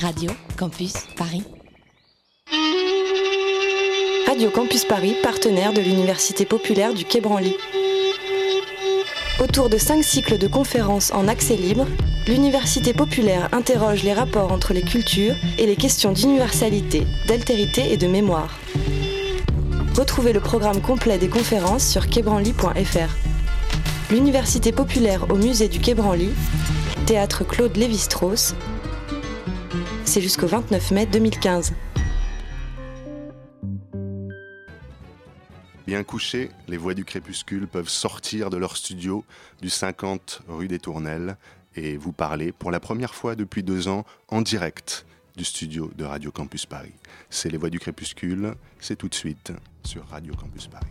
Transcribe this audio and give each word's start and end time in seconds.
Radio 0.00 0.30
Campus 0.56 0.94
Paris. 1.14 1.42
Radio 4.26 4.48
Campus 4.48 4.86
Paris, 4.86 5.14
partenaire 5.22 5.74
de 5.74 5.82
l'Université 5.82 6.46
populaire 6.46 6.94
du 6.94 7.04
Quai 7.04 7.20
Branly. 7.20 7.54
Autour 9.44 9.68
de 9.68 9.76
cinq 9.76 10.02
cycles 10.02 10.38
de 10.38 10.46
conférences 10.46 11.12
en 11.12 11.28
accès 11.28 11.56
libre, 11.56 11.86
l'Université 12.26 12.94
populaire 12.94 13.50
interroge 13.52 14.02
les 14.02 14.14
rapports 14.14 14.52
entre 14.52 14.72
les 14.72 14.82
cultures 14.82 15.34
et 15.58 15.66
les 15.66 15.76
questions 15.76 16.12
d'universalité, 16.12 17.06
d'altérité 17.28 17.92
et 17.92 17.98
de 17.98 18.06
mémoire. 18.06 18.58
Retrouvez 19.98 20.32
le 20.32 20.40
programme 20.40 20.80
complet 20.80 21.18
des 21.18 21.28
conférences 21.28 21.86
sur 21.86 22.08
québranly.fr. 22.08 23.16
L'Université 24.10 24.72
populaire 24.72 25.30
au 25.30 25.36
musée 25.36 25.68
du 25.68 25.78
Quai 25.78 25.92
Branly, 25.92 26.30
théâtre 27.04 27.44
Claude 27.44 27.76
Lévi-Strauss, 27.76 28.54
c'est 30.10 30.20
jusqu'au 30.20 30.48
29 30.48 30.90
mai 30.90 31.06
2015. 31.06 31.72
Bien 35.86 36.02
couchés, 36.02 36.50
les 36.66 36.76
voix 36.76 36.94
du 36.94 37.04
crépuscule 37.04 37.68
peuvent 37.68 37.88
sortir 37.88 38.50
de 38.50 38.56
leur 38.56 38.76
studio 38.76 39.24
du 39.62 39.70
50 39.70 40.42
rue 40.48 40.66
des 40.66 40.80
Tournelles 40.80 41.36
et 41.76 41.96
vous 41.96 42.10
parler 42.10 42.50
pour 42.50 42.72
la 42.72 42.80
première 42.80 43.14
fois 43.14 43.36
depuis 43.36 43.62
deux 43.62 43.86
ans 43.86 44.04
en 44.26 44.42
direct 44.42 45.06
du 45.36 45.44
studio 45.44 45.92
de 45.96 46.04
Radio 46.04 46.32
Campus 46.32 46.66
Paris. 46.66 46.94
C'est 47.28 47.48
les 47.48 47.56
voix 47.56 47.70
du 47.70 47.78
crépuscule, 47.78 48.54
c'est 48.80 48.96
tout 48.96 49.08
de 49.08 49.14
suite 49.14 49.52
sur 49.84 50.04
Radio 50.08 50.34
Campus 50.34 50.66
Paris. 50.66 50.86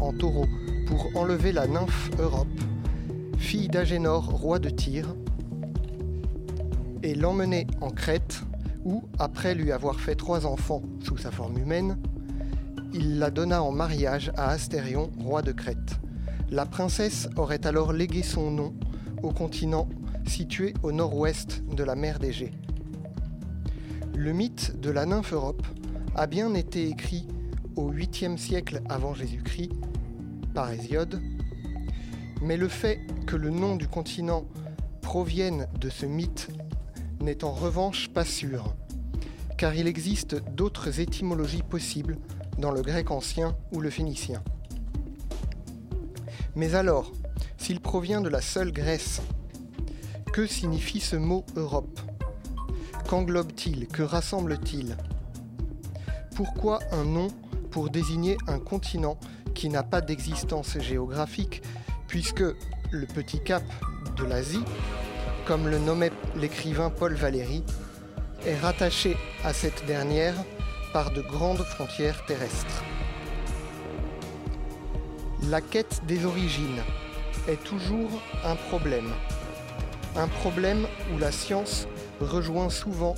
En 0.00 0.12
taureau 0.12 0.46
pour 0.86 1.10
enlever 1.14 1.52
la 1.52 1.66
nymphe 1.66 2.10
Europe, 2.18 2.46
fille 3.38 3.68
d'Agénor, 3.68 4.24
roi 4.24 4.58
de 4.58 4.70
Tyr, 4.70 5.14
et 7.02 7.14
l'emmener 7.14 7.66
en 7.80 7.90
Crète, 7.90 8.42
où, 8.84 9.04
après 9.18 9.54
lui 9.54 9.72
avoir 9.72 10.00
fait 10.00 10.14
trois 10.14 10.46
enfants 10.46 10.82
sous 11.00 11.16
sa 11.16 11.30
forme 11.30 11.58
humaine, 11.58 11.98
il 12.92 13.18
la 13.18 13.30
donna 13.30 13.62
en 13.62 13.72
mariage 13.72 14.32
à 14.36 14.48
Astérion, 14.48 15.10
roi 15.20 15.42
de 15.42 15.52
Crète. 15.52 15.98
La 16.50 16.66
princesse 16.66 17.28
aurait 17.36 17.66
alors 17.66 17.92
légué 17.92 18.22
son 18.22 18.50
nom 18.50 18.74
au 19.22 19.30
continent 19.30 19.88
situé 20.26 20.74
au 20.82 20.92
nord-ouest 20.92 21.62
de 21.74 21.84
la 21.84 21.94
mer 21.94 22.18
d'Égée. 22.18 22.52
Le 24.16 24.32
mythe 24.32 24.78
de 24.80 24.90
la 24.90 25.06
nymphe 25.06 25.32
Europe 25.32 25.66
a 26.14 26.26
bien 26.26 26.54
été 26.54 26.88
écrit 26.88 27.28
au 27.78 27.92
8e 27.92 28.36
siècle 28.36 28.82
avant 28.88 29.14
Jésus-Christ 29.14 29.70
par 30.52 30.72
Hésiode, 30.72 31.22
mais 32.42 32.56
le 32.56 32.66
fait 32.66 33.00
que 33.24 33.36
le 33.36 33.50
nom 33.50 33.76
du 33.76 33.86
continent 33.86 34.46
provienne 35.00 35.68
de 35.80 35.88
ce 35.88 36.04
mythe 36.04 36.48
n'est 37.20 37.44
en 37.44 37.52
revanche 37.52 38.08
pas 38.08 38.24
sûr, 38.24 38.74
car 39.56 39.76
il 39.76 39.86
existe 39.86 40.42
d'autres 40.54 40.98
étymologies 40.98 41.62
possibles 41.62 42.18
dans 42.58 42.72
le 42.72 42.82
grec 42.82 43.12
ancien 43.12 43.56
ou 43.70 43.80
le 43.80 43.90
phénicien. 43.90 44.42
Mais 46.56 46.74
alors, 46.74 47.12
s'il 47.58 47.80
provient 47.80 48.20
de 48.20 48.28
la 48.28 48.40
seule 48.40 48.72
Grèce, 48.72 49.22
que 50.32 50.48
signifie 50.48 51.00
ce 51.00 51.14
mot 51.14 51.46
Europe? 51.54 52.00
Qu'englobe-t-il? 53.08 53.86
Que 53.86 54.02
rassemble-t-il? 54.02 54.96
Pourquoi 56.34 56.80
un 56.90 57.04
nom 57.04 57.28
pour 57.70 57.90
désigner 57.90 58.36
un 58.46 58.58
continent 58.58 59.18
qui 59.54 59.68
n'a 59.68 59.82
pas 59.82 60.00
d'existence 60.00 60.78
géographique, 60.78 61.62
puisque 62.06 62.44
le 62.90 63.06
petit 63.06 63.40
cap 63.40 63.62
de 64.16 64.24
l'Asie, 64.24 64.64
comme 65.46 65.68
le 65.68 65.78
nommait 65.78 66.12
l'écrivain 66.36 66.90
Paul 66.90 67.14
Valéry, 67.14 67.64
est 68.46 68.56
rattaché 68.56 69.16
à 69.44 69.52
cette 69.52 69.84
dernière 69.86 70.34
par 70.92 71.10
de 71.10 71.20
grandes 71.20 71.64
frontières 71.64 72.24
terrestres. 72.26 72.82
La 75.50 75.60
quête 75.60 76.02
des 76.06 76.24
origines 76.24 76.82
est 77.48 77.62
toujours 77.64 78.10
un 78.44 78.56
problème. 78.56 79.10
Un 80.16 80.28
problème 80.28 80.86
où 81.14 81.18
la 81.18 81.32
science 81.32 81.86
rejoint 82.20 82.70
souvent 82.70 83.14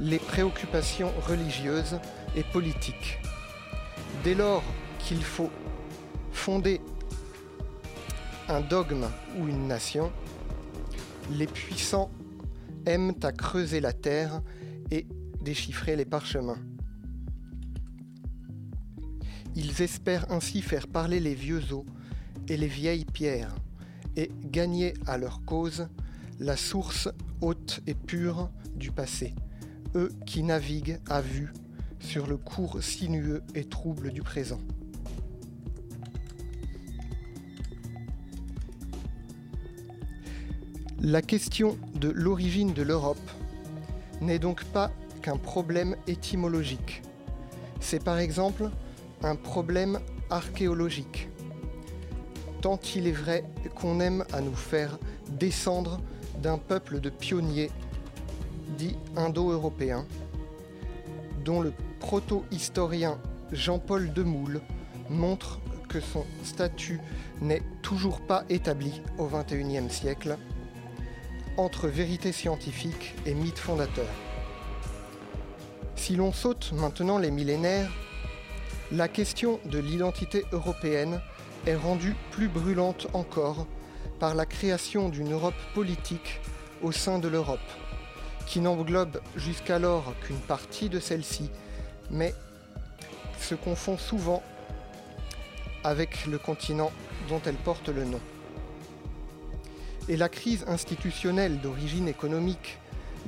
les 0.00 0.18
préoccupations 0.18 1.12
religieuses 1.26 1.98
et 2.36 2.42
politiques. 2.42 3.18
Dès 4.24 4.34
lors 4.34 4.64
qu'il 4.98 5.22
faut 5.22 5.50
fonder 6.32 6.80
un 8.48 8.60
dogme 8.60 9.06
ou 9.38 9.46
une 9.46 9.68
nation, 9.68 10.10
les 11.30 11.46
puissants 11.46 12.10
aiment 12.86 13.14
à 13.22 13.32
creuser 13.32 13.80
la 13.80 13.92
terre 13.92 14.42
et 14.90 15.06
déchiffrer 15.42 15.94
les 15.94 16.04
parchemins. 16.04 16.58
Ils 19.54 19.82
espèrent 19.82 20.30
ainsi 20.30 20.62
faire 20.62 20.88
parler 20.88 21.20
les 21.20 21.34
vieux 21.34 21.72
os 21.72 21.84
et 22.48 22.56
les 22.56 22.66
vieilles 22.66 23.04
pierres 23.04 23.54
et 24.16 24.30
gagner 24.44 24.94
à 25.06 25.18
leur 25.18 25.44
cause 25.44 25.88
la 26.40 26.56
source 26.56 27.08
haute 27.40 27.80
et 27.86 27.94
pure 27.94 28.50
du 28.74 28.90
passé, 28.90 29.34
eux 29.94 30.10
qui 30.26 30.42
naviguent 30.42 30.98
à 31.08 31.20
vue 31.20 31.52
sur 32.00 32.26
le 32.26 32.36
cours 32.36 32.82
sinueux 32.82 33.42
et 33.54 33.64
trouble 33.64 34.10
du 34.10 34.22
présent. 34.22 34.60
La 41.00 41.22
question 41.22 41.78
de 41.94 42.08
l'origine 42.08 42.72
de 42.74 42.82
l'Europe 42.82 43.30
n'est 44.20 44.40
donc 44.40 44.64
pas 44.64 44.90
qu'un 45.22 45.36
problème 45.36 45.94
étymologique. 46.06 47.02
C'est 47.80 48.02
par 48.02 48.18
exemple 48.18 48.70
un 49.22 49.36
problème 49.36 50.00
archéologique. 50.28 51.28
Tant 52.60 52.80
il 52.96 53.06
est 53.06 53.12
vrai 53.12 53.44
qu'on 53.76 54.00
aime 54.00 54.24
à 54.32 54.40
nous 54.40 54.56
faire 54.56 54.98
descendre 55.38 56.00
d'un 56.42 56.58
peuple 56.58 57.00
de 57.00 57.10
pionniers 57.10 57.70
dits 58.76 58.96
indo-européens, 59.16 60.04
dont 61.44 61.60
le 61.60 61.72
proto-historien 62.00 63.18
Jean-Paul 63.52 64.12
Demoule 64.12 64.60
montre 65.10 65.60
que 65.88 66.00
son 66.00 66.24
statut 66.44 67.00
n'est 67.40 67.62
toujours 67.82 68.20
pas 68.20 68.44
établi 68.48 69.02
au 69.18 69.26
XXIe 69.26 69.90
siècle 69.90 70.36
entre 71.56 71.88
vérité 71.88 72.32
scientifique 72.32 73.14
et 73.26 73.34
mythe 73.34 73.58
fondateur. 73.58 74.08
Si 75.96 76.14
l'on 76.14 76.32
saute 76.32 76.72
maintenant 76.72 77.18
les 77.18 77.30
millénaires, 77.30 77.90
la 78.92 79.08
question 79.08 79.58
de 79.66 79.78
l'identité 79.78 80.44
européenne 80.52 81.20
est 81.66 81.74
rendue 81.74 82.14
plus 82.30 82.48
brûlante 82.48 83.08
encore 83.12 83.66
par 84.20 84.34
la 84.34 84.46
création 84.46 85.08
d'une 85.08 85.32
Europe 85.32 85.54
politique 85.74 86.40
au 86.82 86.92
sein 86.92 87.18
de 87.18 87.28
l'Europe, 87.28 87.58
qui 88.46 88.60
n'englobe 88.60 89.20
jusqu'alors 89.36 90.14
qu'une 90.22 90.38
partie 90.38 90.88
de 90.88 91.00
celle-ci 91.00 91.50
mais 92.10 92.34
se 93.38 93.54
confond 93.54 93.96
souvent 93.96 94.42
avec 95.84 96.26
le 96.26 96.38
continent 96.38 96.90
dont 97.28 97.40
elle 97.46 97.56
porte 97.56 97.88
le 97.88 98.04
nom. 98.04 98.20
Et 100.08 100.16
la 100.16 100.28
crise 100.28 100.64
institutionnelle 100.66 101.60
d'origine 101.60 102.08
économique 102.08 102.78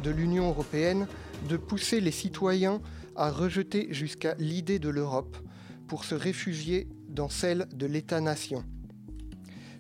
de 0.03 0.11
l'Union 0.11 0.49
européenne 0.49 1.07
de 1.49 1.57
pousser 1.57 2.01
les 2.01 2.11
citoyens 2.11 2.81
à 3.17 3.31
rejeter 3.31 3.89
jusqu'à 3.93 4.35
l'idée 4.39 4.79
de 4.79 4.89
l'Europe 4.89 5.37
pour 5.89 6.05
se 6.05 6.15
réfugier 6.15 6.89
dans 7.09 7.29
celle 7.29 7.67
de 7.75 7.87
l'État-nation. 7.87 8.65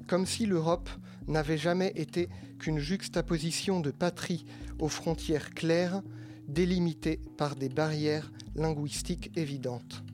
Comme 0.07 0.27
si 0.27 0.47
l'Europe 0.47 0.91
n'avait 1.27 1.59
jamais 1.59 1.93
été 1.95 2.29
qu'une 2.59 2.79
juxtaposition 2.79 3.81
de 3.81 3.91
patries 3.91 4.45
aux 4.79 4.89
frontières 4.89 5.51
claires 5.51 6.03
délimitée 6.49 7.21
par 7.39 7.55
des 7.55 7.69
barrières 7.69 8.31
linguistiques 8.61 9.33
évidentes. 9.37 10.05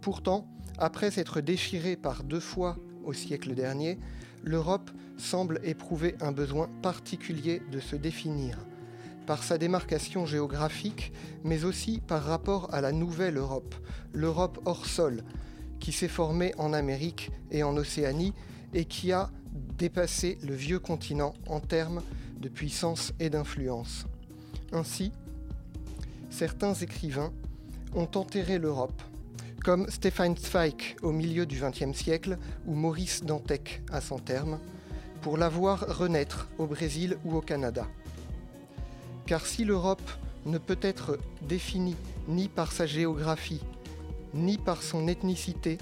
Pourtant, 0.00 0.46
après 0.78 1.10
s'être 1.10 1.40
déchiré 1.40 1.96
par 1.96 2.22
deux 2.22 2.40
fois 2.40 2.76
au 3.04 3.12
siècle 3.12 3.54
dernier, 3.54 3.98
l'Europe 4.44 4.90
semble 5.16 5.60
éprouver 5.64 6.14
un 6.20 6.32
besoin 6.32 6.68
particulier 6.82 7.62
de 7.72 7.80
se 7.80 7.96
définir, 7.96 8.58
par 9.26 9.42
sa 9.42 9.58
démarcation 9.58 10.26
géographique, 10.26 11.12
mais 11.42 11.64
aussi 11.64 12.00
par 12.06 12.22
rapport 12.22 12.72
à 12.72 12.80
la 12.80 12.92
nouvelle 12.92 13.38
Europe, 13.38 13.74
l'Europe 14.12 14.60
hors 14.66 14.86
sol, 14.86 15.24
qui 15.80 15.92
s'est 15.92 16.08
formée 16.08 16.54
en 16.58 16.72
Amérique 16.72 17.30
et 17.50 17.62
en 17.62 17.76
Océanie 17.76 18.34
et 18.74 18.84
qui 18.84 19.12
a 19.12 19.30
dépassé 19.78 20.38
le 20.42 20.54
vieux 20.54 20.78
continent 20.78 21.34
en 21.48 21.60
termes 21.60 22.02
de 22.38 22.48
puissance 22.48 23.12
et 23.18 23.30
d'influence. 23.30 24.06
Ainsi, 24.72 25.12
certains 26.36 26.74
écrivains 26.74 27.32
ont 27.94 28.08
enterré 28.14 28.58
l'Europe, 28.58 29.00
comme 29.64 29.88
Stefan 29.88 30.36
Zweig 30.36 30.96
au 31.00 31.10
milieu 31.10 31.46
du 31.46 31.58
XXe 31.58 31.96
siècle 31.96 32.36
ou 32.66 32.74
Maurice 32.74 33.24
Dantec 33.24 33.82
à 33.90 34.02
son 34.02 34.18
terme, 34.18 34.58
pour 35.22 35.38
la 35.38 35.48
voir 35.48 35.96
renaître 35.96 36.48
au 36.58 36.66
Brésil 36.66 37.16
ou 37.24 37.36
au 37.36 37.40
Canada. 37.40 37.86
Car 39.24 39.46
si 39.46 39.64
l'Europe 39.64 40.10
ne 40.44 40.58
peut 40.58 40.78
être 40.82 41.18
définie 41.40 41.96
ni 42.28 42.48
par 42.48 42.70
sa 42.70 42.84
géographie, 42.84 43.62
ni 44.34 44.58
par 44.58 44.82
son 44.82 45.08
ethnicité, 45.08 45.78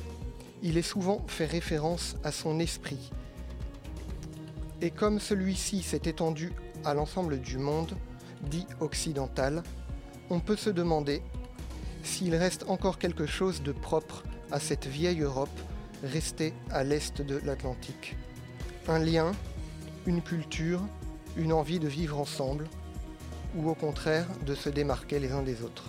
il 0.63 0.79
est 0.79 0.83
souvent 0.83 1.25
fait 1.27 1.47
référence 1.47 2.15
à 2.23 2.31
son 2.31 2.61
esprit. 2.61 3.11
Et 4.81 4.93
comme 4.93 5.19
celui-ci 5.19 5.83
s'est 5.83 6.03
étendu 6.05 6.53
à 6.85 6.95
l'ensemble 6.95 7.41
du 7.41 7.59
monde, 7.59 7.97
dit 8.49 8.69
occidental, 8.79 9.65
on 10.31 10.41
peut 10.41 10.57
se 10.57 10.71
demander 10.71 11.23
s'il 12.03 12.35
reste 12.35 12.65
encore 12.69 12.99
quelque 12.99 13.27
chose 13.27 13.63
de 13.63 13.73
propre 13.73 14.23
à 14.51 14.61
cette 14.61 14.87
vieille 14.87 15.21
Europe 15.21 15.61
restée 16.03 16.53
à 16.71 16.85
l'est 16.85 17.23
de 17.23 17.41
l'Atlantique. 17.45 18.17
Un 18.89 18.99
lien, 18.99 19.33
une 20.07 20.23
culture, 20.23 20.83
une 21.37 21.53
envie 21.53 21.79
de 21.79 21.89
vivre 21.89 22.19
ensemble, 22.19 22.69
ou 23.57 23.71
au 23.71 23.75
contraire 23.75 24.27
de 24.45 24.55
se 24.55 24.69
démarquer 24.69 25.19
les 25.19 25.33
uns 25.33 25.43
des 25.43 25.63
autres. 25.63 25.85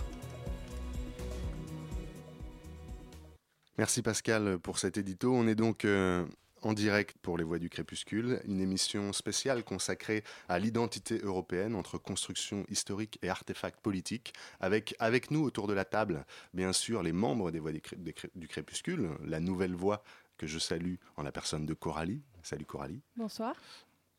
Merci 3.78 4.00
Pascal 4.00 4.58
pour 4.58 4.78
cet 4.78 4.96
édito. 4.96 5.32
On 5.34 5.46
est 5.46 5.54
donc 5.54 5.84
euh, 5.84 6.24
en 6.62 6.72
direct 6.72 7.16
pour 7.22 7.38
Les 7.38 7.44
Voix 7.44 7.58
du 7.58 7.68
Crépuscule, 7.68 8.40
une 8.46 8.60
émission 8.60 9.12
spéciale 9.12 9.64
consacrée 9.64 10.24
à 10.48 10.58
l'identité 10.58 11.18
européenne 11.22 11.74
entre 11.74 11.98
construction 11.98 12.64
historique 12.68 13.18
et 13.22 13.28
artefacts 13.28 13.80
politiques, 13.80 14.32
avec, 14.60 14.94
avec 14.98 15.30
nous 15.30 15.42
autour 15.42 15.66
de 15.66 15.74
la 15.74 15.84
table, 15.84 16.24
bien 16.54 16.72
sûr, 16.72 17.02
les 17.02 17.12
membres 17.12 17.50
des 17.50 17.60
Voix 17.60 17.72
du 17.72 18.48
Crépuscule, 18.48 19.10
la 19.24 19.40
nouvelle 19.40 19.74
voix 19.74 20.02
que 20.38 20.46
je 20.46 20.58
salue 20.58 20.96
en 21.16 21.22
la 21.22 21.32
personne 21.32 21.66
de 21.66 21.74
Coralie. 21.74 22.22
Salut 22.42 22.66
Coralie. 22.66 23.02
Bonsoir. 23.16 23.54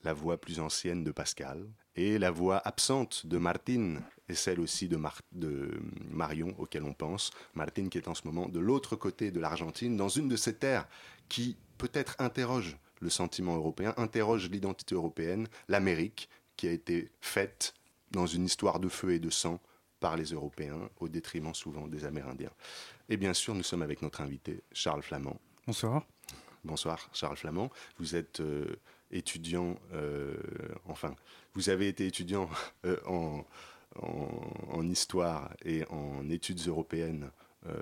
La 0.03 0.13
voix 0.13 0.39
plus 0.39 0.59
ancienne 0.59 1.03
de 1.03 1.11
Pascal 1.11 1.67
et 1.95 2.19
la 2.19 2.31
voix 2.31 2.59
absente 2.65 3.25
de 3.25 3.37
Martine 3.37 4.01
et 4.29 4.35
celle 4.35 4.59
aussi 4.59 4.87
de, 4.87 4.99
de, 5.31 5.79
Marion 6.11 6.53
auquel 6.59 6.83
on 6.83 6.93
pense. 6.93 7.31
Martine 7.55 7.89
qui 7.89 7.97
est 7.97 8.07
en 8.07 8.13
ce 8.13 8.21
moment 8.25 8.47
de 8.47 8.59
l'autre 8.59 8.95
côté 8.95 9.31
de 9.31 9.39
l'Argentine, 9.39 9.97
dans 9.97 10.09
une 10.09 10.27
de 10.27 10.35
ces 10.35 10.55
terres 10.55 10.87
qui 11.29 11.57
peut-être 11.77 12.15
interroge 12.19 12.77
le 12.99 13.09
sentiment 13.09 13.55
européen, 13.55 13.93
interroge 13.97 14.49
l'identité 14.49 14.95
européenne, 14.95 15.47
l'Amérique 15.67 16.29
qui 16.55 16.67
a 16.67 16.71
été 16.71 17.11
faite 17.21 17.73
dans 18.11 18.25
une 18.25 18.45
histoire 18.45 18.79
de 18.79 18.89
feu 18.89 19.13
et 19.13 19.19
de 19.19 19.29
sang 19.29 19.59
par 19.99 20.15
les 20.15 20.25
Européens, 20.25 20.89
au 20.99 21.07
détriment 21.07 21.53
souvent 21.53 21.87
des 21.87 22.05
Amérindiens. 22.05 22.51
Et 23.09 23.17
bien 23.17 23.33
sûr, 23.33 23.55
nous 23.55 23.63
sommes 23.63 23.81
avec 23.81 24.01
notre 24.01 24.21
invité, 24.21 24.61
Charles 24.71 25.01
Flamand. 25.01 25.39
Bonsoir. 25.65 26.05
Bonsoir, 26.63 27.09
Charles 27.13 27.37
Flamand. 27.37 27.71
Vous 27.97 28.15
êtes 28.15 28.39
euh, 28.41 28.75
étudiant, 29.11 29.79
euh, 29.93 30.37
enfin, 30.85 31.15
vous 31.53 31.69
avez 31.69 31.87
été 31.87 32.05
étudiant 32.05 32.49
euh, 32.85 32.97
en, 33.05 33.45
en, 34.01 34.87
histoire 34.87 35.53
et 35.65 35.85
en 35.89 36.29
études 36.29 36.67
européennes 36.67 37.31
euh, 37.67 37.73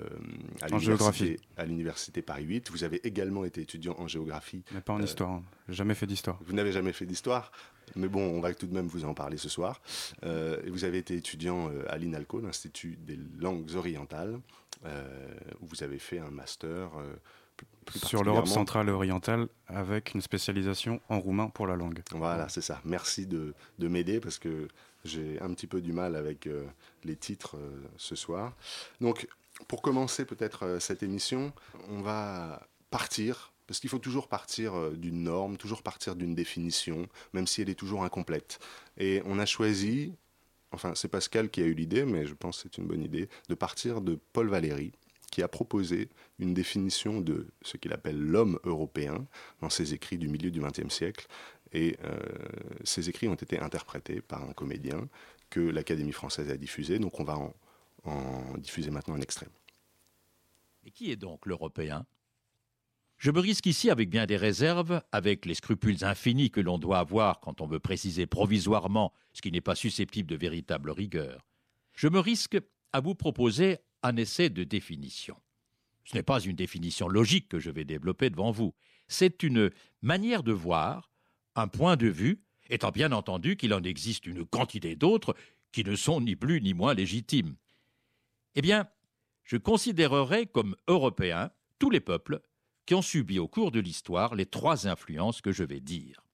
à 0.62 1.64
l'université 1.64 2.22
Paris 2.22 2.44
8. 2.44 2.70
Vous 2.70 2.84
avez 2.84 3.06
également 3.06 3.44
été 3.44 3.60
étudiant 3.60 3.94
en 3.98 4.08
géographie. 4.08 4.64
Mais 4.72 4.80
pas 4.80 4.94
en 4.94 5.02
histoire. 5.02 5.30
Hein. 5.30 5.42
Jamais 5.68 5.94
fait 5.94 6.06
d'histoire. 6.06 6.38
Vous 6.44 6.54
n'avez 6.54 6.72
jamais 6.72 6.92
fait 6.92 7.06
d'histoire. 7.06 7.52
Mais 7.94 8.08
bon, 8.08 8.22
on 8.22 8.40
va 8.40 8.52
tout 8.54 8.66
de 8.66 8.74
même 8.74 8.86
vous 8.86 9.04
en 9.04 9.14
parler 9.14 9.36
ce 9.36 9.48
soir. 9.48 9.80
et 10.24 10.70
vous 10.70 10.84
avez 10.84 10.98
été 10.98 11.14
étudiant 11.14 11.70
à 11.88 11.96
l'INALCO, 11.98 12.40
l'Institut 12.40 12.96
des 12.96 13.18
langues 13.38 13.74
orientales, 13.76 14.40
où 15.60 15.66
vous 15.66 15.84
avez 15.84 15.98
fait 15.98 16.18
un 16.18 16.30
master 16.30 16.90
sur 17.94 18.24
l'Europe 18.24 18.46
centrale 18.46 18.88
et 18.88 18.92
orientale 18.92 19.48
avec 19.68 20.14
une 20.14 20.20
spécialisation 20.20 21.00
en 21.08 21.20
roumain 21.20 21.48
pour 21.48 21.66
la 21.66 21.76
langue. 21.76 22.02
Voilà, 22.12 22.48
c'est 22.48 22.60
ça. 22.60 22.80
Merci 22.84 23.26
de, 23.26 23.54
m'aider 23.78 24.20
parce 24.20 24.38
que 24.38 24.68
j'ai 25.04 25.40
un 25.40 25.52
petit 25.54 25.66
peu 25.66 25.80
du 25.80 25.92
mal 25.92 26.16
avec 26.16 26.46
euh, 26.46 26.66
les 27.04 27.16
titres 27.16 27.56
euh, 27.56 27.84
ce 27.96 28.16
soir. 28.16 28.54
Donc, 29.00 29.28
pour 29.68 29.82
commencer 29.82 30.24
peut-être 30.24 30.64
euh, 30.64 30.80
cette 30.80 31.02
émission, 31.02 31.52
on 31.88 32.00
va 32.00 32.66
partir, 32.90 33.52
parce 33.66 33.80
qu'il 33.80 33.90
faut 33.90 33.98
toujours 33.98 34.28
partir 34.28 34.92
d'une 34.92 35.24
norme, 35.24 35.56
toujours 35.56 35.82
partir 35.82 36.14
d'une 36.14 36.34
définition, 36.34 37.08
même 37.32 37.46
si 37.46 37.62
elle 37.62 37.68
est 37.70 37.74
toujours 37.74 38.04
incomplète. 38.04 38.60
Et 38.96 39.22
on 39.24 39.38
a 39.40 39.46
choisi, 39.46 40.14
enfin 40.70 40.92
c'est 40.94 41.08
Pascal 41.08 41.50
qui 41.50 41.62
a 41.62 41.66
eu 41.66 41.74
l'idée, 41.74 42.04
mais 42.04 42.26
je 42.26 42.34
pense 42.34 42.58
que 42.58 42.62
c'est 42.64 42.78
une 42.78 42.86
bonne 42.86 43.02
idée, 43.02 43.28
de 43.48 43.54
partir 43.54 44.00
de 44.00 44.20
Paul 44.32 44.48
Valéry, 44.48 44.92
qui 45.30 45.42
a 45.42 45.48
proposé 45.48 46.08
une 46.38 46.54
définition 46.54 47.20
de 47.20 47.48
ce 47.62 47.76
qu'il 47.76 47.92
appelle 47.92 48.18
l'homme 48.18 48.58
européen 48.64 49.26
dans 49.60 49.70
ses 49.70 49.94
écrits 49.94 50.18
du 50.18 50.28
milieu 50.28 50.50
du 50.50 50.60
XXe 50.60 50.92
siècle. 50.92 51.26
Et 51.72 51.96
euh, 52.04 52.16
ces 52.84 53.08
écrits 53.08 53.28
ont 53.28 53.34
été 53.34 53.58
interprétés 53.58 54.20
par 54.20 54.48
un 54.48 54.52
comédien 54.52 55.08
que 55.50 55.60
l'Académie 55.60 56.12
française 56.12 56.50
a 56.50 56.56
diffusé. 56.56 56.98
Donc 56.98 57.18
on 57.20 57.24
va 57.24 57.36
en, 57.36 57.54
en 58.08 58.58
diffuser 58.58 58.90
maintenant 58.90 59.14
un 59.14 59.20
extrait. 59.20 59.48
Et 60.84 60.90
qui 60.90 61.10
est 61.10 61.16
donc 61.16 61.46
l'Européen? 61.46 62.06
Je 63.18 63.30
me 63.30 63.40
risque 63.40 63.66
ici 63.66 63.90
avec 63.90 64.10
bien 64.10 64.26
des 64.26 64.36
réserves, 64.36 65.02
avec 65.10 65.46
les 65.46 65.54
scrupules 65.54 66.04
infinis 66.04 66.50
que 66.50 66.60
l'on 66.60 66.78
doit 66.78 66.98
avoir 66.98 67.40
quand 67.40 67.60
on 67.60 67.66
veut 67.66 67.80
préciser 67.80 68.26
provisoirement 68.26 69.12
ce 69.32 69.40
qui 69.40 69.50
n'est 69.50 69.62
pas 69.62 69.74
susceptible 69.74 70.28
de 70.28 70.36
véritable 70.36 70.90
rigueur. 70.90 71.46
Je 71.94 72.08
me 72.08 72.20
risque 72.20 72.58
à 72.92 73.00
vous 73.00 73.14
proposer 73.14 73.78
un 74.02 74.16
essai 74.16 74.50
de 74.50 74.64
définition. 74.64 75.36
Ce 76.04 76.14
n'est 76.14 76.22
pas 76.22 76.40
une 76.40 76.56
définition 76.56 77.08
logique 77.08 77.48
que 77.48 77.58
je 77.58 77.70
vais 77.70 77.84
développer 77.84 78.30
devant 78.30 78.50
vous, 78.50 78.74
c'est 79.08 79.42
une 79.42 79.70
manière 80.02 80.42
de 80.42 80.52
voir, 80.52 81.10
un 81.54 81.68
point 81.68 81.96
de 81.96 82.08
vue, 82.08 82.42
étant 82.68 82.90
bien 82.90 83.12
entendu 83.12 83.56
qu'il 83.56 83.72
en 83.72 83.82
existe 83.82 84.26
une 84.26 84.44
quantité 84.44 84.96
d'autres 84.96 85.34
qui 85.72 85.84
ne 85.84 85.96
sont 85.96 86.20
ni 86.20 86.36
plus 86.36 86.60
ni 86.60 86.74
moins 86.74 86.94
légitimes. 86.94 87.56
Eh 88.56 88.62
bien, 88.62 88.88
je 89.44 89.58
considérerai 89.58 90.46
comme 90.46 90.76
européens 90.88 91.50
tous 91.78 91.90
les 91.90 92.00
peuples 92.00 92.40
qui 92.86 92.94
ont 92.94 93.02
subi 93.02 93.38
au 93.38 93.48
cours 93.48 93.70
de 93.70 93.80
l'histoire 93.80 94.34
les 94.34 94.46
trois 94.46 94.88
influences 94.88 95.42
que 95.42 95.52
je 95.52 95.62
vais 95.62 95.80
dire. 95.80 96.24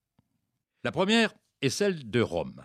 La 0.85 0.93
première 0.93 1.35
est 1.61 1.71
celle 1.71 2.09
de 2.09 2.21
Rome. 2.21 2.65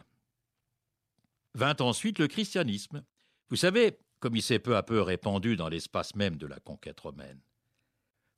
Vint 1.56 1.76
ensuite 1.80 2.20
le 2.20 2.28
christianisme. 2.28 3.04
Vous 3.50 3.56
savez, 3.56 3.98
comme 4.20 4.36
il 4.36 4.44
s'est 4.44 4.60
peu 4.60 4.76
à 4.78 4.84
peu 4.84 5.02
répandu 5.02 5.56
dans 5.56 5.70
l'espace 5.70 6.16
même 6.16 6.38
de 6.38 6.46
la 6.46 6.60
conquête 6.60 7.00
romaine. 7.00 7.42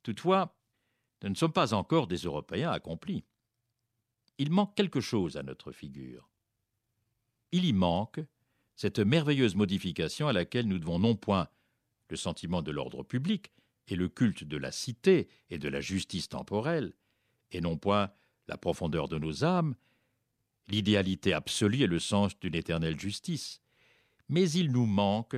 Toutefois, 0.02 0.56
nous 1.22 1.28
ne 1.28 1.34
sommes 1.34 1.52
pas 1.52 1.74
encore 1.74 2.06
des 2.06 2.16
Européens 2.16 2.70
accomplis. 2.70 3.24
Il 4.38 4.50
manque 4.50 4.74
quelque 4.74 5.00
chose 5.00 5.36
à 5.36 5.42
notre 5.42 5.70
figure. 5.70 6.30
Il 7.52 7.66
y 7.66 7.74
manque 7.74 8.20
cette 8.80 8.98
merveilleuse 8.98 9.56
modification 9.56 10.26
à 10.26 10.32
laquelle 10.32 10.66
nous 10.66 10.78
devons 10.78 10.98
non 10.98 11.14
point 11.14 11.48
le 12.08 12.16
sentiment 12.16 12.62
de 12.62 12.70
l'ordre 12.70 13.02
public 13.02 13.52
et 13.88 13.94
le 13.94 14.08
culte 14.08 14.42
de 14.44 14.56
la 14.56 14.72
cité 14.72 15.28
et 15.50 15.58
de 15.58 15.68
la 15.68 15.82
justice 15.82 16.30
temporelle, 16.30 16.94
et 17.52 17.60
non 17.60 17.76
point 17.76 18.10
la 18.48 18.56
profondeur 18.56 19.06
de 19.08 19.18
nos 19.18 19.44
âmes, 19.44 19.74
l'idéalité 20.66 21.34
absolue 21.34 21.82
et 21.82 21.86
le 21.86 21.98
sens 21.98 22.40
d'une 22.40 22.54
éternelle 22.54 22.98
justice. 22.98 23.60
Mais 24.30 24.50
il 24.50 24.72
nous 24.72 24.86
manque 24.86 25.36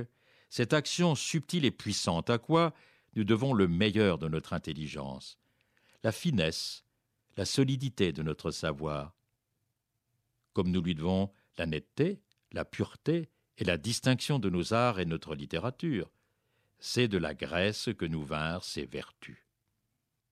cette 0.49 0.71
action 0.71 1.13
subtile 1.13 1.65
et 1.65 1.71
puissante 1.71 2.29
à 2.29 2.37
quoi 2.37 2.73
nous 3.17 3.25
devons 3.25 3.53
le 3.53 3.67
meilleur 3.67 4.19
de 4.19 4.29
notre 4.29 4.53
intelligence, 4.53 5.37
la 6.01 6.13
finesse, 6.13 6.85
la 7.35 7.43
solidité 7.43 8.13
de 8.13 8.23
notre 8.23 8.51
savoir, 8.51 9.13
comme 10.53 10.71
nous 10.71 10.81
lui 10.81 10.95
devons 10.95 11.29
la 11.57 11.65
netteté, 11.65 12.21
la 12.53 12.63
pureté 12.63 13.32
et 13.57 13.63
la 13.63 13.77
distinction 13.77 14.39
de 14.39 14.49
nos 14.49 14.73
arts 14.73 14.99
et 14.99 15.05
notre 15.05 15.35
littérature. 15.35 16.11
C'est 16.79 17.07
de 17.07 17.17
la 17.17 17.33
Grèce 17.33 17.89
que 17.97 18.05
nous 18.05 18.23
vinrent 18.23 18.63
ces 18.63 18.85
vertus. 18.85 19.45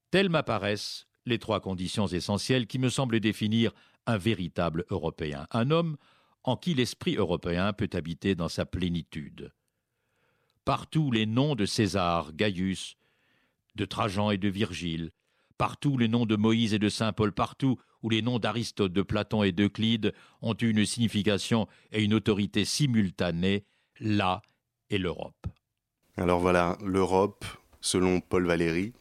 Telles 0.10 0.30
m'apparaissent 0.30 1.08
les 1.26 1.40
trois 1.40 1.62
conditions 1.62 2.08
essentielles 2.08 2.68
qui 2.68 2.80
me 2.80 2.90
semblent 2.90 3.20
définir 3.20 3.72
un 4.06 4.18
véritable 4.18 4.86
Européen, 4.90 5.48
un 5.52 5.72
homme 5.72 5.98
en 6.44 6.58
qui 6.58 6.74
l'esprit 6.74 7.16
européen 7.16 7.72
peut 7.72 7.90
habiter 7.94 8.36
dans 8.36 8.50
sa 8.50 8.66
plénitude, 8.66 9.54
Partout 10.66 11.12
les 11.12 11.26
noms 11.26 11.56
de 11.56 11.66
César, 11.66 12.34
Gaius, 12.34 12.96
de 13.76 13.86
Trajan 13.86 14.30
et 14.32 14.38
de 14.38 14.48
Virgile, 14.48 15.12
Partout, 15.58 15.98
les 15.98 16.08
noms 16.08 16.26
de 16.26 16.36
Moïse 16.36 16.74
et 16.74 16.80
de 16.80 16.90
Saint 16.90 17.14
Paul, 17.14 17.32
partout 17.32 17.80
où 18.04 18.10
les 18.10 18.22
noms 18.22 18.40
d'Aristote, 18.40 18.94
de 18.94 19.02
Platon 19.02 19.44
et 19.44 19.52
d'Euclide 19.52 20.14
ont 20.42 20.56
eu 20.60 20.70
une 20.70 20.86
signification 20.86 21.68
et 21.92 22.04
une 22.04 22.14
autorité 22.14 22.66
simultanée, 22.66 23.66
là 24.00 24.42
est 24.90 24.98
l'Europe. 24.98 25.48
Alors 26.18 26.40
voilà, 26.40 26.78
l'Europe, 26.84 27.46
selon 27.80 28.20
Paul 28.20 28.46
Valéry, 28.46 28.94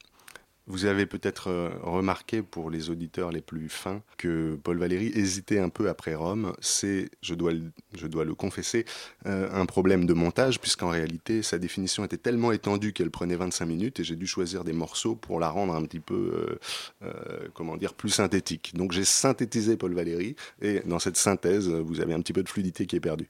vous 0.70 0.84
avez 0.84 1.04
peut-être 1.04 1.48
euh, 1.48 1.70
remarqué 1.82 2.42
pour 2.42 2.70
les 2.70 2.90
auditeurs 2.90 3.32
les 3.32 3.40
plus 3.40 3.68
fins 3.68 4.02
que 4.16 4.56
Paul 4.62 4.78
Valéry 4.78 5.10
hésitait 5.14 5.58
un 5.58 5.68
peu 5.68 5.88
après 5.88 6.14
Rome. 6.14 6.52
C'est, 6.60 7.10
je 7.22 7.34
dois, 7.34 7.52
le, 7.52 8.34
confesser, 8.34 8.84
euh, 9.26 9.48
un 9.52 9.66
problème 9.66 10.06
de 10.06 10.14
montage, 10.14 10.60
puisqu'en 10.60 10.90
réalité, 10.90 11.42
sa 11.42 11.58
définition 11.58 12.04
était 12.04 12.16
tellement 12.16 12.52
étendue 12.52 12.92
qu'elle 12.92 13.10
prenait 13.10 13.34
25 13.34 13.66
minutes 13.66 14.00
et 14.00 14.04
j'ai 14.04 14.14
dû 14.14 14.28
choisir 14.28 14.62
des 14.62 14.72
morceaux 14.72 15.16
pour 15.16 15.40
la 15.40 15.48
rendre 15.48 15.74
un 15.74 15.82
petit 15.82 16.00
peu, 16.00 16.58
euh, 17.02 17.48
comment 17.52 17.76
dire, 17.76 17.94
plus 17.94 18.10
synthétique. 18.10 18.72
Donc 18.74 18.92
j'ai 18.92 19.04
synthétisé 19.04 19.76
Paul 19.76 19.92
Valéry 19.94 20.36
et 20.62 20.80
dans 20.86 21.00
cette 21.00 21.16
synthèse, 21.16 21.68
vous 21.68 22.00
avez 22.00 22.14
un 22.14 22.20
petit 22.20 22.32
peu 22.32 22.44
de 22.44 22.48
fluidité 22.48 22.86
qui 22.86 22.94
est 22.94 23.00
perdue. 23.00 23.26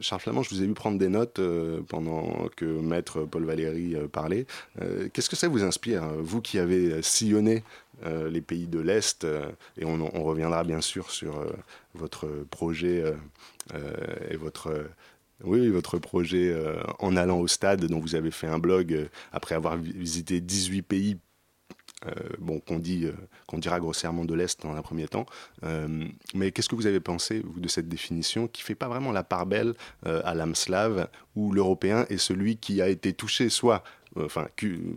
Charles 0.00 0.20
Flamand, 0.22 0.42
je 0.42 0.50
vous 0.50 0.62
ai 0.62 0.66
vu 0.66 0.72
prendre 0.72 0.98
des 0.98 1.08
notes 1.08 1.40
pendant 1.88 2.48
que 2.56 2.64
maître 2.64 3.22
Paul 3.22 3.44
Valéry 3.44 3.96
parlait. 4.10 4.46
Qu'est-ce 5.12 5.28
que 5.28 5.36
ça 5.36 5.48
vous 5.48 5.62
inspire, 5.62 6.08
vous 6.20 6.37
qui 6.40 6.58
avez 6.58 7.02
sillonné 7.02 7.62
euh, 8.04 8.30
les 8.30 8.40
pays 8.40 8.68
de 8.68 8.78
l'Est, 8.78 9.24
euh, 9.24 9.50
et 9.76 9.84
on, 9.84 10.22
reviendra 10.22 10.62
bien 10.62 10.80
sûr 10.80 11.10
sur 11.10 11.40
euh, 11.40 11.50
votre 11.94 12.28
projet 12.50 13.04
et 14.30 14.36
votre... 14.36 14.88
Oui, 15.44 15.68
votre 15.68 15.98
projet 15.98 16.52
en 16.98 17.14
allant 17.14 17.38
au 17.38 17.46
stade, 17.46 17.84
dont 17.84 18.00
vous 18.00 18.16
avez 18.16 18.32
fait 18.32 18.48
un 18.48 18.58
blog 18.58 19.08
après 19.30 19.54
avoir 19.54 19.76
visité 19.76 20.40
18 20.40 20.82
pays 20.82 21.18
bon, 22.40 22.58
qu'on 22.58 22.80
dit, 22.80 23.06
qu'on 23.46 23.58
dira 23.58 23.78
grossièrement 23.78 24.24
de 24.24 24.34
l'Est 24.34 24.60
dans 24.62 24.74
un 24.74 24.82
premier 24.82 25.06
temps. 25.06 25.26
mais 26.34 26.50
qu'est-ce 26.50 26.68
que 26.68 26.74
vous 26.74 26.86
avez 26.86 26.98
pensé, 26.98 27.44
de 27.56 27.68
cette 27.68 27.88
définition 27.88 28.48
qui 28.48 28.62
fait 28.62 28.74
pas 28.74 28.88
vraiment 28.88 29.12
la 29.12 29.22
part 29.22 29.46
belle 29.46 29.74
à 30.04 30.34
l'âme 30.34 30.56
slave, 30.56 31.08
où 31.36 31.52
l'Européen 31.52 32.04
est 32.08 32.18
celui 32.18 32.56
qui 32.56 32.82
a 32.82 32.88
été 32.88 33.12
touché 33.12 33.48
soit 33.48 33.84
euh, 34.16 34.26
enfin, 34.26 34.46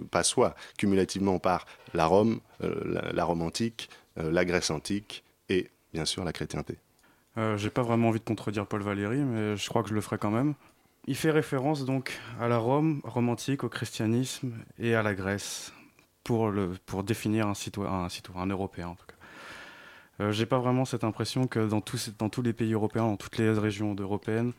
pas 0.10 0.24
soit, 0.24 0.56
cumulativement 0.78 1.40
par 1.40 1.66
la 1.94 2.06
Rome, 2.06 2.40
euh, 2.64 3.02
la, 3.14 3.24
Rome 3.24 3.42
antique, 3.42 3.90
euh, 4.18 4.32
la 4.32 4.46
Grèce 4.46 4.70
antique 4.70 5.24
et 5.50 5.70
bien 5.94 6.06
sûr 6.06 6.24
la 6.24 6.34
chrétienté. 6.34 6.78
J'ai 7.56 7.70
pas 7.70 7.82
vraiment 7.82 8.10
envie 8.10 8.20
de 8.20 8.26
contredire 8.26 8.68
Paul 8.68 8.82
Valéry, 8.82 9.20
mais 9.20 9.56
je 9.56 9.70
crois 9.70 9.84
que 9.84 9.90
je 9.90 9.94
le 9.94 10.02
ferai 10.02 10.18
quand 10.18 10.32
même. 10.32 10.54
Il 11.08 11.16
fait 11.16 11.32
référence 11.32 11.86
donc 11.86 12.12
à 12.42 12.50
la 12.50 12.58
Rome, 12.58 13.00
Rome 13.06 13.30
antique, 13.30 13.64
au 13.64 13.70
christianisme 13.70 14.52
et 14.78 14.96
à 14.96 15.02
la 15.02 15.14
Grèce 15.16 15.72
pour, 16.26 16.52
le, 16.52 16.74
pour 16.86 17.04
définir 17.04 17.48
un 17.48 17.54
citoyen, 17.54 18.08
un, 18.36 18.46
européen 18.48 18.90
en 18.90 18.96
tout 18.96 19.06
cas. 19.08 20.32
J'ai 20.32 20.46
pas 20.46 20.60
vraiment 20.60 20.84
cette 20.84 21.06
impression 21.06 21.48
que 21.48 21.68
dans 21.68 21.82
dans 22.20 22.30
tous 22.30 22.42
les 22.42 22.54
pays 22.54 22.74
européens, 22.74 23.04
dans 23.04 23.18
toutes 23.18 23.38
les 23.38 23.50
régions 23.50 23.96
européennes, 23.98 24.52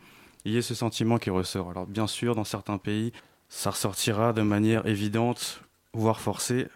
il 0.45 0.53
y 0.53 0.57
ait 0.57 0.63
ce 0.63 0.75
sentiment 0.75 1.19
qui 1.19 1.31
ressort. 1.31 1.71
Alors 1.71 1.87
bien 1.87 2.07
sûr, 2.07 2.35
dans 2.35 2.45
certains 2.45 2.79
pays, 2.79 3.13
ça 3.53 3.71
ressortira 3.71 4.33
de 4.33 4.41
manière 4.41 4.87
évidente, 4.87 5.61
voire 5.93 6.21
forcée, 6.21 6.69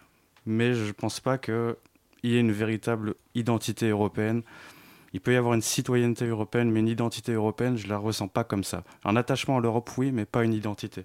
mais 0.45 0.75
je 0.75 0.85
ne 0.85 0.91
pense 0.91 1.19
pas 1.19 1.39
qu'il 1.39 1.75
y 2.23 2.35
ait 2.35 2.39
une 2.39 2.51
véritable 2.51 3.15
identité 3.33 3.89
européenne. 3.89 4.43
Il 5.11 5.19
peut 5.19 5.33
y 5.33 5.35
avoir 5.35 5.55
une 5.55 5.63
citoyenneté 5.63 6.25
européenne, 6.25 6.69
mais 6.69 6.79
une 6.79 6.87
identité 6.87 7.33
européenne, 7.33 7.77
je 7.77 7.85
ne 7.85 7.89
la 7.89 7.97
ressens 7.97 8.27
pas 8.27 8.43
comme 8.43 8.63
ça. 8.63 8.83
Un 9.03 9.15
attachement 9.15 9.57
à 9.57 9.59
l'Europe, 9.59 9.89
oui, 9.97 10.11
mais 10.11 10.25
pas 10.25 10.43
une 10.43 10.53
identité. 10.53 11.03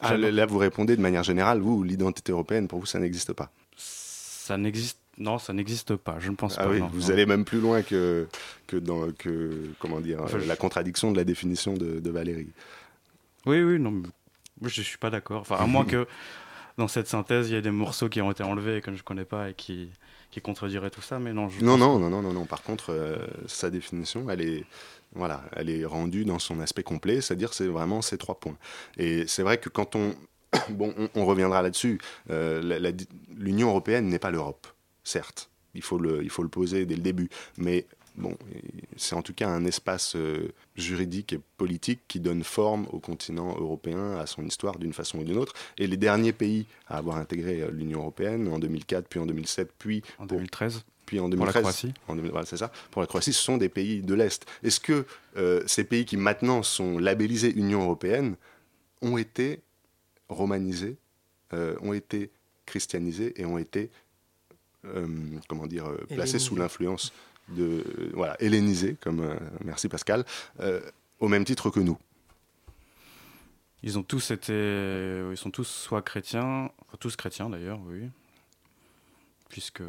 Ah, 0.00 0.16
là, 0.16 0.46
vous 0.46 0.56
répondez 0.56 0.96
de 0.96 1.02
manière 1.02 1.22
générale, 1.22 1.60
vous, 1.60 1.82
l'identité 1.82 2.32
européenne, 2.32 2.66
pour 2.66 2.80
vous, 2.80 2.86
ça 2.86 2.98
n'existe 2.98 3.34
pas 3.34 3.50
Ça 3.76 4.56
n'existe 4.56 4.98
non, 5.18 5.38
ça 5.38 5.52
n'existe 5.52 5.96
pas. 5.96 6.18
Je 6.20 6.30
ne 6.30 6.36
pense 6.36 6.56
ah 6.58 6.64
pas. 6.64 6.70
Oui, 6.70 6.80
vous 6.92 7.10
allez 7.10 7.24
même 7.24 7.44
plus 7.46 7.60
loin 7.60 7.82
que, 7.82 8.28
que, 8.66 8.76
dans, 8.76 9.10
que 9.12 9.70
comment 9.78 10.00
dire, 10.00 10.20
la 10.46 10.56
contradiction 10.56 11.10
de 11.10 11.16
la 11.16 11.24
définition 11.24 11.74
de, 11.74 12.00
de 12.00 12.10
Valérie. 12.10 12.48
Oui, 13.46 13.62
oui, 13.62 13.78
non, 13.78 14.02
je 14.62 14.80
ne 14.80 14.84
suis 14.84 14.98
pas 14.98 15.10
d'accord. 15.10 15.40
Enfin, 15.40 15.56
à 15.56 15.66
moins 15.66 15.84
que 15.84 16.06
dans 16.78 16.88
cette 16.88 17.08
synthèse, 17.08 17.48
il 17.48 17.54
y 17.54 17.56
ait 17.56 17.62
des 17.62 17.70
morceaux 17.70 18.08
qui 18.08 18.20
ont 18.20 18.30
été 18.30 18.42
enlevés 18.42 18.78
et 18.78 18.80
que 18.80 18.92
je 18.92 18.98
ne 18.98 19.02
connais 19.02 19.24
pas 19.24 19.50
et 19.50 19.54
qui, 19.54 19.90
qui 20.30 20.40
contrediraient 20.40 20.90
tout 20.90 21.02
ça. 21.02 21.18
Mais 21.18 21.32
non, 21.32 21.48
je 21.48 21.64
non, 21.64 21.78
non, 21.78 21.98
non, 21.98 22.10
non, 22.10 22.22
non, 22.22 22.32
non. 22.32 22.44
Par 22.44 22.62
contre, 22.62 22.92
euh, 22.92 23.16
sa 23.46 23.70
définition, 23.70 24.28
elle 24.30 24.42
est, 24.42 24.64
voilà, 25.14 25.44
elle 25.52 25.70
est 25.70 25.84
rendue 25.84 26.24
dans 26.24 26.38
son 26.38 26.60
aspect 26.60 26.82
complet, 26.82 27.20
c'est-à-dire 27.20 27.54
c'est 27.54 27.66
vraiment 27.66 28.02
ces 28.02 28.18
trois 28.18 28.38
points. 28.38 28.56
Et 28.96 29.26
c'est 29.26 29.42
vrai 29.42 29.58
que 29.58 29.68
quand 29.68 29.96
on, 29.96 30.14
bon, 30.70 30.94
on, 31.14 31.24
reviendra 31.24 31.62
là-dessus, 31.62 31.98
euh, 32.30 32.92
l'Union 33.34 33.68
européenne 33.68 34.08
n'est 34.08 34.18
pas 34.18 34.30
l'Europe, 34.30 34.66
certes. 35.04 35.50
Il 35.74 35.82
faut, 35.82 35.98
le, 35.98 36.22
il 36.22 36.30
faut 36.30 36.42
le 36.42 36.48
poser 36.48 36.86
dès 36.86 36.96
le 36.96 37.02
début. 37.02 37.28
Mais 37.58 37.86
Bon, 38.16 38.34
c'est 38.96 39.14
en 39.14 39.22
tout 39.22 39.34
cas 39.34 39.48
un 39.48 39.64
espace 39.66 40.16
euh, 40.16 40.52
juridique 40.74 41.34
et 41.34 41.40
politique 41.58 42.00
qui 42.08 42.18
donne 42.18 42.44
forme 42.44 42.86
au 42.92 42.98
continent 42.98 43.54
européen, 43.58 44.16
à 44.16 44.26
son 44.26 44.44
histoire 44.46 44.78
d'une 44.78 44.94
façon 44.94 45.18
ou 45.18 45.24
d'une 45.24 45.36
autre. 45.36 45.52
Et 45.76 45.86
les 45.86 45.98
derniers 45.98 46.32
pays 46.32 46.66
à 46.88 46.96
avoir 46.96 47.18
intégré 47.18 47.60
euh, 47.60 47.70
l'Union 47.70 48.00
européenne, 48.00 48.48
en 48.48 48.58
2004, 48.58 49.06
puis 49.06 49.20
en 49.20 49.26
2007, 49.26 49.70
puis 49.78 50.02
en 50.18 50.26
2013 50.26 50.84
puis 51.04 51.20
en 51.20 51.28
2013, 51.28 51.52
pour 51.52 51.62
la 51.62 51.72
Croatie. 51.72 51.94
voilà, 52.32 52.46
c'est 52.46 52.56
ça. 52.56 52.72
Pour 52.90 53.00
la 53.00 53.06
Croatie, 53.06 53.32
ce 53.32 53.40
sont 53.40 53.58
des 53.58 53.68
pays 53.68 54.02
de 54.02 54.12
l'Est. 54.12 54.44
Est-ce 54.64 54.80
que 54.80 55.06
euh, 55.36 55.62
ces 55.68 55.84
pays 55.84 56.04
qui 56.04 56.16
maintenant 56.16 56.64
sont 56.64 56.98
labellisés 56.98 57.52
Union 57.56 57.84
européenne 57.84 58.34
ont 59.02 59.16
été 59.16 59.60
romanisés, 60.28 60.96
ont 61.52 61.92
été 61.92 62.32
christianisés 62.66 63.40
et 63.40 63.44
ont 63.44 63.56
été, 63.56 63.88
comment 65.46 65.68
dire, 65.68 65.88
placés 66.08 66.40
sous 66.40 66.56
l'influence 66.56 67.12
de 67.48 68.10
voilà, 68.14 68.40
hellénisés, 68.40 68.96
comme 69.00 69.20
euh, 69.20 69.36
merci 69.64 69.88
Pascal, 69.88 70.24
euh, 70.60 70.80
au 71.20 71.28
même 71.28 71.44
titre 71.44 71.70
que 71.70 71.80
nous. 71.80 71.98
Ils 73.82 73.98
ont 73.98 74.02
tous 74.02 74.30
été, 74.30 74.52
ils 75.30 75.36
sont 75.36 75.50
tous 75.50 75.68
soit 75.68 76.02
chrétiens, 76.02 76.70
tous 76.98 77.14
chrétiens 77.14 77.48
d'ailleurs, 77.48 77.78
oui, 77.86 78.08
puisque 79.48 79.82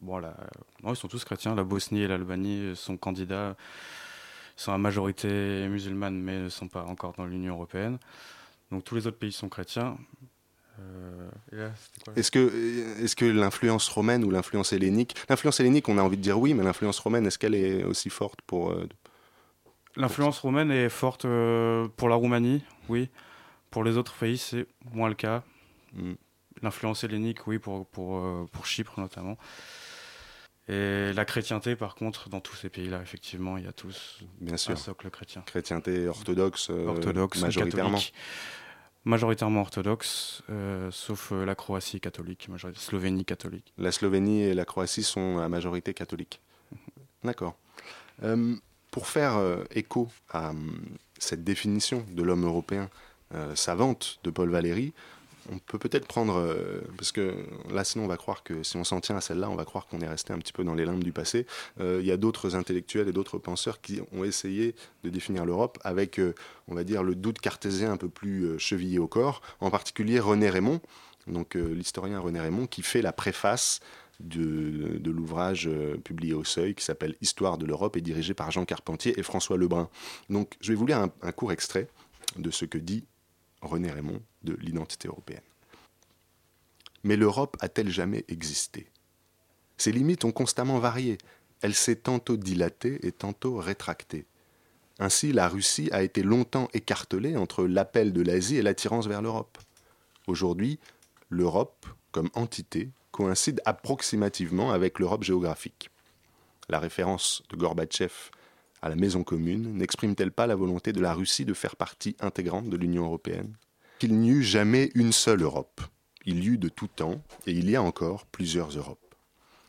bon 0.00 0.20
non, 0.20 0.92
ils 0.92 0.96
sont 0.96 1.08
tous 1.08 1.24
chrétiens. 1.24 1.54
La 1.54 1.64
Bosnie 1.64 2.02
et 2.02 2.08
l'Albanie 2.08 2.72
sont 2.74 2.96
candidats, 2.96 3.56
sont 4.56 4.72
à 4.72 4.78
majorité 4.78 5.68
musulmane, 5.68 6.20
mais 6.20 6.38
ne 6.38 6.48
sont 6.48 6.68
pas 6.68 6.84
encore 6.84 7.14
dans 7.14 7.24
l'Union 7.24 7.54
européenne. 7.54 7.98
Donc 8.70 8.84
tous 8.84 8.94
les 8.94 9.06
autres 9.06 9.18
pays 9.18 9.32
sont 9.32 9.48
chrétiens. 9.48 9.96
Euh, 10.78 11.70
est-ce 12.16 12.30
que, 12.30 13.02
est 13.02 13.14
que 13.14 13.24
l'influence 13.24 13.88
romaine 13.88 14.24
ou 14.24 14.30
l'influence 14.30 14.72
hellénique, 14.72 15.14
l'influence 15.28 15.60
hellénique, 15.60 15.88
on 15.88 15.98
a 15.98 16.02
envie 16.02 16.16
de 16.16 16.22
dire 16.22 16.38
oui, 16.38 16.54
mais 16.54 16.62
l'influence 16.62 16.98
romaine, 16.98 17.26
est-ce 17.26 17.38
qu'elle 17.38 17.54
est 17.54 17.84
aussi 17.84 18.10
forte 18.10 18.40
pour... 18.42 18.70
Euh, 18.70 18.88
l'influence 19.96 20.38
romaine 20.38 20.70
est 20.70 20.88
forte 20.88 21.24
euh, 21.24 21.88
pour 21.96 22.08
la 22.08 22.14
Roumanie, 22.14 22.62
oui. 22.88 23.10
Pour 23.70 23.84
les 23.84 23.96
autres 23.96 24.14
pays, 24.14 24.38
c'est 24.38 24.66
moins 24.92 25.08
le 25.08 25.14
cas. 25.14 25.42
Hmm. 25.92 26.14
L'influence 26.62 27.04
hellénique, 27.04 27.46
oui, 27.46 27.58
pour, 27.58 27.86
pour, 27.86 28.22
pour 28.50 28.66
Chypre 28.66 28.98
notamment. 28.98 29.38
Et 30.68 31.12
la 31.12 31.24
chrétienté, 31.24 31.74
par 31.74 31.94
contre, 31.94 32.28
dans 32.28 32.40
tous 32.40 32.54
ces 32.54 32.68
pays-là, 32.68 33.00
effectivement, 33.02 33.56
il 33.56 33.64
y 33.64 33.68
a 33.68 33.72
tous 33.72 34.20
Bien 34.40 34.56
sûr. 34.56 34.72
un 34.72 34.76
socle 34.76 35.10
chrétien. 35.10 35.42
Chrétienté 35.46 36.06
orthodoxe, 36.06 36.70
orthodoxe 36.70 37.40
majoritairement. 37.40 37.98
Catholique 37.98 38.14
majoritairement 39.04 39.60
orthodoxe, 39.60 40.42
euh, 40.50 40.90
sauf 40.90 41.32
euh, 41.32 41.44
la 41.44 41.54
Croatie 41.54 42.00
catholique, 42.00 42.48
la 42.48 42.74
Slovénie 42.74 43.24
catholique. 43.24 43.72
La 43.78 43.92
Slovénie 43.92 44.42
et 44.42 44.54
la 44.54 44.64
Croatie 44.64 45.02
sont 45.02 45.38
à 45.38 45.48
majorité 45.48 45.94
catholique. 45.94 46.40
Mhm. 46.72 46.78
D'accord. 47.24 47.56
Euh, 48.22 48.56
pour 48.90 49.06
faire 49.06 49.38
écho 49.70 50.08
à 50.32 50.52
cette 51.16 51.44
définition 51.44 52.04
de 52.10 52.24
l'homme 52.24 52.44
européen 52.44 52.90
savante 53.54 54.18
de 54.24 54.30
Paul 54.30 54.50
Valéry, 54.50 54.92
on 55.50 55.58
peut 55.58 55.78
peut-être 55.78 56.06
prendre, 56.06 56.36
euh, 56.36 56.80
parce 56.96 57.12
que 57.12 57.34
là 57.70 57.84
sinon 57.84 58.04
on 58.04 58.08
va 58.08 58.16
croire 58.16 58.42
que 58.42 58.62
si 58.62 58.76
on 58.76 58.84
s'en 58.84 59.00
tient 59.00 59.16
à 59.16 59.20
celle-là, 59.20 59.50
on 59.50 59.56
va 59.56 59.64
croire 59.64 59.86
qu'on 59.86 60.00
est 60.00 60.08
resté 60.08 60.32
un 60.32 60.38
petit 60.38 60.52
peu 60.52 60.64
dans 60.64 60.74
les 60.74 60.84
limbes 60.84 61.02
du 61.02 61.12
passé. 61.12 61.46
Euh, 61.80 61.98
il 62.00 62.06
y 62.06 62.12
a 62.12 62.16
d'autres 62.16 62.54
intellectuels 62.54 63.08
et 63.08 63.12
d'autres 63.12 63.38
penseurs 63.38 63.80
qui 63.80 64.00
ont 64.12 64.24
essayé 64.24 64.74
de 65.04 65.10
définir 65.10 65.44
l'Europe 65.44 65.78
avec, 65.82 66.18
euh, 66.18 66.34
on 66.68 66.74
va 66.74 66.84
dire, 66.84 67.02
le 67.02 67.14
doute 67.14 67.40
cartésien 67.40 67.92
un 67.92 67.96
peu 67.96 68.08
plus 68.08 68.58
chevillé 68.58 68.98
au 68.98 69.08
corps, 69.08 69.42
en 69.60 69.70
particulier 69.70 70.20
René 70.20 70.48
Raymond, 70.50 70.80
donc 71.26 71.54
l'historien 71.54 72.20
René 72.20 72.40
Raymond, 72.40 72.66
qui 72.66 72.82
fait 72.82 73.02
la 73.02 73.12
préface 73.12 73.80
de, 74.20 75.00
l'ouvrage 75.10 75.68
publié 76.04 76.34
au 76.34 76.44
Seuil 76.44 76.74
qui 76.74 76.84
s'appelle 76.84 77.16
Histoire 77.20 77.58
de 77.58 77.66
l'Europe 77.66 77.96
et 77.96 78.00
dirigé 78.00 78.34
par 78.34 78.50
Jean 78.50 78.64
Carpentier 78.64 79.18
et 79.18 79.22
François 79.22 79.56
Lebrun. 79.56 79.88
Donc 80.28 80.54
je 80.60 80.72
vais 80.72 80.76
vous 80.76 80.86
lire 80.86 81.06
un 81.22 81.32
court 81.32 81.52
extrait 81.52 81.88
de 82.36 82.50
ce 82.50 82.64
que 82.64 82.78
dit 82.78 83.04
René 83.62 83.90
Raymond 83.90 84.22
de 84.42 84.54
l'identité 84.54 85.08
européenne. 85.08 85.40
Mais 87.02 87.16
l'Europe 87.16 87.56
a-t-elle 87.60 87.90
jamais 87.90 88.24
existé? 88.28 88.86
Ses 89.76 89.92
limites 89.92 90.24
ont 90.24 90.32
constamment 90.32 90.78
varié. 90.78 91.18
Elle 91.62 91.74
s'est 91.74 91.96
tantôt 91.96 92.36
dilatée 92.36 93.06
et 93.06 93.12
tantôt 93.12 93.56
rétractée. 93.56 94.26
Ainsi, 94.98 95.32
la 95.32 95.48
Russie 95.48 95.88
a 95.92 96.02
été 96.02 96.22
longtemps 96.22 96.68
écartelée 96.74 97.36
entre 97.36 97.64
l'appel 97.64 98.12
de 98.12 98.20
l'Asie 98.20 98.56
et 98.56 98.62
l'attirance 98.62 99.06
vers 99.06 99.22
l'Europe. 99.22 99.56
Aujourd'hui, 100.26 100.78
l'Europe, 101.30 101.86
comme 102.12 102.28
entité, 102.34 102.90
coïncide 103.10 103.62
approximativement 103.64 104.72
avec 104.72 104.98
l'Europe 104.98 105.24
géographique. 105.24 105.90
La 106.68 106.78
référence 106.78 107.42
de 107.48 107.56
Gorbatchev 107.56 108.12
à 108.82 108.88
la 108.88 108.96
maison 108.96 109.22
commune 109.24 109.74
n'exprime-t-elle 109.74 110.32
pas 110.32 110.46
la 110.46 110.56
volonté 110.56 110.92
de 110.92 111.00
la 111.00 111.12
Russie 111.12 111.44
de 111.44 111.54
faire 111.54 111.76
partie 111.76 112.16
intégrante 112.20 112.68
de 112.68 112.76
l'Union 112.76 113.04
européenne? 113.04 113.56
Qu'il 113.98 114.18
n'y 114.18 114.30
eut 114.30 114.42
jamais 114.42 114.90
une 114.94 115.12
seule 115.12 115.42
Europe. 115.42 115.80
Il 116.24 116.42
y 116.42 116.48
eut 116.48 116.58
de 116.58 116.68
tout 116.68 116.88
temps, 116.88 117.22
et 117.46 117.52
il 117.52 117.68
y 117.70 117.76
a 117.76 117.82
encore 117.82 118.26
plusieurs 118.26 118.70
Europes. 118.70 119.14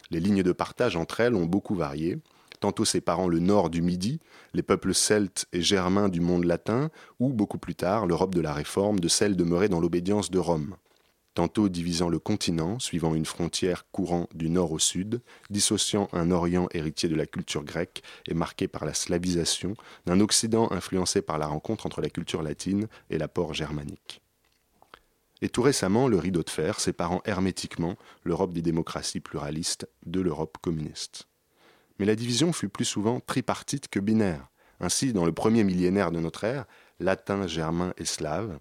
Les 0.09 0.19
lignes 0.19 0.43
de 0.43 0.51
partage 0.51 0.95
entre 0.95 1.19
elles 1.19 1.35
ont 1.35 1.45
beaucoup 1.45 1.75
varié, 1.75 2.19
tantôt 2.59 2.85
séparant 2.85 3.27
le 3.27 3.39
nord 3.39 3.69
du 3.69 3.81
Midi, 3.81 4.19
les 4.53 4.63
peuples 4.63 4.93
celtes 4.93 5.47
et 5.51 5.61
germains 5.61 6.09
du 6.09 6.21
monde 6.21 6.45
latin, 6.45 6.89
ou 7.19 7.33
beaucoup 7.33 7.57
plus 7.57 7.75
tard 7.75 8.05
l'Europe 8.05 8.35
de 8.35 8.41
la 8.41 8.53
Réforme 8.53 8.99
de 8.99 9.07
celle 9.07 9.35
demeurée 9.35 9.69
dans 9.69 9.79
l'obédience 9.79 10.31
de 10.31 10.39
Rome 10.39 10.75
tantôt 11.33 11.69
divisant 11.69 12.09
le 12.09 12.19
continent 12.19 12.79
suivant 12.79 13.15
une 13.15 13.25
frontière 13.25 13.89
courant 13.91 14.27
du 14.33 14.49
nord 14.49 14.71
au 14.71 14.79
sud, 14.79 15.21
dissociant 15.49 16.09
un 16.13 16.31
Orient 16.31 16.67
héritier 16.71 17.09
de 17.09 17.15
la 17.15 17.25
culture 17.25 17.63
grecque 17.63 18.03
et 18.27 18.33
marqué 18.33 18.67
par 18.67 18.85
la 18.85 18.93
slavisation, 18.93 19.75
d'un 20.05 20.19
Occident 20.19 20.71
influencé 20.71 21.21
par 21.21 21.37
la 21.37 21.47
rencontre 21.47 21.85
entre 21.85 22.01
la 22.01 22.09
culture 22.09 22.43
latine 22.43 22.87
et 23.09 23.17
l'apport 23.17 23.53
germanique. 23.53 24.21
Et 25.41 25.49
tout 25.49 25.63
récemment, 25.63 26.07
le 26.07 26.19
rideau 26.19 26.43
de 26.43 26.49
fer 26.49 26.79
séparant 26.79 27.21
hermétiquement 27.25 27.95
l'Europe 28.23 28.53
des 28.53 28.61
démocraties 28.61 29.19
pluralistes 29.19 29.87
de 30.05 30.21
l'Europe 30.21 30.57
communiste. 30.61 31.27
Mais 31.97 32.05
la 32.05 32.15
division 32.15 32.53
fut 32.53 32.69
plus 32.69 32.85
souvent 32.85 33.19
tripartite 33.19 33.87
que 33.87 33.99
binaire. 33.99 34.47
Ainsi, 34.79 35.13
dans 35.13 35.25
le 35.25 35.31
premier 35.31 35.63
millénaire 35.63 36.11
de 36.11 36.19
notre 36.19 36.43
ère, 36.43 36.65
latin, 36.99 37.47
germain 37.47 37.93
et 37.97 38.05
slave, 38.05 38.59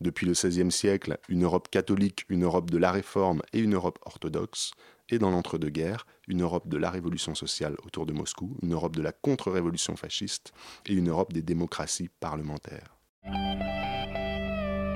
depuis 0.00 0.26
le 0.26 0.32
XVIe 0.32 0.70
siècle, 0.70 1.18
une 1.28 1.44
Europe 1.44 1.68
catholique, 1.70 2.24
une 2.28 2.44
Europe 2.44 2.70
de 2.70 2.78
la 2.78 2.92
Réforme 2.92 3.42
et 3.52 3.60
une 3.60 3.74
Europe 3.74 3.98
orthodoxe, 4.04 4.72
et 5.08 5.18
dans 5.18 5.30
l'entre-deux-guerres, 5.30 6.06
une 6.26 6.42
Europe 6.42 6.68
de 6.68 6.76
la 6.76 6.90
révolution 6.90 7.34
sociale 7.34 7.76
autour 7.84 8.06
de 8.06 8.12
Moscou, 8.12 8.56
une 8.62 8.72
Europe 8.72 8.96
de 8.96 9.02
la 9.02 9.12
contre-révolution 9.12 9.96
fasciste 9.96 10.52
et 10.86 10.92
une 10.92 11.08
Europe 11.08 11.32
des 11.32 11.42
démocraties 11.42 12.10
parlementaires. 12.20 12.96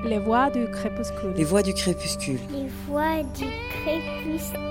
Les 0.03 0.19
voix 0.19 0.49
du 0.49 0.65
crépuscule. 0.71 1.33
Les 1.35 1.43
voix 1.43 1.61
du 1.61 1.73
crépuscule. 1.73 2.39
Les 2.51 2.67
voix 2.87 3.23
du 3.35 3.45
crépuscule. 3.69 4.61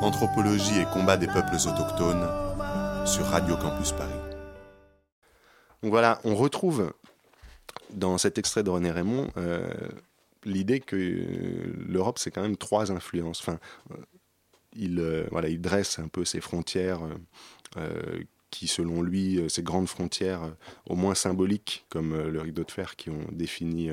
Anthropologie 0.00 0.80
et 0.80 0.84
combat 0.92 1.16
des 1.16 1.26
peuples 1.26 1.56
autochtones 1.56 2.26
sur 3.04 3.26
Radio 3.26 3.56
Campus 3.56 3.92
Paris. 3.92 4.19
Donc 5.82 5.92
voilà, 5.92 6.20
on 6.24 6.34
retrouve 6.34 6.92
dans 7.92 8.18
cet 8.18 8.38
extrait 8.38 8.62
de 8.62 8.70
René 8.70 8.90
Raymond 8.90 9.30
euh, 9.36 9.68
l'idée 10.44 10.80
que 10.80 10.96
l'Europe, 11.86 12.18
c'est 12.18 12.30
quand 12.30 12.42
même 12.42 12.56
trois 12.56 12.92
influences. 12.92 13.40
Enfin, 13.40 13.58
euh, 13.92 13.96
il, 14.74 15.00
euh, 15.00 15.58
dresse 15.58 15.98
un 15.98 16.08
peu 16.08 16.24
ces 16.24 16.40
frontières 16.40 17.00
qui, 18.50 18.66
selon 18.66 19.02
lui, 19.02 19.40
ces 19.48 19.62
grandes 19.62 19.88
frontières, 19.88 20.54
au 20.86 20.96
moins 20.96 21.14
symboliques, 21.14 21.86
comme 21.88 22.16
le 22.16 22.40
rideau 22.40 22.64
de 22.64 22.70
fer, 22.70 22.96
qui 22.96 23.08
ont 23.10 23.26
défini 23.30 23.90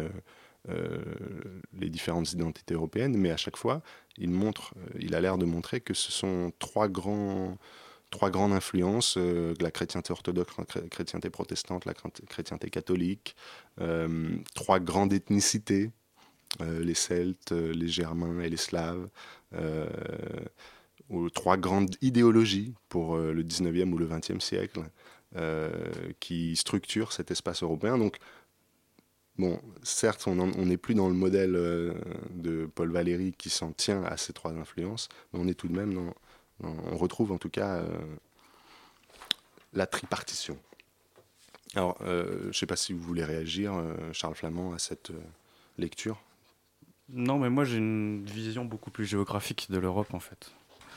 les 0.67 1.89
différentes 1.89 2.34
identités 2.34 2.74
européennes, 2.74 3.15
mais 3.17 3.29
à 3.29 3.38
chaque 3.38 3.56
fois, 3.56 3.84
il, 4.17 4.32
montre, 4.32 4.74
il 5.00 5.13
a 5.13 5.22
l'air 5.22 5.38
de 5.38 5.46
montrer 5.46 5.79
que 5.79 5.94
ce 5.94 6.12
sont 6.12 6.51
trois 6.58 6.88
grands 6.88 7.58
trois 8.10 8.30
grandes 8.30 8.54
influences, 8.54 9.18
euh, 9.18 9.54
la 9.60 9.72
chrétienté 9.72 10.12
orthodoxe, 10.12 10.54
la 10.58 10.66
chrétienté 10.90 11.30
protestante, 11.30 11.86
la 11.86 11.94
chrétienté 11.94 12.70
catholique, 12.70 13.36
euh, 13.82 14.38
trois 14.56 14.80
grandes 14.80 15.14
ethnicités, 15.14 15.92
euh, 16.62 16.80
les 16.84 16.94
Celtes, 16.94 17.52
les 17.52 17.88
Germains 17.88 18.42
et 18.42 18.50
les 18.50 18.58
Slaves, 18.58 19.10
ou 21.10 21.30
trois 21.30 21.56
grandes 21.58 21.96
idéologies 22.02 22.74
pour 22.90 23.18
le 23.18 23.44
19e 23.44 23.94
ou 23.94 23.98
le 23.98 24.06
20e 24.08 24.42
siècle, 24.42 24.82
qui 26.20 26.56
structurent 26.56 27.13
cet 27.13 27.32
espace 27.32 27.63
européen. 27.63 27.98
Donc, 27.98 28.17
Bon, 29.38 29.62
certes, 29.84 30.26
on 30.26 30.36
n'est 30.65 30.78
plus 30.78 30.96
dans 30.96 31.10
le 31.10 31.13
modèle 31.13 31.52
de 32.32 32.65
Paul 32.74 32.91
Valéry 32.91 33.34
qui 33.38 33.52
s'en 33.52 33.72
tient 33.72 34.04
à 34.04 34.17
ces 34.17 34.34
trois 34.34 34.52
influences, 34.54 35.10
mais 35.32 35.39
on 35.39 35.48
est 35.48 35.54
tout 35.54 35.67
de 35.67 35.76
même 35.76 35.93
dans, 35.93 36.12
on 36.63 36.98
retrouve 36.98 37.32
en 37.32 37.38
tout 37.38 37.50
cas 37.50 37.78
euh, 37.78 37.88
la 39.74 39.86
tripartition. 39.86 40.58
Alors, 41.76 41.98
euh, 42.02 42.39
je 42.43 42.48
ne 42.48 42.54
sais 42.54 42.65
pas 42.65 42.76
si 42.76 42.93
vous 42.93 43.02
voulez 43.02 43.24
réagir, 43.24 43.74
euh, 43.74 43.93
Charles 44.13 44.36
Flamand, 44.36 44.74
à 44.74 44.80
cette 44.80 45.12
lecture. 45.78 46.20
Non, 47.10 47.38
mais 47.38 47.50
moi 47.50 47.63
j'ai 47.63 47.78
une 47.78 48.26
vision 48.26 48.65
beaucoup 48.65 48.91
plus 48.91 49.06
géographique 49.06 49.67
de 49.70 49.78
l'Europe 49.78 50.13
en 50.13 50.20
fait. 50.20 50.52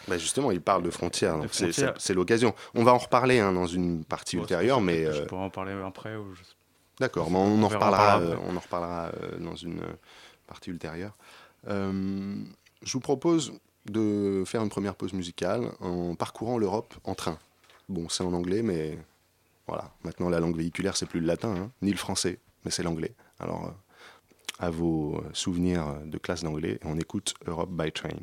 Bah 0.09 0.17
justement, 0.17 0.51
il 0.51 0.63
parle 0.63 0.83
de 0.83 0.91
frontières, 0.91 1.39
c'est 1.53 2.15
l'occasion. 2.15 2.55
On 2.75 2.83
va 2.83 2.95
en 2.95 2.99
reparler 2.99 3.39
hein, 3.39 3.53
dans 3.53 3.67
une 3.67 4.05
partie 4.05 4.39
ultérieure, 4.39 4.81
mais... 4.81 5.13
Je 5.13 5.23
pourrais 5.23 5.43
en 5.43 5.51
parler 5.51 5.73
après. 5.73 6.17
Ou 6.17 6.35
D'accord, 6.99 7.31
on, 7.31 7.63
en 7.63 7.69
reparlera, 7.69 8.21
on 8.47 8.57
en 8.57 8.61
reparlera 8.61 9.13
dans 9.39 9.57
une 9.57 9.83
partie 10.47 10.71
ultérieure. 10.71 11.17
je 11.67 12.93
vous 12.93 13.01
propose 13.01 13.53
de 13.87 14.43
faire 14.47 14.63
une 14.63 14.69
première 14.69 14.95
pause 14.95 15.13
musicale 15.13 15.73
en 15.81 16.15
parcourant 16.15 16.59
l'Europe 16.59 16.95
en 17.05 17.15
train. 17.15 17.39
Bon, 17.89 18.09
c'est 18.09 18.23
en 18.23 18.33
anglais, 18.33 18.63
mais 18.63 18.99
voilà. 19.67 19.93
Maintenant, 20.05 20.29
la 20.29 20.41
langue 20.41 20.57
véhiculaire, 20.57 20.97
c'est 20.97 21.07
plus 21.07 21.21
le 21.21 21.27
latin, 21.27 21.55
hein, 21.57 21.71
ni 21.83 21.91
le 21.91 21.97
français, 21.97 22.39
mais 22.65 22.71
c'est 22.71 22.83
l'anglais. 22.83 23.15
Alors, 23.39 23.67
euh, 23.67 23.71
à 24.59 24.71
vos 24.71 25.23
souvenirs 25.33 25.97
de 26.05 26.19
classe 26.19 26.43
d'anglais, 26.43 26.79
on 26.85 26.99
écoute 26.99 27.35
Europe 27.47 27.71
by 27.71 27.91
Train. 27.91 28.19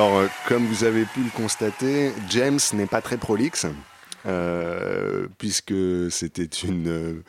Alors, 0.00 0.16
euh, 0.16 0.28
comme 0.48 0.64
vous 0.64 0.84
avez 0.84 1.04
pu 1.04 1.20
le 1.20 1.28
constater, 1.28 2.10
James 2.30 2.58
n'est 2.72 2.86
pas 2.86 3.02
très 3.02 3.18
prolixe, 3.18 3.66
euh, 4.24 5.26
puisque 5.36 5.74
c'était 6.10 6.46
une, 6.46 7.22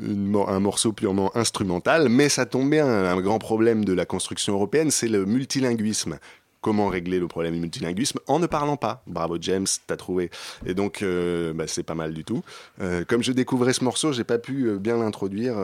un 0.00 0.58
morceau 0.58 0.92
purement 0.92 1.30
instrumental, 1.36 2.08
mais 2.08 2.28
ça 2.28 2.44
tombe 2.44 2.68
bien, 2.68 2.84
un 2.84 3.20
grand 3.20 3.38
problème 3.38 3.84
de 3.84 3.92
la 3.92 4.06
construction 4.06 4.54
européenne, 4.54 4.90
c'est 4.90 5.06
le 5.06 5.24
multilinguisme 5.24 6.18
comment 6.66 6.88
régler 6.88 7.20
le 7.20 7.28
problème 7.28 7.54
du 7.54 7.60
multilinguisme 7.60 8.18
en 8.26 8.40
ne 8.40 8.46
parlant 8.48 8.76
pas? 8.76 9.04
Bravo 9.06 9.36
James, 9.40 9.68
t'as 9.86 9.96
trouvé. 9.96 10.30
Et 10.66 10.74
donc, 10.74 11.00
euh, 11.00 11.52
bah, 11.52 11.68
c'est 11.68 11.84
pas 11.84 11.94
mal 11.94 12.12
du 12.12 12.24
tout. 12.24 12.42
Euh, 12.80 13.04
comme 13.04 13.22
je 13.22 13.30
découvrais 13.30 13.72
ce 13.72 13.84
morceau, 13.84 14.10
j'ai 14.10 14.24
pas 14.24 14.38
pu 14.38 14.64
euh, 14.64 14.76
bien 14.76 14.96
l'introduire, 14.96 15.54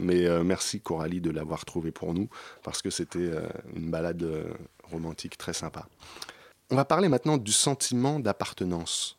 mais 0.00 0.26
merci 0.42 0.80
Coralie 0.80 1.20
de 1.20 1.30
l'avoir 1.30 1.64
trouvé 1.64 1.92
pour 1.92 2.12
nous, 2.12 2.28
parce 2.64 2.82
que 2.82 2.90
c'était 2.90 3.30
une 3.76 3.88
balade 3.88 4.26
romantique 4.90 5.38
très 5.38 5.52
sympa. 5.52 5.86
On 6.70 6.76
va 6.76 6.84
parler 6.84 7.08
maintenant 7.08 7.38
du 7.38 7.52
sentiment 7.52 8.20
d'appartenance 8.20 9.18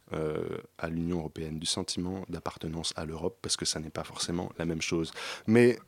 à 0.77 0.87
l'Union 0.87 1.17
européenne, 1.17 1.57
du 1.57 1.65
sentiment 1.65 2.23
d'appartenance 2.29 2.93
à 2.95 3.05
l'Europe, 3.05 3.39
parce 3.41 3.57
que 3.57 3.65
ça 3.65 3.79
n'est 3.79 3.89
pas 3.89 4.03
forcément 4.03 4.51
la 4.59 4.65
même 4.65 4.83
chose. 4.83 5.11
Mais 5.47 5.79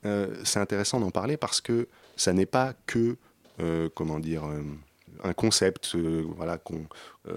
c'est 0.43 0.59
intéressant 0.59 0.99
d'en 0.99 1.11
parler 1.11 1.37
parce 1.37 1.61
que 1.61 1.87
ça 2.15 2.33
n'est 2.33 2.47
pas 2.47 2.73
que 2.87 3.15
euh, 3.61 3.89
comment 3.93 4.19
dire, 4.19 4.45
euh, 4.45 4.63
un 5.23 5.33
concept 5.33 5.95
euh, 5.95 6.25
voilà, 6.35 6.59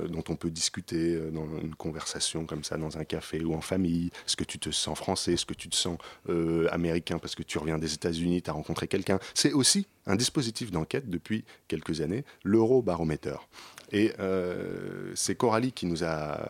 dont 0.08 0.24
on 0.28 0.36
peut 0.36 0.50
discuter 0.50 1.18
dans 1.30 1.46
une 1.60 1.74
conversation 1.74 2.46
comme 2.46 2.64
ça, 2.64 2.78
dans 2.78 2.96
un 2.96 3.04
café 3.04 3.44
ou 3.44 3.54
en 3.54 3.60
famille. 3.60 4.10
Est-ce 4.26 4.36
que 4.36 4.44
tu 4.44 4.58
te 4.58 4.70
sens 4.70 4.96
français? 4.96 5.34
Est-ce 5.34 5.44
que 5.44 5.54
tu 5.54 5.68
te 5.68 5.76
sens 5.76 5.98
américain? 6.70 7.18
Parce 7.18 7.34
que 7.34 7.42
tu 7.42 7.58
reviens 7.58 7.78
des 7.78 7.92
États-Unis, 7.92 8.40
tu 8.42 8.50
as 8.50 8.54
rencontré 8.54 8.88
quelqu'un 8.88 9.18
C'est 9.34 9.52
aussi 9.52 9.86
un 10.06 10.16
dispositif 10.16 10.70
d'enquête 10.70 11.10
depuis 11.10 11.44
quelques 11.68 12.00
années, 12.00 12.24
l'Eurobaromètre. 12.44 13.46
Et 13.92 14.12
c'est 15.14 15.34
Coralie 15.34 15.72
qui 15.72 15.84
nous 15.84 16.02
a 16.02 16.40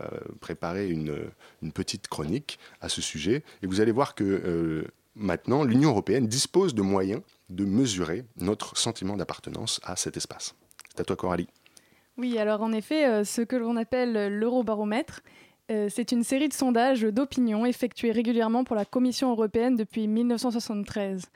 préparé 0.41 0.89
une, 0.89 1.31
petite 1.73 2.07
chronique 2.07 2.59
à 2.81 2.89
ce 2.89 3.03
sujet. 3.03 3.43
Et 3.63 3.67
vous 3.67 3.81
allez 3.81 3.93
voir 3.93 4.15
que 4.15 4.87
maintenant, 5.15 5.65
l'Union 5.65 5.91
européenne 5.91 6.27
dispose 6.27 6.75
de 6.75 6.83
moyens 6.83 7.23
de 7.51 7.65
mesurer 7.65 8.25
notre 8.37 8.77
sentiment 8.77 9.17
d'appartenance 9.17 9.81
à 9.85 9.97
cet 9.97 10.17
espace. 10.17 10.55
À 10.99 11.05
toi, 11.05 11.17
Coralie. 11.17 11.49
Oui, 12.17 12.39
alors 12.39 12.63
en 12.63 12.73
effet, 12.73 13.07
euh, 13.07 13.25
ce 13.25 13.43
que 13.43 13.57
l'on 13.57 13.77
appelle 13.77 14.39
l'eurobaromètre, 14.39 15.23
euh, 15.71 15.89
c'est 15.91 16.13
une 16.13 16.23
série 16.23 16.49
de 16.49 16.53
sondages 16.53 17.03
d'opinion 17.03 17.65
effectués 17.67 18.13
régulièrement 18.13 18.65
pour 18.65 18.77
la 18.77 18.85
Commission 18.85 19.31
européenne 19.31 19.77
depuis 19.77 20.07
1973. 20.07 21.27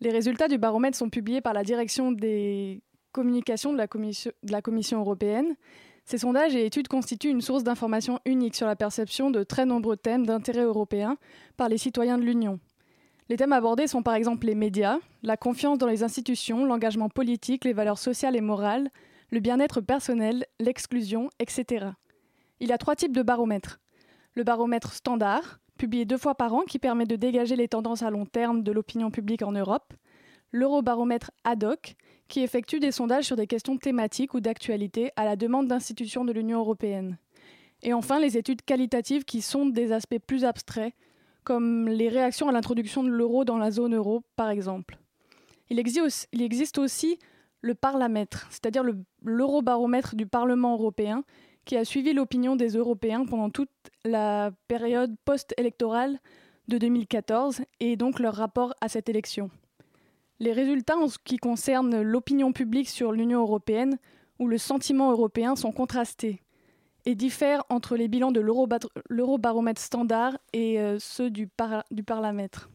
Les 0.00 0.10
résultats 0.10 0.48
du 0.48 0.58
baromètre 0.58 0.96
sont 0.96 1.10
publiés 1.10 1.40
par 1.40 1.54
la 1.54 1.64
direction 1.64 2.12
des 2.12 2.82
communications 3.12 3.72
de 3.72 3.78
la 3.78 3.88
Commission, 3.88 4.30
de 4.42 4.52
la 4.52 4.62
commission 4.62 5.00
européenne. 5.00 5.56
Ces 6.04 6.18
sondages 6.18 6.54
et 6.54 6.66
études 6.66 6.88
constituent 6.88 7.30
une 7.30 7.40
source 7.40 7.62
d'information 7.62 8.18
unique 8.24 8.56
sur 8.56 8.66
la 8.66 8.76
perception 8.76 9.30
de 9.30 9.42
très 9.42 9.64
nombreux 9.64 9.96
thèmes 9.96 10.26
d'intérêt 10.26 10.64
européen 10.64 11.16
par 11.56 11.68
les 11.68 11.78
citoyens 11.78 12.18
de 12.18 12.24
l'Union. 12.24 12.58
Les 13.32 13.38
thèmes 13.38 13.54
abordés 13.54 13.86
sont 13.86 14.02
par 14.02 14.12
exemple 14.12 14.46
les 14.46 14.54
médias, 14.54 14.98
la 15.22 15.38
confiance 15.38 15.78
dans 15.78 15.86
les 15.86 16.02
institutions, 16.02 16.66
l'engagement 16.66 17.08
politique, 17.08 17.64
les 17.64 17.72
valeurs 17.72 17.96
sociales 17.96 18.36
et 18.36 18.42
morales, 18.42 18.90
le 19.30 19.40
bien-être 19.40 19.80
personnel, 19.80 20.44
l'exclusion, 20.60 21.30
etc. 21.38 21.86
Il 22.60 22.72
a 22.72 22.76
trois 22.76 22.94
types 22.94 23.16
de 23.16 23.22
baromètres. 23.22 23.80
Le 24.34 24.44
baromètre 24.44 24.92
standard, 24.92 25.60
publié 25.78 26.04
deux 26.04 26.18
fois 26.18 26.34
par 26.34 26.52
an, 26.52 26.64
qui 26.68 26.78
permet 26.78 27.06
de 27.06 27.16
dégager 27.16 27.56
les 27.56 27.68
tendances 27.68 28.02
à 28.02 28.10
long 28.10 28.26
terme 28.26 28.62
de 28.62 28.70
l'opinion 28.70 29.10
publique 29.10 29.40
en 29.40 29.52
Europe. 29.52 29.94
L'eurobaromètre 30.50 31.30
ad 31.42 31.64
hoc, 31.64 31.94
qui 32.28 32.42
effectue 32.42 32.80
des 32.80 32.92
sondages 32.92 33.24
sur 33.24 33.36
des 33.36 33.46
questions 33.46 33.78
thématiques 33.78 34.34
ou 34.34 34.40
d'actualité 34.40 35.10
à 35.16 35.24
la 35.24 35.36
demande 35.36 35.68
d'institutions 35.68 36.26
de 36.26 36.32
l'Union 36.32 36.58
européenne. 36.58 37.16
Et 37.82 37.94
enfin, 37.94 38.20
les 38.20 38.36
études 38.36 38.60
qualitatives 38.60 39.24
qui 39.24 39.40
sondent 39.40 39.72
des 39.72 39.90
aspects 39.90 40.18
plus 40.18 40.44
abstraits 40.44 40.92
comme 41.44 41.88
les 41.88 42.08
réactions 42.08 42.48
à 42.48 42.52
l'introduction 42.52 43.02
de 43.02 43.08
l'euro 43.08 43.44
dans 43.44 43.58
la 43.58 43.70
zone 43.70 43.94
euro, 43.94 44.22
par 44.36 44.50
exemple. 44.50 44.98
Il 45.70 45.78
existe 45.78 46.78
aussi 46.78 47.18
le 47.60 47.74
Parlamètre, 47.74 48.46
c'est-à-dire 48.50 48.84
l'eurobaromètre 49.22 50.16
du 50.16 50.26
Parlement 50.26 50.74
européen, 50.74 51.24
qui 51.64 51.76
a 51.76 51.84
suivi 51.84 52.12
l'opinion 52.12 52.56
des 52.56 52.70
Européens 52.70 53.24
pendant 53.24 53.50
toute 53.50 53.70
la 54.04 54.50
période 54.66 55.14
post-électorale 55.24 56.18
de 56.68 56.78
2014 56.78 57.62
et 57.80 57.96
donc 57.96 58.18
leur 58.18 58.34
rapport 58.34 58.74
à 58.80 58.88
cette 58.88 59.08
élection. 59.08 59.50
Les 60.40 60.52
résultats 60.52 60.96
en 60.96 61.08
ce 61.08 61.18
qui 61.22 61.36
concerne 61.36 62.02
l'opinion 62.02 62.52
publique 62.52 62.88
sur 62.88 63.12
l'Union 63.12 63.40
européenne 63.40 63.98
ou 64.38 64.48
le 64.48 64.58
sentiment 64.58 65.12
européen 65.12 65.54
sont 65.54 65.70
contrastés 65.70 66.42
et 67.04 67.14
diffèrent 67.14 67.64
entre 67.68 67.96
les 67.96 68.08
bilans 68.08 68.32
de 68.32 68.40
l'eurobaromètre 69.08 69.80
standard 69.80 70.38
et 70.52 70.80
euh, 70.80 70.98
ceux 70.98 71.30
du, 71.30 71.48
du 71.90 72.02
Parlamètre. 72.02 72.70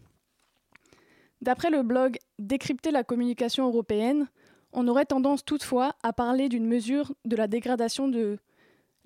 D'après 1.42 1.70
le 1.70 1.84
blog 1.84 2.18
Décrypter 2.40 2.92
la 2.92 3.04
communication 3.04 3.68
européenne, 3.68 4.28
on 4.74 4.88
aurait 4.88 5.06
tendance 5.06 5.46
toutefois 5.46 5.94
à 6.04 6.14
parler 6.14 6.50
d'une 6.50 6.68
mesure 6.68 7.14
de 7.26 7.36
la 7.36 7.48
dégradation 7.48 8.08
de 8.08 8.38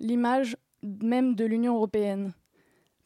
l'image 0.00 0.56
même 0.82 1.34
de 1.34 1.44
l'Union 1.44 1.76
européenne. 1.76 2.34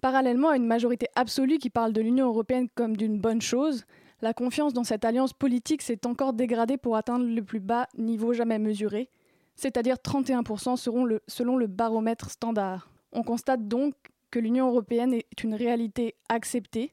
Parallèlement 0.00 0.50
à 0.50 0.56
une 0.56 0.66
majorité 0.66 1.06
absolue 1.14 1.58
qui 1.58 1.70
parle 1.70 1.92
de 1.92 2.00
l'Union 2.00 2.26
européenne 2.26 2.68
comme 2.74 2.96
d'une 2.96 3.18
bonne 3.18 3.42
chose, 3.42 3.84
la 4.22 4.32
confiance 4.32 4.72
dans 4.72 4.84
cette 4.84 5.04
alliance 5.04 5.32
politique 5.32 5.82
s'est 5.82 6.06
encore 6.06 6.32
dégradée 6.32 6.76
pour 6.76 6.96
atteindre 6.96 7.26
le 7.26 7.42
plus 7.42 7.60
bas 7.60 7.86
niveau 7.98 8.32
jamais 8.32 8.58
mesuré, 8.58 9.10
c'est-à-dire 9.56 9.96
31% 9.96 10.76
selon 10.76 11.56
le 11.56 11.66
baromètre 11.66 12.30
standard. 12.30 12.90
On 13.12 13.22
constate 13.22 13.66
donc 13.66 13.94
que 14.30 14.38
l'Union 14.38 14.68
européenne 14.68 15.14
est 15.14 15.42
une 15.42 15.54
réalité 15.54 16.14
acceptée 16.28 16.92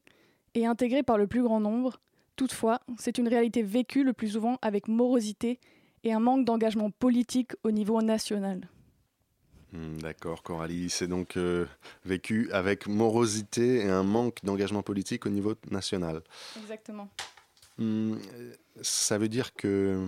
et 0.56 0.66
intégrée 0.66 1.04
par 1.04 1.18
le 1.18 1.28
plus 1.28 1.44
grand 1.44 1.60
nombre. 1.60 2.00
Toutefois, 2.36 2.80
c'est 2.98 3.18
une 3.18 3.28
réalité 3.28 3.62
vécue 3.62 4.04
le 4.04 4.14
plus 4.14 4.30
souvent 4.30 4.58
avec 4.62 4.88
morosité 4.88 5.60
et 6.04 6.14
un 6.14 6.20
manque 6.20 6.46
d'engagement 6.46 6.90
politique 6.90 7.52
au 7.64 7.72
niveau 7.72 8.02
national. 8.02 8.70
Hmm, 9.72 9.98
d'accord, 9.98 10.44
Coralie. 10.44 10.90
C'est 10.90 11.08
donc 11.08 11.36
euh, 11.36 11.66
vécu 12.06 12.50
avec 12.52 12.88
morosité 12.88 13.78
et 13.78 13.90
un 13.90 14.04
manque 14.04 14.38
d'engagement 14.44 14.84
politique 14.84 15.26
au 15.26 15.30
niveau 15.30 15.56
national. 15.72 16.22
Exactement. 16.62 17.10
Hmm, 17.78 18.16
ça 18.82 19.18
veut 19.18 19.30
dire 19.30 19.54
que 19.54 20.08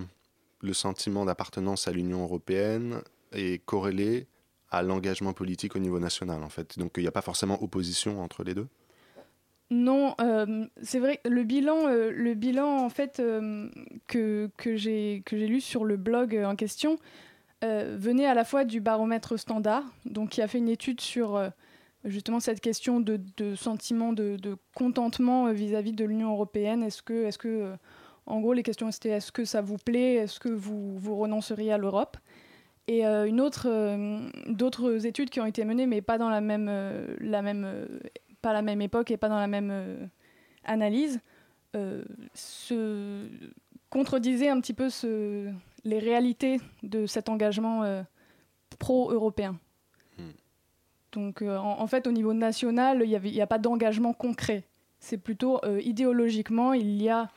le 0.60 0.72
sentiment 0.72 1.24
d'appartenance 1.24 1.88
à 1.88 1.92
l'Union 1.92 2.22
européenne 2.22 3.02
est 3.32 3.64
corrélé 3.64 4.26
à 4.70 4.82
l'engagement 4.82 5.32
politique 5.32 5.76
au 5.76 5.78
niveau 5.78 6.00
national, 6.00 6.42
en 6.42 6.48
fait. 6.48 6.78
Donc 6.78 6.92
il 6.96 7.02
n'y 7.02 7.08
a 7.08 7.12
pas 7.12 7.22
forcément 7.22 7.62
opposition 7.62 8.20
entre 8.22 8.42
les 8.42 8.54
deux? 8.54 8.68
Non, 9.70 10.14
euh, 10.20 10.66
c'est 10.82 11.00
vrai. 11.00 11.20
Le 11.24 11.42
bilan, 11.42 11.88
euh, 11.88 12.12
le 12.12 12.34
bilan 12.34 12.84
en 12.84 12.88
fait 12.88 13.18
euh, 13.18 13.68
que, 14.06 14.48
que 14.56 14.76
j'ai 14.76 15.22
lu 15.32 15.60
sur 15.60 15.84
le 15.84 15.96
blog 15.96 16.40
en 16.44 16.56
question 16.56 16.98
venait 17.62 18.26
à 18.26 18.34
la 18.34 18.44
fois 18.44 18.64
du 18.64 18.80
baromètre 18.80 19.36
standard, 19.36 19.82
donc 20.04 20.28
qui 20.28 20.42
a 20.42 20.46
fait 20.46 20.58
une 20.58 20.68
étude 20.68 21.00
sur 21.00 21.50
justement 22.04 22.38
cette 22.38 22.60
question 22.60 23.00
de, 23.00 23.20
sentiment 23.56 24.12
de, 24.12 24.56
contentement 24.76 25.50
vis-à-vis 25.50 25.92
de 25.92 26.04
l'Union 26.04 26.30
européenne. 26.30 26.86
Que, 27.04 27.24
est-ce 27.24 27.38
que 27.38 27.74
en 28.26 28.40
gros, 28.40 28.52
les 28.52 28.62
questions 28.62 28.88
étaient 28.88 29.10
est-ce 29.10 29.32
que 29.32 29.44
ça 29.44 29.60
vous 29.60 29.78
plaît? 29.78 30.14
Est-ce 30.14 30.40
que 30.40 30.48
vous, 30.48 30.98
vous 30.98 31.16
renonceriez 31.16 31.72
à 31.72 31.78
l'Europe? 31.78 32.16
Et 32.88 33.06
euh, 33.06 33.26
une 33.26 33.40
autre, 33.40 33.66
euh, 33.68 34.28
d'autres 34.46 35.06
études 35.06 35.30
qui 35.30 35.40
ont 35.40 35.46
été 35.46 35.64
menées, 35.64 35.86
mais 35.86 36.02
pas 36.02 36.18
dans 36.18 36.28
la 36.28 36.40
même, 36.40 36.68
euh, 36.68 37.16
la 37.20 37.42
même, 37.42 37.68
pas 38.42 38.52
la 38.52 38.62
même 38.62 38.80
époque 38.80 39.10
et 39.10 39.16
pas 39.16 39.28
dans 39.28 39.38
la 39.38 39.48
même 39.48 40.08
analyse, 40.64 41.20
se 42.32 43.28
contredisaient 43.90 44.48
un 44.48 44.60
petit 44.60 44.72
peu 44.72 44.88
ce, 44.88 45.52
les 45.84 45.98
réalités 45.98 46.58
de 46.82 47.04
cet 47.04 47.28
engagement 47.28 48.02
pro-européen. 48.78 49.58
Hmm. 50.16 50.30
Donc, 51.12 51.42
en, 51.42 51.86
fait, 51.86 52.06
au 52.06 52.12
niveau 52.12 52.32
national, 52.32 53.02
il 53.04 53.20
n'y 53.20 53.40
a 53.42 53.46
pas 53.46 53.58
d'engagement 53.58 54.14
concret. 54.14 54.64
C'est 55.00 55.18
plutôt 55.18 55.60
idéologiquement, 55.80 56.72
il 56.72 57.02
y 57.02 57.10
a 57.10 57.28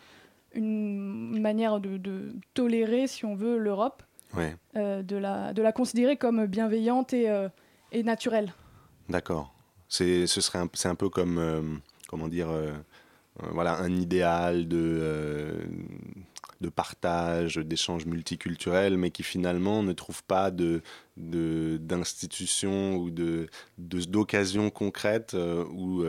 une 0.54 1.40
manière 1.40 1.80
de, 1.80 2.34
tolérer, 2.54 3.08
si 3.08 3.26
on 3.26 3.36
veut, 3.36 3.58
l'Europe, 3.58 4.04
euh, 4.76 5.02
de, 5.02 5.16
la, 5.16 5.54
de 5.54 5.62
la 5.62 5.72
considérer 5.72 6.18
comme 6.18 6.46
bienveillante 6.46 7.14
et, 7.14 7.30
euh, 7.30 7.50
et 7.92 8.04
naturelle. 8.04 8.54
D'accord. 9.10 9.54
C'est, 9.88 10.28
ce 10.28 10.40
serait 10.40 10.60
un, 10.60 10.70
c'est 10.74 10.88
un 10.88 10.96
peu 10.96 11.10
comme, 11.10 11.40
euh, 11.40 11.62
comment 12.08 12.28
dire, 12.28 12.50
voilà, 13.52 13.78
un 13.78 13.96
idéal 13.96 14.68
de 14.68 15.58
de 16.62 16.68
partage, 16.68 17.56
d'échanges 17.56 18.06
multiculturels, 18.06 18.98
mais 18.98 19.12
qui 19.12 19.24
finalement 19.24 19.82
ne 19.82 19.94
trouvent 19.94 20.26
pas 20.26 20.52
de, 20.52 20.82
d'institutions 21.16 22.98
ou 22.98 23.12
de, 23.12 23.48
d'occasions 23.78 24.70
concrètes 24.70 25.38
où, 25.72 26.04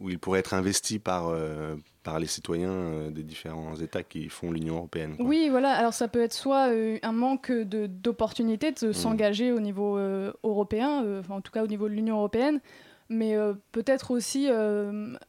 où 0.00 0.10
ils 0.10 0.18
pourraient 0.18 0.40
être 0.40 0.54
investis 0.54 0.98
par, 0.98 1.28
euh, 1.28 1.74
par 2.02 2.18
les 2.20 2.26
citoyens 2.26 3.10
des 3.10 3.22
différents 3.22 3.74
États 3.76 4.02
qui 4.02 4.28
font 4.28 4.52
l'Union 4.52 4.76
européenne. 4.76 5.16
Oui, 5.18 5.48
voilà. 5.50 5.72
Alors 5.72 5.92
ça 5.92 6.08
peut 6.08 6.22
être 6.22 6.32
soit 6.32 6.68
un 7.02 7.12
manque 7.12 7.50
de, 7.50 7.86
d'opportunités 7.86 8.72
de, 8.72 8.88
mmh. 8.88 8.92
s'engager 8.92 9.52
au 9.52 9.60
niveau 9.60 9.98
européen, 10.44 11.22
en 11.28 11.40
tout 11.40 11.50
cas 11.50 11.64
au 11.64 11.66
niveau 11.66 11.88
de 11.88 11.94
l'Union 11.94 12.16
européenne, 12.16 12.60
mais 13.08 13.36
peut-être 13.72 14.12
aussi 14.12 14.46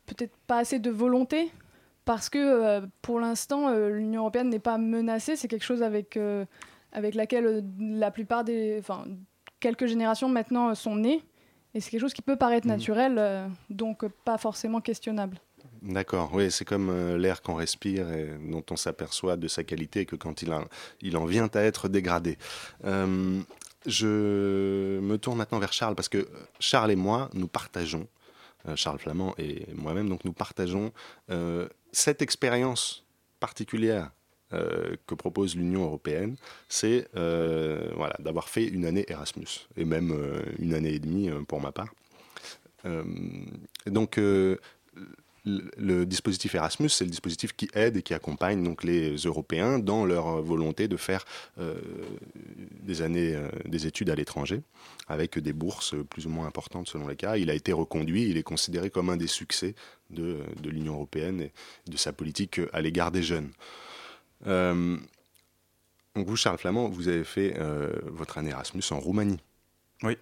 peut-être 0.06 0.36
pas 0.48 0.58
assez 0.58 0.80
de 0.80 0.92
volonté 0.92 1.52
parce 2.06 2.30
que 2.30 2.82
pour 3.02 3.20
l'instant 3.20 3.74
l'Union 3.74 4.22
européenne 4.22 4.50
n'est 4.50 4.60
pas 4.60 4.78
menacée. 4.78 5.36
C'est 5.36 5.48
quelque 5.48 5.66
chose 5.66 5.82
avec 5.82 6.18
avec 6.96 7.14
laquelle 7.14 7.46
euh, 7.46 7.62
la 7.80 8.10
plupart 8.10 8.44
des. 8.44 8.78
Enfin, 8.80 9.06
quelques 9.60 9.86
générations 9.86 10.30
maintenant 10.30 10.70
euh, 10.70 10.74
sont 10.74 10.96
nées. 10.96 11.22
Et 11.76 11.82
c'est 11.82 11.92
quelque 11.92 12.02
chose 12.02 12.14
qui 12.14 12.24
peut 12.24 12.38
paraître 12.38 12.66
mmh. 12.66 12.72
naturel, 12.72 13.16
euh, 13.20 13.48
donc 13.70 14.08
pas 14.24 14.40
forcément 14.40 14.82
questionnable. 14.82 15.38
D'accord, 15.82 16.32
oui, 16.34 16.50
c'est 16.50 16.66
comme 16.66 17.16
l'air 17.18 17.44
qu'on 17.44 17.54
respire 17.54 18.12
et 18.12 18.28
dont 18.50 18.64
on 18.72 18.76
s'aperçoit 18.76 19.38
de 19.38 19.48
sa 19.48 19.64
qualité 19.64 20.08
que 20.08 20.16
quand 20.16 20.42
il, 20.42 20.52
il 21.02 21.16
en 21.16 21.26
vient 21.26 21.48
à 21.54 21.60
être 21.60 21.90
dégradé. 21.90 22.40
je 22.84 25.00
me 25.00 25.18
tourne 25.18 25.38
maintenant 25.38 25.60
vers 25.60 25.74
Charles 25.74 25.94
parce 25.94 26.10
que 26.10 26.28
Charles 26.60 26.90
et 26.90 26.96
moi, 26.96 27.30
nous 27.34 27.48
partageons, 27.48 28.08
Charles 28.74 28.98
Flamand 28.98 29.36
et 29.38 29.68
moi-même, 29.76 30.10
donc 30.10 30.26
nous 30.26 30.34
partageons 30.34 30.92
cette 31.92 32.24
expérience 32.24 33.06
particulière 33.40 34.10
euh, 34.54 34.96
que 35.08 35.16
propose 35.16 35.56
l'Union 35.56 35.86
européenne, 35.86 36.36
c'est 36.70 37.08
euh, 37.16 37.90
voilà, 37.96 38.16
d'avoir 38.20 38.48
fait 38.48 38.66
une 38.66 38.86
année 38.86 39.04
Erasmus, 39.08 39.68
et 39.76 39.86
même 39.86 40.12
euh, 40.12 40.44
une 40.60 40.76
année 40.76 40.94
et 40.94 41.00
demie 41.00 41.32
pour 41.48 41.60
ma 41.60 41.72
part. 41.72 41.92
donc, 43.88 44.18
le 44.18 46.06
dispositif 46.06 46.54
Erasmus, 46.54 46.90
c'est 46.90 47.06
le 47.06 47.10
dispositif 47.10 47.54
qui 47.54 47.70
aide 47.74 47.98
et 47.98 48.04
qui 48.04 48.14
accompagne 48.14 48.64
donc 48.64 48.84
les 48.84 49.16
Européens 49.16 49.80
dans 49.80 50.06
leur 50.06 50.44
volonté 50.44 50.88
de 50.88 50.96
faire 50.96 51.26
des 51.58 53.02
années, 53.02 53.36
des 53.66 53.88
études 53.88 54.12
à 54.12 54.16
l'étranger, 54.16 54.62
avec 55.08 55.40
des 55.40 55.54
bourses 55.54 55.96
plus 56.12 56.28
ou 56.28 56.30
moins 56.30 56.46
importantes 56.46 56.88
selon 56.88 57.08
les 57.08 57.16
cas. 57.16 57.38
Il 57.38 57.50
a 57.50 57.56
été 57.56 57.74
reconduit, 57.74 58.30
il 58.30 58.38
est 58.38 58.44
considéré 58.44 58.92
comme 58.92 59.10
un 59.10 59.18
des 59.18 59.26
succès 59.26 59.74
de, 60.12 60.38
de 60.62 60.70
l'Union 60.70 60.94
européenne 60.94 61.42
et 61.42 61.52
de 61.90 61.98
sa 61.98 62.14
politique 62.14 62.62
à 62.72 62.82
l'égard 62.82 63.12
des 63.12 63.24
jeunes. 63.24 63.50
Euh, 64.48 64.98
vous, 66.16 66.36
Charles 66.36 66.58
Flamand, 66.58 66.88
vous 66.88 67.08
avez 67.08 67.24
fait 67.24 67.56
euh, 67.58 67.94
votre 68.06 68.38
année 68.38 68.52
Erasmus 68.52 68.84
en 68.92 69.00
Roumanie. 69.00 69.40
Oui. 70.04 70.18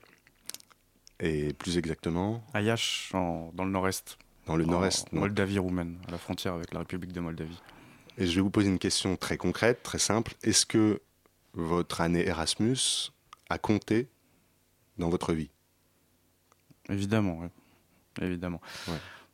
Et 1.19 1.53
plus 1.53 1.77
exactement 1.77 2.43
À 2.53 2.61
Iași, 2.61 3.11
dans 3.13 3.51
le 3.63 3.69
nord-est. 3.69 4.17
Dans 4.45 4.55
le 4.55 4.65
nord-est 4.65 5.11
Moldavie 5.13 5.59
roumaine, 5.59 5.97
à 6.07 6.11
la 6.11 6.17
frontière 6.17 6.53
avec 6.53 6.73
la 6.73 6.79
République 6.79 7.13
de 7.13 7.19
Moldavie. 7.19 7.61
Et 8.17 8.27
je 8.27 8.35
vais 8.35 8.41
vous 8.41 8.49
poser 8.49 8.69
une 8.69 8.79
question 8.79 9.15
très 9.15 9.37
concrète, 9.37 9.83
très 9.83 9.99
simple. 9.99 10.33
Est-ce 10.43 10.65
que 10.65 11.01
votre 11.53 12.01
année 12.01 12.27
Erasmus 12.27 13.11
a 13.49 13.57
compté 13.57 14.09
dans 14.97 15.09
votre 15.09 15.33
vie? 15.33 15.49
Évidemment, 16.89 17.39
oui. 17.41 17.47
Évidemment. 18.21 18.61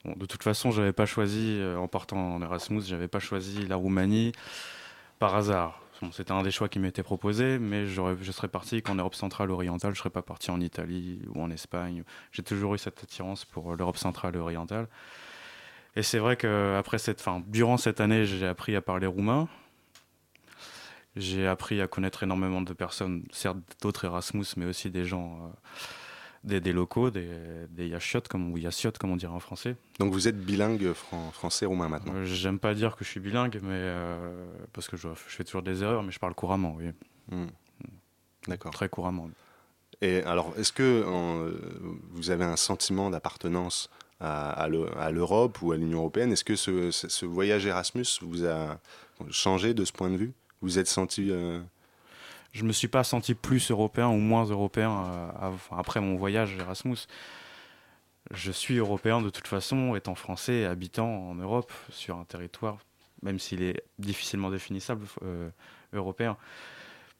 de 0.05 0.25
toute 0.25 0.43
façon, 0.43 0.71
j'avais 0.71 0.93
pas 0.93 1.05
choisi, 1.05 1.57
euh, 1.59 1.77
en 1.77 1.87
partant 1.87 2.35
en 2.35 2.41
Erasmus, 2.41 2.83
j'avais 2.85 3.07
pas 3.07 3.19
choisi 3.19 3.65
la 3.65 3.75
Roumanie 3.75 4.31
par 5.19 5.35
hasard. 5.35 5.81
C'était 6.13 6.31
un 6.31 6.43
des 6.43 6.51
choix 6.51 6.69
qui 6.69 6.79
m'était 6.79 7.03
proposé, 7.03 7.59
mais 7.59 7.85
je 7.85 8.31
serais 8.31 8.47
parti 8.47 8.81
qu'en 8.81 8.95
Europe 8.95 9.15
centrale 9.15 9.51
orientale, 9.51 9.93
je 9.93 9.99
serais 9.99 10.09
pas 10.09 10.21
parti 10.21 10.49
en 10.49 10.61
Italie 10.61 11.21
ou 11.35 11.41
en 11.41 11.51
Espagne. 11.51 12.03
J'ai 12.31 12.41
toujours 12.41 12.75
eu 12.75 12.77
cette 12.77 13.03
attirance 13.03 13.43
pour 13.43 13.75
l'Europe 13.75 13.97
centrale 13.97 14.37
orientale. 14.37 14.87
Et 15.97 16.03
c'est 16.03 16.19
vrai 16.19 16.37
que 16.37 16.75
après 16.77 16.99
cette, 16.99 17.19
fin, 17.19 17.43
durant 17.47 17.75
cette 17.75 17.99
année, 17.99 18.25
j'ai 18.25 18.47
appris 18.47 18.77
à 18.77 18.81
parler 18.81 19.07
roumain. 19.07 19.49
J'ai 21.17 21.47
appris 21.47 21.81
à 21.81 21.87
connaître 21.87 22.23
énormément 22.23 22.61
de 22.61 22.71
personnes, 22.71 23.25
certes 23.31 23.57
d'autres 23.81 24.05
Erasmus, 24.05 24.45
mais 24.55 24.65
aussi 24.65 24.89
des 24.89 25.03
gens 25.03 25.33
euh, 25.43 25.47
des, 26.43 26.71
locaux, 26.71 27.09
des, 27.09 27.27
des 27.69 27.87
yachiotes, 27.87 28.27
comme, 28.27 28.51
ou 28.51 28.57
yachiotes, 28.57 28.97
comme 28.97 29.11
on 29.11 29.15
dirait 29.15 29.33
en 29.33 29.39
français. 29.39 29.75
Donc 29.99 30.13
vous 30.13 30.27
êtes 30.27 30.39
bilingue 30.39 30.93
français-roumain 31.33 31.89
maintenant 31.89 32.13
euh, 32.15 32.25
J'aime 32.25 32.59
pas 32.59 32.73
dire 32.73 32.95
que 32.95 33.03
je 33.03 33.09
suis 33.09 33.19
bilingue, 33.19 33.59
mais, 33.61 33.69
euh, 33.71 34.45
parce 34.73 34.87
que 34.87 34.97
je, 34.97 35.07
fais 35.15 35.43
toujours 35.43 35.61
des 35.61 35.83
erreurs, 35.83 36.03
mais 36.03 36.11
je 36.11 36.19
parle 36.19 36.33
couramment, 36.33 36.75
oui. 36.77 36.91
Hmm. 37.31 37.47
D'accord. 38.47 38.71
Très 38.71 38.89
couramment. 38.89 39.29
Et 40.01 40.23
alors, 40.23 40.53
est-ce 40.57 40.71
que 40.71 41.03
vous 42.11 42.29
avez 42.31 42.45
un 42.45 42.55
sentiment 42.55 43.09
d'appartenance 43.09 43.89
à, 44.19 44.67
l'Europe 45.11 45.61
ou 45.61 45.71
à 45.71 45.77
l'Union 45.77 45.99
européenne? 45.99 46.31
Est-ce 46.31 46.43
que 46.43 46.55
ce, 46.55 47.25
voyage 47.25 47.65
Erasmus 47.65 48.05
vous 48.21 48.45
a 48.45 48.79
changé 49.29 49.73
de 49.73 49.85
ce 49.85 49.91
point 49.91 50.09
de 50.09 50.17
vue? 50.17 50.33
Vous 50.61 50.77
êtes 50.79 50.87
senti 50.87 51.31
euh, 51.31 51.61
je 52.51 52.63
me 52.63 52.71
suis 52.71 52.87
pas 52.87 53.03
senti 53.03 53.35
plus 53.35 53.71
européen 53.71 54.07
ou 54.07 54.17
moins 54.17 54.45
européen 54.45 55.05
euh, 55.41 55.51
après 55.71 56.01
mon 56.01 56.15
voyage 56.15 56.55
Erasmus. 56.59 56.97
Je 58.31 58.51
suis 58.51 58.77
européen 58.77 59.21
de 59.21 59.29
toute 59.29 59.47
façon, 59.47 59.95
étant 59.95 60.15
français 60.15 60.65
habitant 60.65 61.29
en 61.29 61.35
Europe, 61.35 61.71
sur 61.91 62.17
un 62.17 62.25
territoire, 62.25 62.77
même 63.21 63.39
s'il 63.39 63.61
est 63.63 63.83
difficilement 63.97 64.51
définissable, 64.51 65.05
euh, 65.23 65.49
européen. 65.93 66.37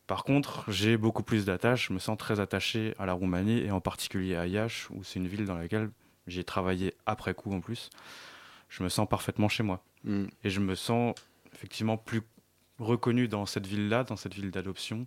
Par 0.07 0.23
contre, 0.23 0.69
j'ai 0.71 0.97
beaucoup 0.97 1.23
plus 1.23 1.45
d'attaches, 1.45 1.87
je 1.89 1.93
me 1.93 1.99
sens 1.99 2.17
très 2.17 2.39
attaché 2.39 2.95
à 2.97 3.05
la 3.05 3.13
Roumanie 3.13 3.59
et 3.59 3.71
en 3.71 3.81
particulier 3.81 4.35
à 4.35 4.47
Iași, 4.47 4.87
où 4.91 5.03
c'est 5.03 5.19
une 5.19 5.27
ville 5.27 5.45
dans 5.45 5.57
laquelle 5.57 5.91
j'ai 6.25 6.43
travaillé 6.43 6.95
après 7.05 7.33
coup 7.33 7.53
en 7.53 7.61
plus. 7.61 7.89
Je 8.69 8.83
me 8.83 8.89
sens 8.89 9.07
parfaitement 9.07 9.49
chez 9.49 9.63
moi. 9.63 9.83
Mm. 10.03 10.25
Et 10.43 10.49
je 10.49 10.59
me 10.59 10.75
sens 10.75 11.15
effectivement 11.53 11.97
plus 11.97 12.21
reconnu 12.79 13.27
dans 13.27 13.45
cette 13.45 13.67
ville-là, 13.67 14.03
dans 14.03 14.15
cette 14.15 14.33
ville 14.33 14.51
d'adoption, 14.51 15.05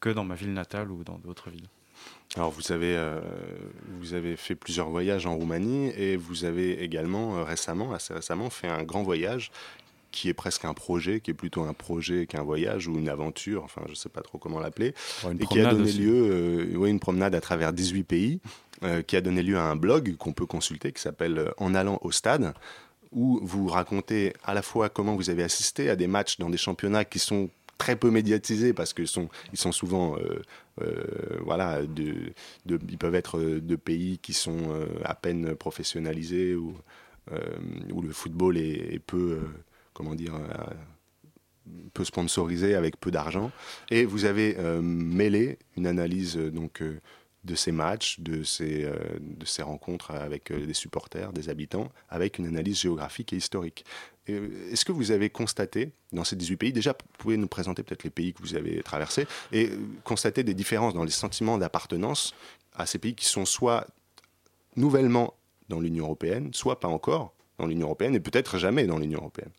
que 0.00 0.10
dans 0.10 0.24
ma 0.24 0.34
ville 0.34 0.52
natale 0.52 0.90
ou 0.90 1.04
dans 1.04 1.18
d'autres 1.18 1.50
villes. 1.50 1.68
Alors 2.36 2.50
vous 2.50 2.72
avez, 2.72 2.96
euh, 2.96 3.20
vous 4.00 4.14
avez 4.14 4.36
fait 4.36 4.54
plusieurs 4.54 4.88
voyages 4.88 5.26
en 5.26 5.36
Roumanie 5.36 5.90
et 5.96 6.16
vous 6.16 6.44
avez 6.44 6.82
également 6.82 7.36
euh, 7.36 7.44
récemment, 7.44 7.92
assez 7.92 8.12
récemment, 8.12 8.50
fait 8.50 8.68
un 8.68 8.82
grand 8.82 9.02
voyage 9.02 9.52
qui 10.10 10.28
est 10.28 10.34
presque 10.34 10.64
un 10.64 10.74
projet, 10.74 11.20
qui 11.20 11.32
est 11.32 11.34
plutôt 11.34 11.62
un 11.62 11.72
projet 11.72 12.26
qu'un 12.26 12.42
voyage 12.42 12.86
ou 12.86 12.96
une 12.96 13.08
aventure, 13.08 13.64
enfin 13.64 13.82
je 13.86 13.90
ne 13.90 13.96
sais 13.96 14.08
pas 14.08 14.22
trop 14.22 14.38
comment 14.38 14.60
l'appeler, 14.60 14.94
et 15.40 15.46
qui 15.46 15.60
a 15.60 15.72
donné 15.72 15.92
lieu, 15.92 16.28
euh, 16.30 16.76
oui, 16.76 16.90
une 16.90 17.00
promenade 17.00 17.34
à 17.34 17.40
travers 17.40 17.72
18 17.72 18.04
pays, 18.04 18.40
qui 19.06 19.16
a 19.16 19.22
donné 19.22 19.42
lieu 19.42 19.56
à 19.56 19.62
un 19.62 19.76
blog 19.76 20.16
qu'on 20.16 20.34
peut 20.34 20.44
consulter 20.44 20.92
qui 20.92 21.00
s'appelle 21.00 21.52
En 21.56 21.74
allant 21.74 21.98
au 22.02 22.10
stade, 22.10 22.52
où 23.14 23.40
vous 23.42 23.68
racontez 23.68 24.32
à 24.44 24.54
la 24.54 24.62
fois 24.62 24.88
comment 24.88 25.16
vous 25.16 25.30
avez 25.30 25.42
assisté 25.42 25.88
à 25.88 25.96
des 25.96 26.06
matchs 26.06 26.38
dans 26.38 26.50
des 26.50 26.58
championnats 26.58 27.04
qui 27.04 27.18
sont 27.18 27.48
très 27.78 27.96
peu 27.96 28.10
médiatisés 28.10 28.72
parce 28.72 28.92
qu'ils 28.92 29.08
ils 29.52 29.58
sont 29.58 29.72
souvent, 29.72 30.16
euh, 30.16 30.42
euh, 30.82 31.04
voilà, 31.40 31.80
ils 31.82 32.98
peuvent 32.98 33.14
être 33.14 33.40
de 33.40 33.76
pays 33.76 34.18
qui 34.18 34.32
sont 34.32 34.70
euh, 34.70 34.86
à 35.04 35.14
peine 35.14 35.54
professionnalisés 35.54 36.54
ou 36.54 36.74
où 37.90 38.02
le 38.02 38.12
football 38.12 38.58
est, 38.58 38.98
peu, 38.98 39.40
comment 39.94 40.14
dire, 40.14 40.34
peu 41.94 42.04
sponsorisé 42.04 42.74
avec 42.74 43.00
peu 43.00 43.10
d'argent. 43.10 43.50
Et 43.90 44.04
vous 44.04 44.26
avez 44.26 44.58
mêlé 44.82 45.58
une 45.78 45.86
analyse 45.86 46.36
donc 46.36 46.82
de 47.44 47.54
ces 47.54 47.72
matchs, 47.72 48.20
de 48.20 48.42
ces, 48.42 48.84
euh, 48.84 49.64
rencontres 49.64 50.12
avec 50.12 50.50
euh, 50.50 50.66
des 50.66 50.74
supporters, 50.74 51.32
des 51.32 51.48
habitants, 51.48 51.90
avec 52.08 52.38
une 52.38 52.46
analyse 52.46 52.80
géographique 52.80 53.32
et 53.32 53.36
historique. 53.36 53.84
Euh, 54.30 54.70
est-ce 54.72 54.84
que 54.84 54.92
vous 54.92 55.10
avez 55.10 55.28
constaté 55.28 55.92
dans 56.12 56.24
ces 56.24 56.36
18 56.36 56.56
pays, 56.56 56.72
déjà, 56.72 56.92
vous 56.92 57.18
pouvez 57.18 57.36
nous 57.36 57.46
présenter 57.46 57.82
peut-être 57.82 58.04
les 58.04 58.10
pays 58.10 58.32
que 58.32 58.40
vous 58.40 58.54
avez 58.54 58.82
traversés, 58.82 59.26
et 59.52 59.70
constater 60.04 60.42
des 60.42 60.54
différences 60.54 60.94
dans 60.94 61.04
les 61.04 61.10
sentiments 61.10 61.58
d'appartenance 61.58 62.34
à 62.74 62.86
ces 62.86 62.98
pays 62.98 63.14
qui 63.14 63.26
sont 63.26 63.44
soit 63.44 63.86
nouvellement 64.76 65.34
dans 65.68 65.80
l'Union 65.80 66.04
européenne, 66.04 66.50
soit 66.52 66.80
pas 66.80 66.88
encore 66.88 67.34
dans 67.58 67.66
l'Union 67.66 67.86
européenne, 67.86 68.14
et 68.14 68.20
peut-être 68.20 68.58
jamais 68.58 68.86
dans 68.86 68.98
l'Union 68.98 69.20
européenne? 69.20 69.50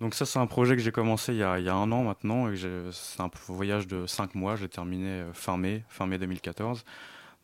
Donc 0.00 0.14
ça, 0.14 0.24
c'est 0.24 0.38
un 0.38 0.46
projet 0.46 0.76
que 0.76 0.82
j'ai 0.82 0.92
commencé 0.92 1.32
il 1.32 1.38
y, 1.38 1.42
a, 1.42 1.52
un 1.52 1.92
an 1.92 2.04
maintenant. 2.04 2.50
Et 2.50 2.56
c'est 2.92 3.20
un 3.20 3.30
voyage 3.48 3.86
de 3.86 4.06
5 4.06 4.34
mois. 4.34 4.56
J'ai 4.56 4.68
terminé 4.68 5.08
euh, 5.08 5.32
fin 5.32 5.56
mai, 5.56 5.84
fin 5.88 6.06
mai 6.06 6.18
2014. 6.18 6.84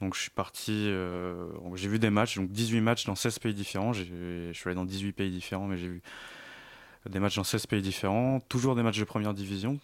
Donc 0.00 0.14
je 0.14 0.20
suis 0.20 0.30
parti, 0.30 0.72
euh, 0.88 1.48
j'ai 1.74 1.88
vu 1.88 1.98
des 1.98 2.10
matchs, 2.10 2.36
donc 2.36 2.50
18 2.50 2.80
matchs 2.82 3.06
dans 3.06 3.14
16 3.14 3.38
pays 3.38 3.54
différents. 3.54 3.92
Je 3.94 4.50
suis 4.52 4.68
allé 4.68 4.74
dans 4.74 4.84
18 4.84 5.12
pays 5.12 5.30
différents, 5.30 5.66
mais 5.66 5.78
j'ai 5.78 5.88
vu 5.88 6.02
des 7.08 7.18
matchs 7.18 7.36
dans 7.36 7.44
16 7.44 7.66
pays 7.66 7.82
différents, 7.82 8.40
toujours 8.40 8.74
des 8.74 8.82
matchs 8.82 8.98
de 8.98 9.04
première 9.04 9.32
division. 9.32 9.78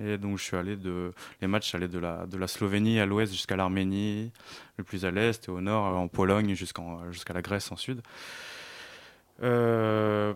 Et 0.00 0.16
donc 0.16 0.38
je 0.38 0.44
suis 0.44 0.56
allé 0.56 0.76
de, 0.76 1.12
les 1.42 1.48
matchs 1.48 1.74
allaient 1.74 1.88
de 1.88 1.98
la, 1.98 2.26
de 2.26 2.38
la 2.38 2.46
Slovénie 2.46 3.00
à 3.00 3.04
l'ouest 3.04 3.32
jusqu'à 3.32 3.56
l'Arménie, 3.56 4.32
le 4.76 4.84
plus 4.84 5.04
à 5.04 5.10
l'est 5.10 5.48
et 5.48 5.50
au 5.50 5.60
nord, 5.60 5.84
en 5.98 6.08
Pologne 6.08 6.54
jusqu'à 6.54 7.34
la 7.34 7.42
Grèce 7.42 7.70
en 7.72 7.76
sud. 7.76 8.00
Euh, 9.42 10.34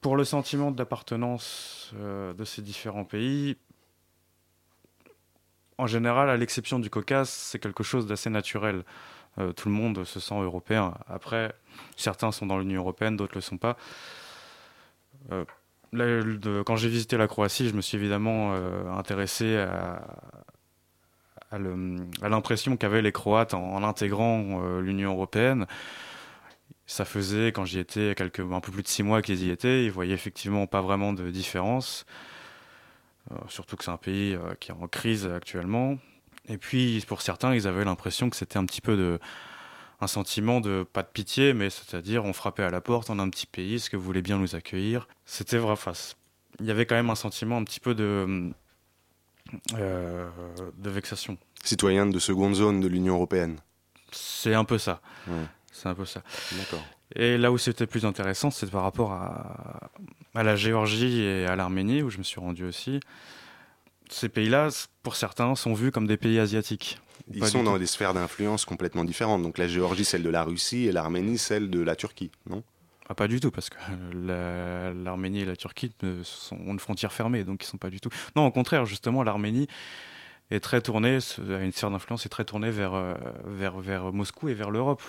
pour 0.00 0.16
le 0.16 0.24
sentiment 0.24 0.70
d'appartenance 0.70 1.92
euh, 1.96 2.32
de 2.32 2.44
ces 2.44 2.62
différents 2.62 3.04
pays, 3.04 3.56
en 5.76 5.86
général, 5.86 6.28
à 6.28 6.36
l'exception 6.36 6.78
du 6.78 6.90
Caucase, 6.90 7.28
c'est 7.28 7.58
quelque 7.58 7.84
chose 7.84 8.06
d'assez 8.06 8.30
naturel. 8.30 8.84
Euh, 9.38 9.52
tout 9.52 9.68
le 9.68 9.74
monde 9.74 10.04
se 10.04 10.18
sent 10.18 10.34
européen. 10.34 10.94
Après, 11.06 11.54
certains 11.96 12.32
sont 12.32 12.46
dans 12.46 12.58
l'Union 12.58 12.80
européenne, 12.80 13.16
d'autres 13.16 13.34
ne 13.34 13.38
le 13.38 13.42
sont 13.42 13.58
pas. 13.58 13.76
Euh, 15.32 15.44
quand 16.64 16.76
j'ai 16.76 16.88
visité 16.88 17.16
la 17.16 17.28
Croatie, 17.28 17.68
je 17.68 17.74
me 17.74 17.80
suis 17.80 17.96
évidemment 17.96 18.52
intéressé 18.92 19.56
à, 19.56 20.02
à 21.50 22.28
l'impression 22.28 22.76
qu'avaient 22.76 23.00
les 23.00 23.12
Croates 23.12 23.54
en, 23.54 23.82
intégrant 23.82 24.80
l'Union 24.80 25.12
européenne 25.12 25.66
ça 26.88 27.04
faisait, 27.04 27.48
quand 27.48 27.66
j'y 27.66 27.78
étais, 27.78 28.14
quelques, 28.16 28.40
un 28.40 28.60
peu 28.60 28.72
plus 28.72 28.82
de 28.82 28.88
six 28.88 29.02
mois 29.02 29.20
qu'ils 29.20 29.44
y 29.44 29.50
étaient, 29.50 29.84
ils 29.84 29.92
voyaient 29.92 30.14
effectivement 30.14 30.66
pas 30.66 30.80
vraiment 30.80 31.12
de 31.12 31.30
différence. 31.30 32.06
Euh, 33.30 33.34
surtout 33.48 33.76
que 33.76 33.84
c'est 33.84 33.90
un 33.90 33.98
pays 33.98 34.34
euh, 34.34 34.54
qui 34.58 34.70
est 34.70 34.74
en 34.74 34.88
crise 34.88 35.26
actuellement. 35.26 35.98
Et 36.48 36.56
puis, 36.56 37.04
pour 37.06 37.20
certains, 37.20 37.54
ils 37.54 37.68
avaient 37.68 37.84
l'impression 37.84 38.30
que 38.30 38.36
c'était 38.36 38.56
un 38.56 38.64
petit 38.64 38.80
peu 38.80 38.96
de, 38.96 39.20
un 40.00 40.06
sentiment 40.06 40.62
de, 40.62 40.82
pas 40.90 41.02
de 41.02 41.08
pitié, 41.08 41.52
mais 41.52 41.68
c'est-à-dire, 41.68 42.24
on 42.24 42.32
frappait 42.32 42.62
à 42.62 42.70
la 42.70 42.80
porte, 42.80 43.10
on 43.10 43.18
a 43.18 43.22
un 43.22 43.28
petit 43.28 43.46
pays, 43.46 43.74
est-ce 43.74 43.90
que 43.90 43.98
vous 43.98 44.04
voulez 44.04 44.22
bien 44.22 44.38
nous 44.38 44.54
accueillir? 44.54 45.08
C'était 45.26 45.58
vrai, 45.58 45.76
face. 45.76 46.16
Il 46.58 46.64
y 46.64 46.70
avait 46.70 46.86
quand 46.86 46.96
même 46.96 47.10
un 47.10 47.14
sentiment 47.14 47.58
un 47.58 47.64
petit 47.64 47.80
peu 47.80 47.94
de, 47.94 48.50
euh, 49.74 50.28
de 50.78 50.90
vexation. 50.90 51.36
Citoyen 51.62 52.06
de 52.06 52.18
seconde 52.18 52.54
zone 52.54 52.80
de 52.80 52.88
l'Union 52.88 53.16
européenne. 53.16 53.58
C'est 54.10 54.54
un 54.54 54.64
peu 54.64 54.78
ça. 54.78 55.02
C'est 55.78 55.88
un 55.88 55.94
peu 55.94 56.04
ça. 56.04 56.22
D'accord. 56.58 56.84
Et 57.14 57.38
là 57.38 57.52
où 57.52 57.58
c'était 57.58 57.86
plus 57.86 58.04
intéressant, 58.04 58.50
c'est 58.50 58.70
par 58.70 58.82
rapport 58.82 59.12
à, 59.12 59.90
à, 60.34 60.42
la 60.42 60.56
Géorgie 60.56 61.20
et 61.22 61.46
à 61.46 61.56
l'Arménie, 61.56 62.02
où 62.02 62.10
je 62.10 62.18
me 62.18 62.22
suis 62.22 62.40
rendu 62.40 62.64
aussi. 62.64 63.00
Ces 64.10 64.28
pays-là, 64.28 64.68
pour 65.02 65.16
certains, 65.16 65.54
sont 65.54 65.74
vus 65.74 65.92
comme 65.92 66.06
des 66.06 66.16
pays 66.16 66.38
asiatiques. 66.38 67.00
Ils 67.32 67.46
sont 67.46 67.62
dans 67.62 67.78
des 67.78 67.86
sphères 67.86 68.14
d'influence 68.14 68.64
complètement 68.64 69.04
différentes. 69.04 69.42
Donc 69.42 69.58
la 69.58 69.68
Géorgie, 69.68 70.04
celle 70.04 70.22
de 70.22 70.30
la 70.30 70.42
Russie, 70.42 70.86
et 70.86 70.92
l'Arménie, 70.92 71.38
celle 71.38 71.70
de 71.70 71.80
la 71.80 71.94
Turquie, 71.94 72.30
non? 72.48 72.62
Ah, 73.08 73.14
Pas 73.14 73.28
du 73.28 73.40
tout, 73.40 73.50
parce 73.50 73.70
que 73.70 73.76
l'Arménie 75.04 75.40
et 75.40 75.44
la 75.46 75.56
Turquie 75.56 75.92
sont, 76.24 76.56
ont 76.56 76.72
une 76.72 76.78
frontière 76.78 77.12
fermée, 77.12 77.44
donc 77.44 77.62
ils 77.64 77.66
sont 77.66 77.78
pas 77.78 77.90
du 77.90 78.00
tout. 78.00 78.10
Non, 78.36 78.46
au 78.46 78.50
contraire, 78.50 78.84
justement, 78.84 79.22
l'Arménie 79.22 79.66
est 80.50 80.60
très 80.60 80.80
tournée, 80.80 81.18
a 81.38 81.62
une 81.62 81.72
sphère 81.72 81.90
d'influence 81.90 82.26
est 82.26 82.30
très 82.30 82.44
tournée 82.44 82.70
vers, 82.70 82.94
euh, 82.94 83.14
vers, 83.46 83.78
vers 83.78 84.12
Moscou 84.12 84.48
et 84.48 84.54
vers 84.54 84.70
l'Europe. 84.70 85.02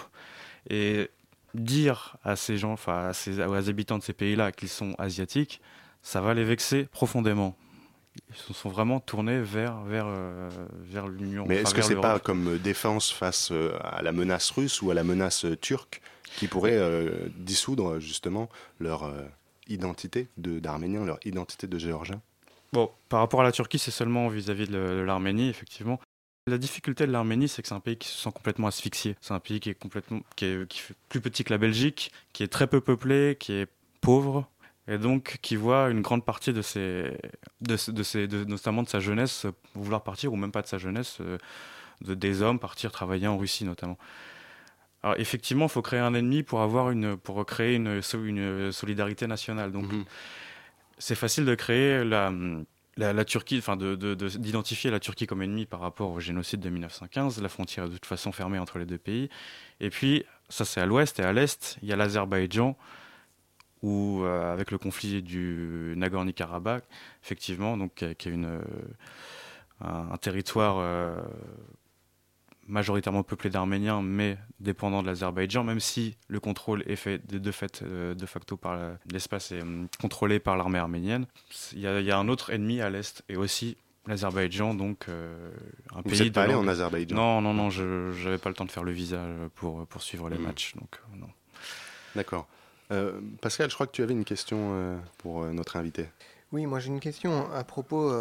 Et 0.69 1.09
dire 1.53 2.17
à 2.23 2.35
ces 2.35 2.57
gens, 2.57 2.73
enfin 2.73 3.07
à 3.09 3.13
ces, 3.13 3.43
aux 3.43 3.69
habitants 3.69 3.97
de 3.97 4.03
ces 4.03 4.13
pays-là 4.13 4.51
qu'ils 4.51 4.69
sont 4.69 4.93
asiatiques, 4.97 5.61
ça 6.01 6.21
va 6.21 6.33
les 6.33 6.43
vexer 6.43 6.85
profondément. 6.85 7.55
Ils 8.29 8.35
se 8.35 8.53
sont 8.53 8.69
vraiment 8.69 8.99
tournés 8.99 9.39
vers, 9.39 9.81
vers, 9.81 10.05
euh, 10.07 10.49
vers 10.73 11.07
l'Union. 11.07 11.45
Mais 11.47 11.57
est-ce 11.57 11.73
que 11.73 11.81
c'est 11.81 11.95
pas 11.95 12.19
comme 12.19 12.57
défense 12.57 13.11
face 13.11 13.49
euh, 13.51 13.77
à 13.81 14.01
la 14.01 14.11
menace 14.11 14.49
russe 14.51 14.81
ou 14.81 14.91
à 14.91 14.93
la 14.93 15.03
menace 15.03 15.45
euh, 15.45 15.55
turque 15.55 16.01
qui 16.37 16.47
pourrait 16.47 16.79
dissoudre 17.37 17.99
justement 17.99 18.49
leur 18.79 19.11
identité 19.67 20.27
d'Arméniens, 20.37 21.03
leur 21.03 21.17
identité 21.25 21.65
de 21.65 21.79
Géorgiens 21.79 22.21
Bon, 22.71 22.91
par 23.09 23.21
rapport 23.21 23.41
à 23.41 23.43
la 23.43 23.51
Turquie, 23.51 23.79
c'est 23.79 23.89
seulement 23.89 24.27
vis-à-vis 24.27 24.65
-vis 24.65 24.71
de 24.71 25.01
l'Arménie, 25.01 25.49
effectivement. 25.49 25.99
La 26.49 26.57
difficulté 26.57 27.05
de 27.05 27.11
l'Arménie, 27.11 27.47
c'est 27.47 27.61
que 27.61 27.67
c'est 27.67 27.75
un 27.75 27.79
pays 27.79 27.97
qui 27.97 28.07
se 28.07 28.17
sent 28.17 28.31
complètement 28.33 28.67
asphyxié. 28.67 29.15
C'est 29.21 29.33
un 29.33 29.39
pays 29.39 29.59
qui 29.59 29.69
est 29.69 29.75
complètement, 29.75 30.21
qui 30.35 30.45
est, 30.45 30.67
qui 30.67 30.79
fait 30.79 30.95
plus 31.07 31.21
petit 31.21 31.43
que 31.43 31.53
la 31.53 31.57
Belgique, 31.57 32.11
qui 32.33 32.43
est 32.43 32.47
très 32.47 32.67
peu 32.67 32.81
peuplé, 32.81 33.37
qui 33.39 33.53
est 33.53 33.67
pauvre, 34.01 34.49
et 34.87 34.97
donc 34.97 35.37
qui 35.41 35.55
voit 35.55 35.89
une 35.89 36.01
grande 36.01 36.25
partie 36.25 36.51
de 36.51 36.63
ses, 36.63 37.17
de, 37.61 37.91
de 37.91 38.03
ses, 38.03 38.27
de, 38.27 38.43
notamment 38.45 38.81
de 38.81 38.89
sa 38.89 38.99
jeunesse 38.99 39.45
vouloir 39.75 40.03
partir, 40.03 40.33
ou 40.33 40.35
même 40.35 40.51
pas 40.51 40.63
de 40.63 40.67
sa 40.67 40.79
jeunesse, 40.79 41.17
euh, 41.21 41.37
de, 42.01 42.15
des 42.15 42.41
hommes 42.41 42.59
partir 42.59 42.91
travailler 42.91 43.27
en 43.27 43.37
Russie 43.37 43.65
notamment. 43.65 43.97
Alors 45.03 45.17
effectivement, 45.19 45.65
il 45.65 45.71
faut 45.71 45.83
créer 45.83 45.99
un 45.99 46.13
ennemi 46.13 46.43
pour 46.43 46.61
avoir 46.61 46.89
une, 46.89 47.15
pour 47.15 47.45
créer 47.45 47.75
une, 47.75 48.01
une 48.13 48.71
solidarité 48.71 49.27
nationale. 49.27 49.71
Donc 49.71 49.91
mhm. 49.91 50.05
c'est 50.97 51.15
facile 51.15 51.45
de 51.45 51.55
créer 51.55 52.03
la 52.03 52.33
la, 52.97 53.25
Turquie, 53.25 53.57
enfin 53.59 53.77
d'identifier 53.77 54.91
la 54.91 54.99
Turquie 54.99 55.27
comme 55.27 55.41
ennemie 55.41 55.65
par 55.65 55.79
rapport 55.79 56.11
au 56.11 56.19
génocide 56.19 56.59
de 56.59 56.69
1915. 56.69 57.41
La 57.41 57.49
frontière 57.49 57.85
est 57.85 57.89
de 57.89 57.93
toute 57.93 58.05
façon 58.05 58.31
fermée 58.31 58.59
entre 58.59 58.79
les 58.79 58.85
deux 58.85 58.97
pays. 58.97 59.29
Et 59.79 59.89
puis, 59.89 60.25
ça 60.49 60.65
c'est 60.65 60.81
à 60.81 60.85
l'ouest 60.85 61.19
et 61.19 61.23
à 61.23 61.31
l'est, 61.31 61.77
il 61.81 61.87
y 61.87 61.93
a 61.93 61.95
l'Azerbaïdjan, 61.95 62.75
où 63.81 64.23
euh, 64.23 64.51
avec 64.51 64.71
le 64.71 64.77
conflit 64.77 65.21
du 65.21 65.93
Nagorno-Karabakh, 65.95 66.83
effectivement, 67.23 67.77
donc 67.77 67.93
qui 67.95 68.05
est 68.05 68.31
une, 68.31 68.45
euh, 68.45 68.61
un, 69.81 70.17
territoire 70.17 70.77
euh, 70.79 71.15
majoritairement 72.69 73.23
peuplé 73.23 73.49
d'Arméniens, 73.49 74.01
mais 74.01 74.37
dépendant 74.59 75.01
de 75.01 75.07
l'Azerbaïdjan, 75.07 75.63
même 75.63 75.79
si 75.79 76.15
le 76.27 76.39
contrôle 76.39 76.83
est 76.87 76.95
fait 76.95 77.25
de, 77.27 77.51
fait, 77.51 77.81
euh, 77.81 78.13
de 78.13 78.25
facto 78.25 78.55
par 78.57 78.79
l'espace 79.11 79.51
est 79.51 79.61
hum, 79.61 79.87
contrôlé 79.99 80.39
par 80.39 80.55
l'armée 80.55 80.79
arménienne. 80.79 81.25
Il 81.73 81.79
y, 81.79 82.11
a, 82.11 82.17
un 82.17 82.27
autre 82.29 82.51
ennemi 82.51 82.79
à 82.79 82.89
l'est 82.89 83.23
et 83.27 83.35
aussi 83.35 83.75
l'Azerbaïdjan, 84.07 84.75
donc 84.75 85.07
euh, 85.09 85.51
un 85.93 86.01
Vous 86.01 86.09
pays. 86.09 86.31
pas 86.31 86.43
allé 86.43 86.53
en 86.53 86.67
Azerbaïdjan 86.67 87.15
Non, 87.15 87.41
non, 87.41 87.53
non, 87.53 87.69
je 87.69 88.23
n'avais 88.23 88.37
pas 88.37 88.49
le 88.49 88.55
temps 88.55 88.65
de 88.65 88.71
faire 88.71 88.83
le 88.83 88.91
visa 88.91 89.25
pour, 89.55 89.85
pour 89.87 90.01
suivre 90.01 90.29
les 90.29 90.37
hmm. 90.37 90.43
matchs, 90.43 90.75
donc 90.75 90.89
euh, 90.95 91.19
non. 91.19 91.29
D'accord. 92.15 92.47
Pascal, 93.41 93.69
je 93.69 93.75
crois 93.75 93.85
que 93.85 93.91
tu 93.91 94.01
avais 94.01 94.13
une 94.13 94.25
question 94.25 94.99
pour 95.19 95.45
notre 95.45 95.75
invité. 95.75 96.07
Oui, 96.51 96.65
moi 96.65 96.79
j'ai 96.79 96.87
une 96.87 96.99
question 96.99 97.51
à 97.51 97.63
propos 97.63 98.11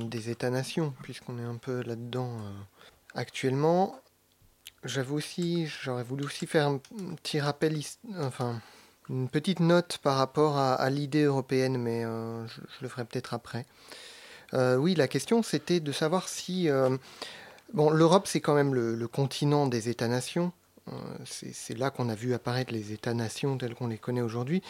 des 0.00 0.30
États-nations, 0.30 0.92
puisqu'on 1.04 1.38
est 1.38 1.44
un 1.44 1.54
peu 1.54 1.80
là-dedans 1.84 2.36
actuellement. 3.16 3.98
J'avais 4.84 5.12
aussi, 5.12 5.66
j'aurais 5.66 6.04
voulu 6.04 6.24
aussi 6.24 6.46
faire 6.46 6.68
un 6.68 6.78
petit 7.16 7.40
rappel, 7.40 7.80
enfin, 8.20 8.60
une 9.08 9.28
petite 9.28 9.60
note 9.60 9.98
par 9.98 10.16
rapport 10.16 10.58
à, 10.58 10.88
l'idée 10.90 11.22
européenne, 11.22 11.78
mais 11.78 12.04
euh, 12.04 12.46
je, 12.46 12.60
le 12.82 12.88
ferai 12.88 13.04
peut-être 13.04 13.34
après. 13.34 13.66
Euh, 14.54 14.76
oui, 14.76 14.94
la 14.94 15.08
question 15.08 15.42
c'était 15.42 15.80
de 15.80 15.92
savoir 15.92 16.28
si. 16.28 16.68
Euh, 16.68 16.96
bon, 17.72 17.90
l'Europe 17.90 18.26
c'est 18.26 18.40
quand 18.40 18.54
même 18.54 18.74
le, 18.74 19.08
continent 19.08 19.66
des 19.66 19.88
États-nations. 19.88 20.52
c'est 21.24 21.76
là 21.76 21.90
qu'on 21.90 22.08
a 22.08 22.14
vu 22.14 22.32
apparaître 22.32 22.72
les 22.72 22.92
États-nations 22.92 23.58
tels 23.58 23.74
qu'on 23.74 23.88
les 23.88 23.98
connaît 23.98 24.20
aujourd'hui. 24.20 24.62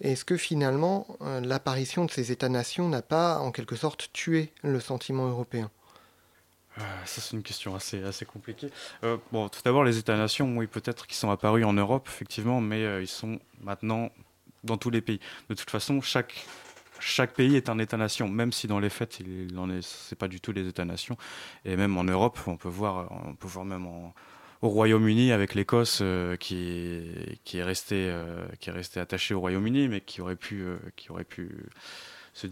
Est-ce 0.00 0.24
que 0.24 0.38
finalement 0.38 1.06
l'apparition 1.42 2.06
de 2.06 2.10
ces 2.10 2.32
États-nations 2.32 2.88
n'a 2.88 3.02
pas 3.02 3.38
en 3.40 3.52
quelque 3.52 3.76
sorte 3.76 4.10
tué 4.14 4.50
le 4.62 4.80
sentiment 4.80 5.28
européen? 5.28 5.70
Ça, 7.04 7.20
c'est 7.20 7.36
une 7.36 7.42
question 7.42 7.74
assez, 7.74 8.02
assez 8.02 8.24
compliquée. 8.24 8.70
Euh, 9.04 9.16
bon, 9.32 9.48
tout 9.48 9.60
d'abord, 9.64 9.84
les 9.84 9.98
États-nations, 9.98 10.56
oui, 10.56 10.66
peut-être 10.66 11.06
qu'ils 11.06 11.16
sont 11.16 11.30
apparus 11.30 11.64
en 11.64 11.72
Europe, 11.72 12.08
effectivement, 12.08 12.60
mais 12.60 12.84
euh, 12.84 13.00
ils 13.00 13.08
sont 13.08 13.40
maintenant 13.60 14.10
dans 14.64 14.76
tous 14.76 14.90
les 14.90 15.00
pays. 15.00 15.20
De 15.48 15.54
toute 15.54 15.70
façon, 15.70 16.00
chaque, 16.00 16.46
chaque 17.00 17.34
pays 17.34 17.56
est 17.56 17.68
un 17.68 17.78
État-nation, 17.78 18.28
même 18.28 18.52
si 18.52 18.66
dans 18.66 18.80
les 18.80 18.90
faits, 18.90 19.20
il 19.20 19.54
n'en 19.54 19.70
est, 19.70 19.82
c'est 19.82 20.18
pas 20.18 20.28
du 20.28 20.40
tout 20.40 20.52
les 20.52 20.66
États-nations. 20.66 21.16
Et 21.64 21.76
même 21.76 21.96
en 21.96 22.04
Europe, 22.04 22.38
on 22.46 22.56
peut 22.56 22.68
voir, 22.68 23.10
on 23.26 23.34
peut 23.34 23.48
voir 23.48 23.64
même 23.64 23.86
au 23.86 24.68
Royaume-Uni 24.68 25.32
avec 25.32 25.54
l'Écosse 25.54 26.02
qui, 26.40 27.02
qui 27.44 27.58
est 27.58 27.62
resté 27.62 28.12
qui 28.58 28.70
est 28.70 28.72
resté 28.72 28.98
attaché 28.98 29.32
au 29.34 29.40
Royaume-Uni, 29.40 29.86
mais 29.86 30.00
qui 30.00 30.20
aurait 30.20 30.34
pu 30.34 30.66
qui 30.96 31.12
aurait 31.12 31.22
pu 31.22 31.48
se, 32.34 32.48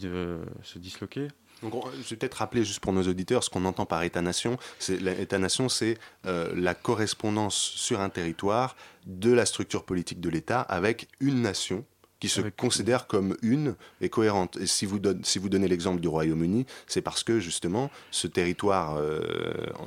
se 0.63 0.79
disloquer. 0.79 1.29
Donc, 1.63 1.73
je 1.95 2.11
vais 2.11 2.17
peut-être 2.17 2.35
rappeler 2.35 2.65
juste 2.65 2.81
pour 2.81 2.93
nos 2.93 3.03
auditeurs 3.03 3.43
ce 3.43 3.51
qu'on 3.51 3.65
entend 3.65 3.87
par 3.87 4.03
État-nation. 4.03 4.59
L'État-nation, 4.89 5.69
c'est 5.69 5.99
euh, 6.27 6.53
la 6.55 6.75
correspondance 6.75 7.57
sur 7.57 8.01
un 8.01 8.11
territoire 8.11 8.77
de 9.07 9.33
la 9.33 9.47
structure 9.47 9.85
politique 9.85 10.21
de 10.21 10.29
l'État 10.29 10.61
avec 10.61 11.09
une 11.21 11.43
nation 11.43 11.85
qui 12.21 12.29
se 12.29 12.41
considère 12.41 13.07
comme 13.07 13.37
une 13.43 13.77
et 14.01 14.09
cohérente. 14.09 14.57
Et 14.57 14.67
si 14.67 14.87
vous, 14.87 14.99
si 15.23 15.39
vous 15.39 15.49
donnez 15.51 15.69
l'exemple 15.69 16.01
du 16.01 16.09
Royaume-Uni, 16.09 16.67
c'est 16.87 17.03
parce 17.03 17.23
que 17.23 17.41
justement 17.41 17.91
ce 18.11 18.27
territoire 18.27 18.97
euh, 18.97 19.21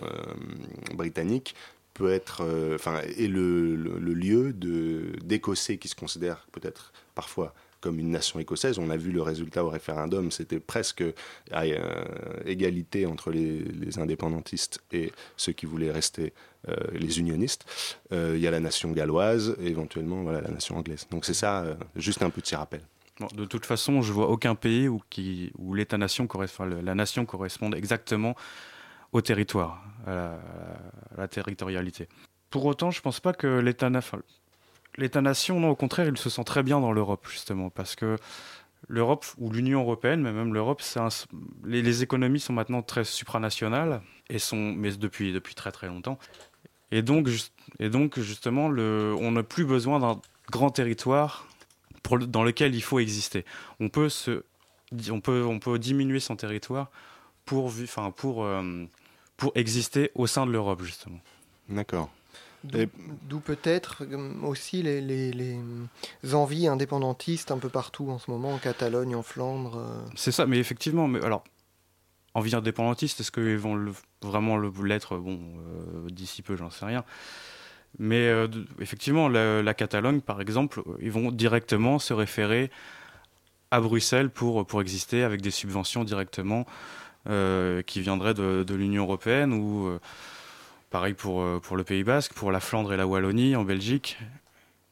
euh, 0.03 0.93
britannique 0.93 1.55
peut 1.95 2.11
être, 2.11 2.43
enfin, 2.75 3.01
est 3.01 3.27
le, 3.27 3.75
le 3.75 4.13
lieu 4.13 4.53
d'Écossais 4.53 5.77
qui 5.77 5.89
se 5.89 5.95
considèrent 5.95 6.47
peut-être 6.53 6.93
parfois 7.13 7.53
comme 7.81 7.99
une 7.99 8.11
nation 8.11 8.39
écossaise. 8.39 8.79
On 8.79 8.89
a 8.89 8.97
vu 8.97 9.11
le 9.11 9.21
résultat 9.21 9.63
au 9.63 9.69
référendum, 9.69 10.31
c'était 10.31 10.59
presque 10.59 11.03
à 11.51 11.63
euh, 11.63 12.05
égalité 12.45 13.05
entre 13.05 13.31
les, 13.31 13.99
indépendantistes 13.99 14.81
et 14.91 15.11
ceux 15.35 15.51
qui 15.51 15.65
voulaient 15.65 15.91
rester 15.91 16.33
euh, 16.67 16.75
les 16.93 17.19
unionistes. 17.19 17.65
Euh, 18.11 18.33
il 18.35 18.41
y 18.41 18.47
a 18.47 18.51
la 18.51 18.59
nation 18.59 18.91
galloise 18.91 19.55
et 19.59 19.67
éventuellement 19.67 20.23
voilà, 20.23 20.41
la 20.41 20.51
nation 20.51 20.77
anglaise. 20.77 21.07
Donc 21.11 21.25
c'est 21.25 21.33
ça, 21.33 21.65
juste 21.95 22.21
un 22.21 22.29
petit 22.29 22.55
rappel. 22.55 22.81
de 23.33 23.45
toute 23.45 23.65
façon, 23.65 24.01
je 24.01 24.13
vois 24.13 24.29
aucun 24.29 24.55
pays 24.55 24.87
où, 24.87 25.01
l'État-nation 25.73 26.27
la 26.83 26.95
nation 26.95 27.25
corresponde 27.25 27.75
exactement 27.75 28.35
au 29.11 29.21
territoire, 29.21 29.83
à 30.05 30.37
la, 31.17 31.27
territorialité. 31.27 32.07
Pour 32.49 32.65
autant, 32.65 32.91
je 32.91 32.99
ne 32.99 33.03
pense 33.03 33.19
pas 33.19 33.33
que 33.33 33.47
l'État, 33.59 33.89
L'État-nation, 34.99 35.59
non, 35.59 35.69
au 35.69 35.75
contraire, 35.75 36.07
il 36.07 36.17
se 36.17 36.29
sent 36.29 36.43
très 36.43 36.61
bien 36.61 36.79
dans 36.79 36.91
l'Europe, 36.91 37.25
justement, 37.29 37.69
parce 37.69 37.95
que 37.95 38.17
l'Europe, 38.87 39.25
ou 39.37 39.49
l'Union 39.49 39.81
européenne, 39.81 40.21
mais 40.21 40.33
même 40.33 40.53
l'Europe, 40.53 40.81
les, 41.65 41.81
les, 41.81 42.03
économies 42.03 42.39
sont 42.39 42.53
maintenant 42.53 42.81
très 42.81 43.05
supranationales, 43.05 44.01
et 44.29 44.39
sont, 44.39 44.57
mais 44.57 44.91
depuis, 44.91 45.31
depuis 45.31 45.55
très 45.55 45.71
très 45.71 45.87
longtemps. 45.87 46.19
Et 46.91 47.01
donc, 47.01 47.29
et 47.79 47.89
donc 47.89 48.19
justement, 48.19 48.65
on 48.65 49.31
n'a 49.31 49.43
plus 49.43 49.65
besoin 49.65 49.99
d'un 49.99 50.19
grand 50.51 50.69
territoire 50.69 51.47
dans 52.27 52.43
lequel 52.43 52.75
il 52.75 52.81
faut 52.81 52.99
exister. 52.99 53.45
On 53.79 53.89
peut, 53.89 54.09
on 55.11 55.21
peut, 55.21 55.45
on 55.45 55.59
peut 55.59 55.79
diminuer 55.79 56.19
son 56.19 56.35
territoire 56.35 56.89
pour, 57.45 57.67
enfin, 57.67 58.11
pour, 58.11 58.43
euh, 58.43 58.85
pour 59.37 59.51
exister 59.55 60.11
au 60.15 60.27
sein 60.27 60.45
de 60.45 60.51
l'Europe, 60.51 60.81
justement. 60.81 61.19
D'accord. 61.67 62.09
D'où 62.63 63.39
peut-être 63.39 64.03
euh, 64.03 64.33
aussi 64.43 64.81
les, 64.81 65.01
les, 65.01 65.31
les, 65.31 65.57
envies 66.33 66.67
indépendantistes 66.67 67.51
un 67.51 67.57
peu 67.57 67.69
partout 67.69 68.09
en 68.09 68.19
ce 68.19 68.29
moment, 68.29 68.53
en 68.53 68.57
Catalogne, 68.57 69.15
en 69.15 69.23
Flandre. 69.23 69.77
Euh. 69.77 70.05
C'est 70.15 70.31
ça, 70.31 70.45
mais 70.45 70.59
effectivement, 70.59 71.07
mais 71.07 71.23
alors, 71.23 71.43
envie 72.33 72.55
indépendantiste, 72.55 73.21
est-ce 73.21 73.31
qu'ils 73.31 73.57
vont 73.57 73.75
le, 73.75 73.93
vraiment 74.21 74.57
l'être? 74.57 75.17
Bon, 75.17 75.39
d'ici 76.09 76.41
peu, 76.41 76.55
j'en 76.57 76.69
sais 76.69 76.85
rien. 76.85 77.05
Mais 77.97 78.31
effectivement, 78.79 79.29
la, 79.29 79.63
la, 79.63 79.73
Catalogne, 79.73 80.21
par 80.21 80.41
exemple, 80.41 80.83
ils 81.01 81.11
vont 81.11 81.31
directement 81.31 81.97
se 81.97 82.13
référer 82.13 82.69
à 83.71 83.79
Bruxelles 83.79 84.29
pour, 84.29 84.65
pour 84.65 84.81
exister 84.81 85.23
avec 85.23 85.41
des 85.41 85.51
subventions 85.51 86.03
directement 86.03 86.65
euh, 87.27 87.81
qui 87.81 87.99
viendraient 87.99 88.33
de, 88.33 88.63
de 88.63 88.75
l'Union 88.75 89.03
européenne 89.03 89.53
ou 89.53 89.87
euh, 89.87 89.99
pareil 90.89 91.13
pour, 91.13 91.41
euh, 91.41 91.59
pour 91.59 91.77
le 91.77 91.83
Pays 91.83 92.03
Basque, 92.03 92.33
pour 92.33 92.51
la 92.51 92.59
Flandre 92.59 92.93
et 92.93 92.97
la 92.97 93.07
Wallonie 93.07 93.55
en 93.55 93.63
Belgique. 93.63 94.17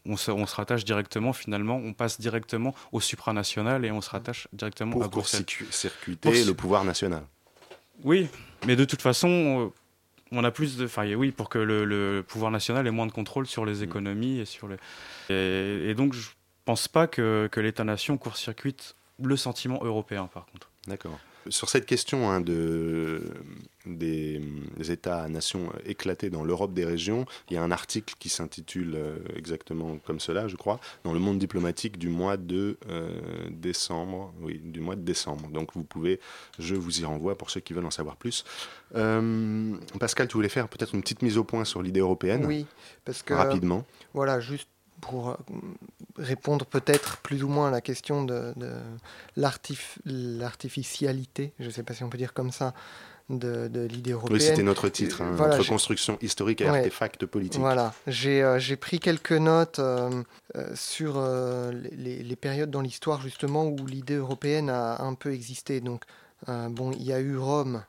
On 0.05 0.15
se, 0.15 0.31
on 0.31 0.45
se 0.45 0.55
rattache 0.55 0.85
directement, 0.85 1.33
finalement, 1.33 1.75
on 1.75 1.93
passe 1.93 2.19
directement 2.19 2.73
au 2.93 3.01
supranational 3.01 3.83
et 3.83 3.91
on 3.91 3.99
se 3.99 4.09
rattache 4.09 4.47
directement 4.53 4.93
pour 4.93 5.03
à 5.03 5.07
Bruxelles. 5.09 5.43
Pour 5.45 5.73
circuiter 5.73 6.45
le 6.45 6.53
pouvoir 6.53 6.85
national. 6.85 7.23
Oui, 8.03 8.29
mais 8.65 8.77
de 8.77 8.85
toute 8.85 9.01
façon, 9.01 9.73
on 10.31 10.43
a 10.43 10.51
plus 10.51 10.77
de. 10.77 10.85
Enfin, 10.85 11.13
oui, 11.13 11.31
pour 11.31 11.49
que 11.49 11.57
le, 11.57 11.83
le, 11.83 12.23
pouvoir 12.25 12.51
national 12.51 12.87
ait 12.87 12.91
moins 12.91 13.07
de 13.07 13.11
contrôle 13.11 13.47
sur 13.47 13.65
les 13.65 13.81
mm. 13.81 13.83
économies 13.83 14.39
et 14.39 14.45
sur 14.45 14.69
les. 14.69 14.77
Et, 15.29 15.89
et 15.89 15.93
donc, 15.93 16.13
je 16.13 16.29
pense 16.63 16.87
pas 16.87 17.07
que, 17.07 17.49
que 17.51 17.59
l'État-nation 17.59 18.17
court-circuite 18.17 18.95
le 19.21 19.35
sentiment 19.35 19.79
européen, 19.83 20.29
par 20.31 20.45
contre. 20.45 20.69
D'accord. 20.87 21.19
Sur 21.49 21.69
cette 21.69 21.85
question 21.85 22.29
hein, 22.29 22.41
de, 22.41 23.21
des, 23.85 24.41
États-nations 24.89 25.71
éclatés 25.85 26.29
dans 26.29 26.43
l'Europe 26.43 26.73
des 26.73 26.85
régions, 26.85 27.25
il 27.49 27.55
y 27.55 27.57
a 27.57 27.63
un 27.63 27.71
article 27.71 28.15
qui 28.19 28.29
s'intitule 28.29 28.95
euh, 28.95 29.17
exactement 29.35 29.97
comme 30.05 30.19
cela, 30.19 30.47
je 30.47 30.55
crois, 30.55 30.79
dans 31.03 31.13
le 31.13 31.19
monde 31.19 31.39
diplomatique 31.39 31.97
du 31.97 32.09
mois 32.09 32.37
de 32.37 32.77
euh, 32.89 33.19
décembre. 33.49 34.33
Oui, 34.41 34.59
du 34.63 34.79
mois 34.79 34.95
de 34.95 35.01
décembre. 35.01 35.49
Donc 35.49 35.73
vous 35.73 35.83
pouvez, 35.83 36.19
je 36.59 36.75
vous 36.75 37.01
y 37.01 37.05
renvoie 37.05 37.37
pour 37.37 37.49
ceux 37.49 37.59
qui 37.59 37.73
veulent 37.73 37.85
en 37.85 37.91
savoir 37.91 38.15
plus. 38.17 38.43
Euh, 38.95 39.75
Pascal, 39.99 40.27
tu 40.27 40.35
voulais 40.35 40.49
faire 40.49 40.67
peut-être 40.67 40.95
une 40.95 41.01
petite 41.01 41.21
mise 41.21 41.37
au 41.37 41.43
point 41.43 41.65
sur 41.65 41.81
l'idée 41.81 41.99
européenne? 41.99 42.45
Oui, 42.45 42.65
parce 43.05 43.23
que. 43.23 43.33
Rapidement. 43.33 43.85
voilà, 44.13 44.39
juste 44.39 44.69
pour 45.07 45.29
euh, 45.29 45.35
répondre 46.17 46.65
peut-être 46.65 47.17
plus 47.17 47.43
ou 47.43 47.47
moins 47.47 47.69
à 47.69 47.71
la 47.71 47.81
question 47.81 48.23
de, 48.23 48.53
l'artificialité, 49.35 51.53
je 51.59 51.65
ne 51.65 51.69
sais 51.69 51.83
pas 51.83 51.93
si 51.93 52.03
on 52.03 52.09
peut 52.09 52.17
dire 52.17 52.33
comme 52.33 52.51
ça, 52.51 52.73
de, 53.29 53.69
l'idée 53.91 54.11
européenne. 54.11 54.39
Oui, 54.39 54.45
c'était 54.45 54.63
notre 54.63 54.87
titre, 54.87 55.21
hein, 55.21 55.35
notre 55.37 55.67
construction 55.67 56.17
historique 56.21 56.61
et 56.61 56.67
artefact 56.67 57.25
politique. 57.25 57.59
Voilà, 57.59 57.93
j'ai 58.07 58.41
euh, 58.41 58.57
pris 58.79 58.99
quelques 58.99 59.33
notes 59.33 59.79
euh, 59.79 60.23
sur 60.75 61.21
les, 61.71 62.23
les, 62.23 62.35
périodes 62.37 62.71
dans 62.71 62.81
l'histoire 62.81 63.21
justement 63.21 63.65
où 63.65 63.85
l'idée 63.85 64.15
européenne 64.15 64.69
a 64.69 65.01
un 65.01 65.13
peu 65.13 65.33
existé. 65.33 65.81
Donc, 65.81 66.03
bon, 66.47 66.93
il 66.93 67.03
y 67.03 67.11
a 67.11 67.19
eu 67.19 67.37
Rome 67.37 67.83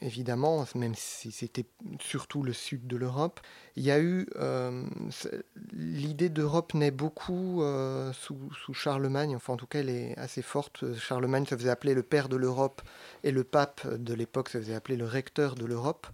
évidemment, 0.00 0.64
même 0.74 0.94
si 0.94 1.30
c'était 1.30 1.64
surtout 2.00 2.42
le 2.42 2.52
sud 2.52 2.86
de 2.86 2.96
l'Europe. 2.96 3.40
Il 3.76 3.84
y 3.84 3.90
a 3.90 4.00
eu 4.00 4.26
euh, 4.36 4.84
l'idée 5.72 6.28
d'Europe 6.28 6.74
naît 6.74 6.90
beaucoup 6.90 7.62
euh, 7.62 8.12
sous, 8.12 8.50
Charlemagne, 8.72 9.36
enfin 9.36 9.54
en 9.54 9.56
tout 9.56 9.66
cas 9.66 9.80
elle 9.80 9.90
est 9.90 10.18
assez 10.18 10.42
forte. 10.42 10.94
Charlemagne 10.96 11.46
se 11.46 11.56
faisait 11.56 11.70
appeler 11.70 11.94
le 11.94 12.02
père 12.02 12.28
de 12.28 12.36
l'Europe 12.36 12.82
et 13.22 13.30
le 13.30 13.44
pape 13.44 13.86
de 13.86 14.14
l'époque 14.14 14.48
se 14.48 14.58
faisait 14.58 14.74
appeler 14.74 14.96
le 14.96 15.06
recteur 15.06 15.54
de 15.54 15.64
l'Europe. 15.64 16.06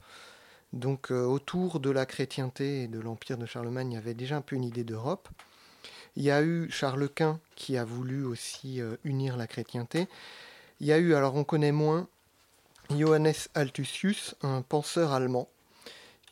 Donc 0.74 1.10
euh, 1.10 1.24
autour 1.24 1.80
de 1.80 1.90
la 1.90 2.04
chrétienté 2.04 2.82
et 2.82 2.88
de 2.88 3.00
l'empire 3.00 3.38
de 3.38 3.46
Charlemagne, 3.46 3.92
il 3.92 3.94
y 3.94 3.98
avait 3.98 4.14
déjà 4.14 4.36
un 4.36 4.42
peu 4.42 4.56
une 4.56 4.64
idée 4.64 4.84
d'Europe. 4.84 5.28
Il 6.16 6.22
y 6.22 6.30
a 6.30 6.42
eu 6.42 6.68
Charles 6.70 7.08
Quint 7.08 7.40
qui 7.54 7.76
a 7.76 7.84
voulu 7.84 8.24
aussi 8.24 8.80
unir 9.04 9.36
la 9.36 9.46
chrétienté. 9.46 10.08
Il 10.80 10.86
y 10.86 10.92
a 10.92 10.98
eu, 10.98 11.14
alors 11.14 11.36
on 11.36 11.44
connaît 11.44 11.70
moins, 11.70 12.08
Johannes 12.96 13.34
Altusius, 13.54 14.34
un 14.42 14.62
penseur 14.62 15.12
allemand, 15.12 15.48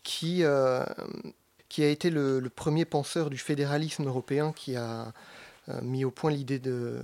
qui, 0.03 0.43
euh, 0.43 0.85
qui 1.69 1.83
a 1.83 1.89
été 1.89 2.11
le, 2.11 2.41
premier 2.55 2.85
penseur 2.85 3.31
du 3.31 3.39
fédéralisme 3.39 4.07
européen, 4.07 4.53
qui 4.53 4.77
a 4.77 5.13
euh, 5.69 5.81
mis 5.83 6.05
au 6.05 6.11
point 6.11 6.31
l'idée 6.31 6.59
de 6.59 7.01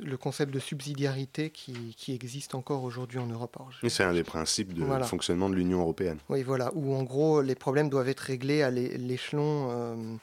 le 0.00 0.16
concept 0.16 0.52
de 0.52 0.58
subsidiarité 0.58 1.50
qui, 1.50 1.94
qui 1.96 2.12
existe 2.12 2.54
encore 2.54 2.82
aujourd'hui 2.82 3.18
en 3.18 3.26
Europe. 3.26 3.56
c'est 3.88 4.02
un 4.02 4.12
des 4.12 4.24
principes 4.24 4.74
de 4.74 4.84
fonctionnement 5.04 5.48
de 5.48 5.54
l'Union 5.54 5.80
européenne. 5.80 6.18
Oui, 6.28 6.42
voilà, 6.42 6.72
où 6.74 6.94
en 6.94 7.04
gros 7.04 7.40
les 7.40 7.54
problèmes 7.54 7.88
doivent 7.88 8.08
être 8.08 8.20
réglés 8.20 8.62
à 8.62 8.70
l'échelon 8.70 9.68
euh, 9.70 10.16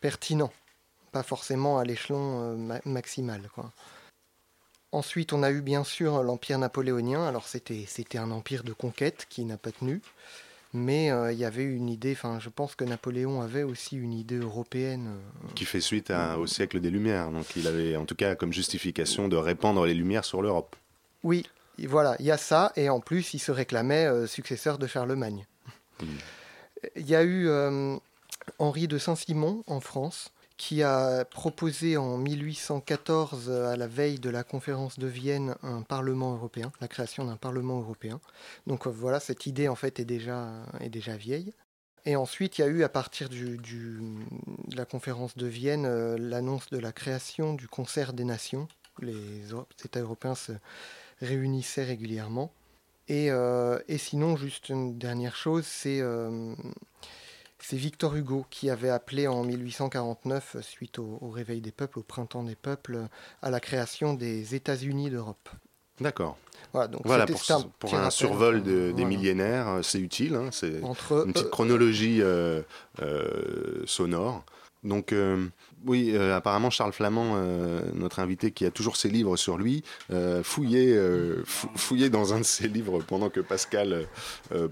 pertinent, 0.00 0.50
pas 1.12 1.22
forcément 1.22 1.78
à 1.78 1.84
l'échelon 1.84 2.56
maximal. 2.86 3.48
Quoi. 3.54 3.70
Ensuite, 4.96 5.34
on 5.34 5.42
a 5.42 5.50
eu 5.50 5.60
bien 5.60 5.84
sûr 5.84 6.22
l'Empire 6.22 6.58
napoléonien. 6.58 7.22
Alors 7.28 7.46
c'était, 7.46 7.84
c'était 7.86 8.16
un 8.16 8.30
empire 8.30 8.64
de 8.64 8.72
conquête 8.72 9.26
qui 9.28 9.44
n'a 9.44 9.58
pas 9.58 9.70
tenu. 9.70 10.00
Mais 10.72 11.10
euh, 11.10 11.32
il 11.32 11.38
y 11.38 11.44
avait 11.44 11.64
une 11.64 11.90
idée, 11.90 12.12
enfin 12.12 12.38
je 12.40 12.48
pense 12.48 12.74
que 12.74 12.82
Napoléon 12.82 13.42
avait 13.42 13.62
aussi 13.62 13.96
une 13.96 14.14
idée 14.14 14.38
européenne. 14.38 15.08
Euh, 15.08 15.52
qui 15.54 15.66
fait 15.66 15.82
suite 15.82 16.10
au 16.38 16.46
siècle 16.46 16.80
des 16.80 16.88
Lumières. 16.88 17.30
Donc 17.30 17.44
il 17.56 17.66
avait 17.66 17.94
en 17.96 18.06
tout 18.06 18.14
cas 18.14 18.36
comme 18.36 18.54
justification 18.54 19.28
de 19.28 19.36
répandre 19.36 19.84
les 19.84 19.92
Lumières 19.92 20.24
sur 20.24 20.40
l'Europe. 20.40 20.74
Oui, 21.22 21.44
voilà, 21.78 22.16
il 22.18 22.24
y 22.24 22.30
a 22.30 22.38
ça. 22.38 22.72
Et 22.76 22.88
en 22.88 23.00
plus, 23.00 23.34
il 23.34 23.38
se 23.38 23.52
réclamait 23.52 24.06
euh, 24.06 24.26
successeur 24.26 24.78
de 24.78 24.86
Charlemagne. 24.86 25.44
Hmm. 26.00 26.06
Il 26.96 27.06
y 27.06 27.14
a 27.14 27.22
eu 27.22 27.50
Henri 28.58 28.88
de 28.88 28.96
Saint-Simon 28.96 29.62
en 29.66 29.80
France 29.80 30.30
qui 30.56 30.82
a 30.82 31.24
proposé 31.24 31.96
en 31.96 32.16
1814, 32.16 33.50
à 33.50 33.76
la 33.76 33.86
veille 33.86 34.18
de 34.18 34.30
la 34.30 34.42
conférence 34.42 34.98
de 34.98 35.06
Vienne, 35.06 35.54
un 35.62 35.82
Parlement 35.82 36.32
européen, 36.34 36.72
la 36.80 36.88
création 36.88 37.24
d'un 37.24 37.36
Parlement 37.36 37.78
européen. 37.80 38.20
Donc 38.66 38.86
euh, 38.86 38.90
voilà, 38.90 39.20
cette 39.20 39.46
idée 39.46 39.68
en 39.68 39.74
fait 39.74 40.00
est 40.00 40.04
déjà, 40.04 40.48
est 40.80 40.88
déjà 40.88 41.16
vieille. 41.16 41.52
Et 42.06 42.16
ensuite, 42.16 42.58
il 42.58 42.60
y 42.60 42.64
a 42.64 42.68
eu, 42.68 42.84
à 42.84 42.88
partir 42.88 43.28
de 43.28 43.58
la 44.74 44.84
conférence 44.84 45.36
de 45.36 45.46
Vienne, 45.46 45.86
euh, 45.86 46.16
l'annonce 46.18 46.70
de 46.70 46.78
la 46.78 46.92
création 46.92 47.52
du 47.52 47.68
Concert 47.68 48.12
des 48.12 48.24
Nations. 48.24 48.68
Les 49.00 49.42
États 49.84 50.00
européens 50.00 50.36
se 50.36 50.52
réunissaient 51.20 51.84
régulièrement. 51.84 52.52
Euh, 53.10 53.78
et 53.88 53.98
sinon, 53.98 54.36
juste 54.36 54.68
une 54.68 54.98
dernière 54.98 55.36
chose, 55.36 55.64
c'est 55.66 56.00
c'est 57.58 57.76
Victor 57.76 58.14
Hugo 58.14 58.46
qui 58.50 58.70
avait 58.70 58.90
appelé 58.90 59.26
en 59.26 59.42
1849, 59.44 60.56
suite 60.60 60.98
au, 60.98 61.18
réveil 61.30 61.60
des 61.60 61.72
peuples, 61.72 61.98
au 61.98 62.02
printemps 62.02 62.42
des 62.42 62.54
peuples, 62.54 63.06
à 63.42 63.50
la 63.50 63.60
création 63.60 64.14
des 64.14 64.54
États-Unis 64.54 65.10
d'Europe. 65.10 65.48
D'accord. 66.00 66.36
Voilà, 66.72 66.88
donc 66.88 67.02
voilà 67.04 67.26
pour, 67.78 67.94
un, 67.94 68.10
survol 68.10 68.62
des 68.62 69.04
millénaires, 69.04 69.68
euh, 69.68 69.82
c'est 69.82 70.00
utile. 70.00 70.34
Hein, 70.34 70.48
c'est 70.52 70.80
une 70.80 71.32
petite 71.32 71.50
chronologie 71.50 72.20
euh, 72.20 72.62
euh, 73.00 73.82
sonore. 73.86 74.44
Donc, 74.84 75.12
oui, 75.84 76.16
apparemment, 76.16 76.70
Charles 76.70 76.92
Flamand, 76.92 77.36
notre 77.94 78.20
invité 78.20 78.52
qui 78.52 78.64
a 78.64 78.70
toujours 78.70 78.96
ses 78.96 79.08
livres 79.08 79.36
sur 79.36 79.58
lui, 79.58 79.82
fouillait, 80.42 80.96
fouillait 81.44 82.10
dans 82.10 82.34
un 82.34 82.38
de 82.38 82.44
ses 82.44 82.68
livres 82.68 83.02
pendant 83.02 83.28
que 83.28 83.40
Pascal 83.40 84.06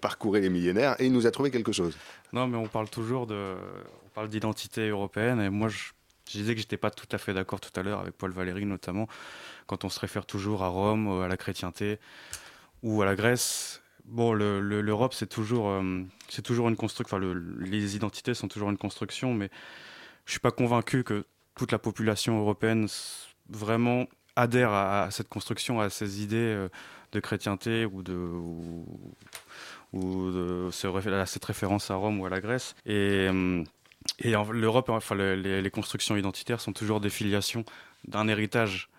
parcourait 0.00 0.40
les 0.40 0.50
millénaires 0.50 0.94
et 1.00 1.06
il 1.06 1.12
nous 1.12 1.26
a 1.26 1.30
trouvé 1.32 1.50
quelque 1.50 1.72
chose. 1.72 1.96
Non, 2.32 2.48
mais 2.48 2.56
on 2.56 2.66
parle 2.66 2.90
toujours 2.90 3.26
de, 3.26 3.54
on 4.04 4.08
parle 4.08 4.28
d'identité 4.28 4.88
européenne 4.88 5.40
et 5.40 5.50
moi 5.50 5.68
je, 5.68 5.92
disais 6.26 6.54
que 6.54 6.60
j'étais 6.60 6.76
pas 6.76 6.90
tout 6.90 7.06
à 7.12 7.18
fait 7.18 7.34
d'accord 7.34 7.60
tout 7.60 7.70
à 7.78 7.82
l'heure 7.82 8.00
avec 8.00 8.14
Paul 8.14 8.32
Valéry 8.32 8.64
notamment 8.64 9.06
quand 9.66 9.84
on 9.84 9.88
se 9.88 10.00
réfère 10.00 10.26
toujours 10.26 10.62
à 10.62 10.68
Rome, 10.68 11.22
à 11.22 11.28
la 11.28 11.36
chrétienté 11.36 11.98
ou 12.82 13.02
à 13.02 13.04
la 13.04 13.14
Grèce. 13.14 13.82
Bon, 14.04 14.32
l'Europe 14.32 15.14
c'est 15.14 15.28
toujours, 15.28 15.68
euh, 15.68 16.02
c'est 16.28 16.42
toujours 16.42 16.68
une 16.68 16.76
construction. 16.76 17.16
Enfin, 17.16 17.40
les 17.60 17.96
identités 17.96 18.34
sont 18.34 18.48
toujours 18.48 18.70
une 18.70 18.78
construction, 18.78 19.32
mais 19.32 19.48
je 20.26 20.32
suis 20.32 20.40
pas 20.40 20.50
convaincu 20.50 21.04
que 21.04 21.24
toute 21.54 21.72
la 21.72 21.78
population 21.78 22.38
européenne 22.38 22.88
vraiment 23.48 24.06
adhère 24.36 24.72
à, 24.72 25.10
cette 25.10 25.28
construction, 25.28 25.80
à 25.80 25.90
ces 25.90 26.22
idées 26.22 26.36
euh, 26.36 26.68
de 27.12 27.20
chrétienté 27.20 27.84
ou 27.86 28.02
de 28.02 28.18
de, 29.92 30.70
cette 30.72 31.44
référence 31.44 31.90
à 31.90 31.94
Rome 31.94 32.20
ou 32.20 32.26
à 32.26 32.30
la 32.30 32.40
Grèce. 32.40 32.74
Et, 32.86 33.28
euh, 33.28 33.64
l'Europe, 34.22 34.88
enfin, 34.88 35.14
les, 35.14 35.70
constructions 35.70 36.16
identitaires 36.16 36.60
sont 36.60 36.72
toujours 36.72 37.00
des 37.00 37.10
filiations 37.10 37.64
d'un 38.06 38.28
héritage. 38.28 38.90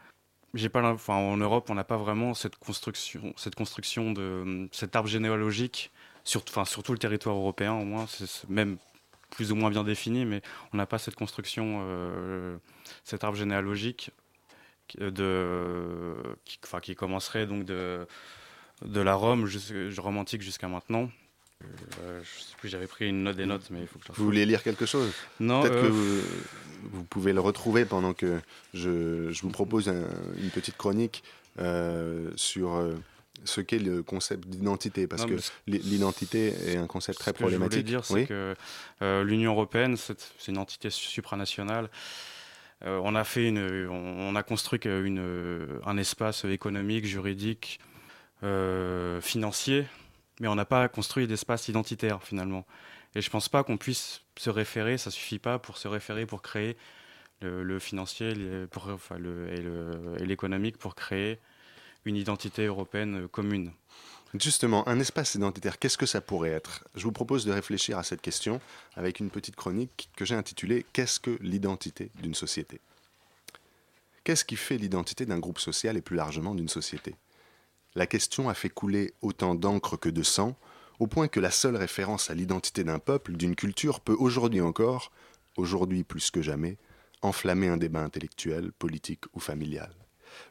J'ai 0.54 0.70
pas, 0.70 0.96
en 1.08 1.38
Europe, 1.38 1.70
on 1.70 1.76
n'a 1.76 1.84
pas 1.84 1.98
vraiment 1.98 2.34
cette 2.34 2.56
construction, 2.56 3.34
cette 3.36 3.56
construction 3.56 4.14
de 4.14 4.70
cet 4.72 4.96
arbre 4.96 5.10
généalogique, 5.10 5.92
sur, 6.24 6.44
sur 6.66 6.82
tout 6.82 6.94
le 6.94 6.98
territoire 6.98 7.36
européen 7.36 7.74
au 7.74 7.84
moins, 7.84 8.06
même 8.48 8.78
plus 9.30 9.52
ou 9.52 9.56
moins 9.56 9.70
bien 9.70 9.84
défini, 9.84 10.26
mais 10.26 10.42
on 10.74 10.78
n'a 10.78 10.86
pas 10.86 10.98
cette 10.98 11.16
construction, 11.16 11.82
euh, 11.84 12.58
cet 13.04 13.24
arbre 13.24 13.38
généalogique 13.38 14.12
de, 15.00 16.16
qui, 16.46 16.60
enfin, 16.64 16.80
qui 16.80 16.96
commencerait 16.96 17.48
donc 17.48 17.66
de, 17.66 18.08
de 18.84 19.02
la 19.02 19.16
Rome 19.16 19.50
romantique 19.98 20.42
jusqu'à 20.42 20.68
maintenant. 20.68 21.10
Euh, 21.64 22.22
je 22.24 22.42
sais 22.42 22.56
plus, 22.58 22.70
j'avais 22.70 22.88
pris 22.88 23.08
une 23.08 23.24
note 23.24 23.38
des 23.38 23.46
notes, 23.46 23.70
mais 23.72 23.82
il 23.82 23.88
faut 23.88 24.00
que 24.00 24.06
je 24.08 24.12
Vous 24.14 24.26
voulez 24.26 24.46
lire 24.46 24.62
quelque 24.62 24.86
chose? 24.86 25.12
Non. 25.40 25.62
Peut-être 25.62 25.82
que 25.82 25.88
euh, 25.88 26.22
vous, 26.84 27.04
pouvez 27.04 27.34
le 27.34 27.40
retrouver 27.40 27.86
pendant 27.86 28.14
que 28.14 28.40
je, 28.74 29.32
je 29.32 29.42
vous 29.42 29.50
propose 29.50 29.88
une 29.88 30.50
petite 30.50 30.78
chronique 30.78 31.24
euh, 31.60 32.30
sur 32.36 32.82
ce 33.44 33.62
qu'est 33.62 33.80
le 33.80 34.02
concept 34.04 34.48
d'identité, 34.48 35.08
parce 35.08 35.26
que 35.26 35.36
l'identité 35.68 36.54
est 36.68 36.78
un 36.78 36.88
concept 36.88 37.20
très 37.20 37.34
problématique. 37.34 37.80
Ce 37.80 37.84
que 37.84 37.88
je 37.88 38.08
voulais 38.08 38.26
dire, 38.26 38.56
c'est 39.02 39.06
que 39.06 39.24
l'Union 39.24 39.52
européenne, 39.52 39.98
c'est 39.98 40.48
une 40.48 40.58
entité 40.58 40.90
supranationale. 40.90 41.90
on 42.84 43.16
a 43.16 43.24
fait 43.24 43.48
une, 43.48 43.88
on, 43.90 44.36
a 44.36 44.44
construit 44.44 44.80
une, 44.86 45.80
un 45.86 45.98
espace 45.98 46.46
économique, 46.46 47.06
juridique, 47.06 47.80
financier 49.22 49.86
mais 50.40 50.48
on 50.48 50.56
n'a 50.56 50.66
pas 50.66 50.88
construit 50.88 51.28
d'espace 51.28 51.68
identitaire 51.68 52.24
finalement. 52.24 52.66
Et 53.16 53.22
je 53.22 53.30
pense 53.30 53.48
pas 53.48 53.64
qu'on 53.64 53.78
puisse 53.78 54.22
se 54.38 54.50
référer, 54.50 54.98
ça 54.98 55.12
suffit 55.12 55.40
pas 55.40 55.60
pour 55.60 55.78
se 55.78 55.88
référer 55.88 56.26
pour 56.26 56.42
créer 56.42 56.76
le, 57.42 57.80
financier 57.80 58.34
pour, 58.72 58.88
enfin, 58.90 59.18
le, 59.18 60.18
et 60.20 60.26
l'économique 60.26 60.78
pour 60.78 60.96
créer 60.96 61.40
une 62.06 62.16
identité 62.16 62.66
européenne 62.66 63.28
commune. 63.28 63.72
Justement, 64.40 64.88
un 64.88 65.00
espace 65.00 65.36
identitaire, 65.36 65.80
qu'est-ce 65.80 65.98
que 65.98 66.06
ça 66.06 66.22
pourrait 66.22 66.50
être? 66.52 66.84
Je 66.96 67.04
vous 67.04 67.12
propose 67.12 67.46
de 67.46 67.52
réfléchir 67.52 67.98
à 67.98 68.04
cette 68.04 68.22
question 68.22 68.60
avec 68.96 69.20
une 69.20 69.30
petite 69.30 69.56
chronique 69.56 70.10
que 70.16 70.26
j'ai 70.26 70.36
intitulée 70.36 70.86
Qu'est-ce 70.94 71.20
que 71.20 71.38
l'identité 71.42 72.12
d'une 72.22 72.36
société? 72.36 72.82
Qu'est-ce 74.24 74.44
qui 74.44 74.56
fait 74.56 74.78
l'identité 74.78 75.26
d'un 75.26 75.40
groupe 75.40 75.60
social 75.60 75.96
et 75.98 76.02
plus 76.02 76.16
largement 76.16 76.54
d'une 76.54 76.68
société? 76.68 77.16
La 77.94 78.08
question 78.08 78.50
a 78.50 78.54
fait 78.54 78.70
couler 78.70 79.14
autant 79.22 79.56
d'encre 79.56 79.96
que 79.96 80.10
de 80.10 80.24
sang, 80.24 80.58
au 81.00 81.08
point 81.08 81.28
que 81.28 81.40
la 81.40 81.52
seule 81.52 81.78
référence 81.78 82.30
à 82.30 82.34
l'identité 82.34 82.84
d'un 82.84 83.00
peuple, 83.00 83.34
d'une 83.34 83.56
culture, 83.56 84.02
peut 84.02 84.16
aujourd'hui 84.18 84.62
encore, 84.62 85.12
aujourd'hui 85.56 86.04
plus 86.04 86.30
que 86.30 86.42
jamais, 86.42 86.78
enflammer 87.22 87.68
un 87.68 87.78
débat 87.78 88.02
intellectuel, 88.02 88.72
politique 88.74 89.26
ou 89.34 89.40
familial. 89.40 89.94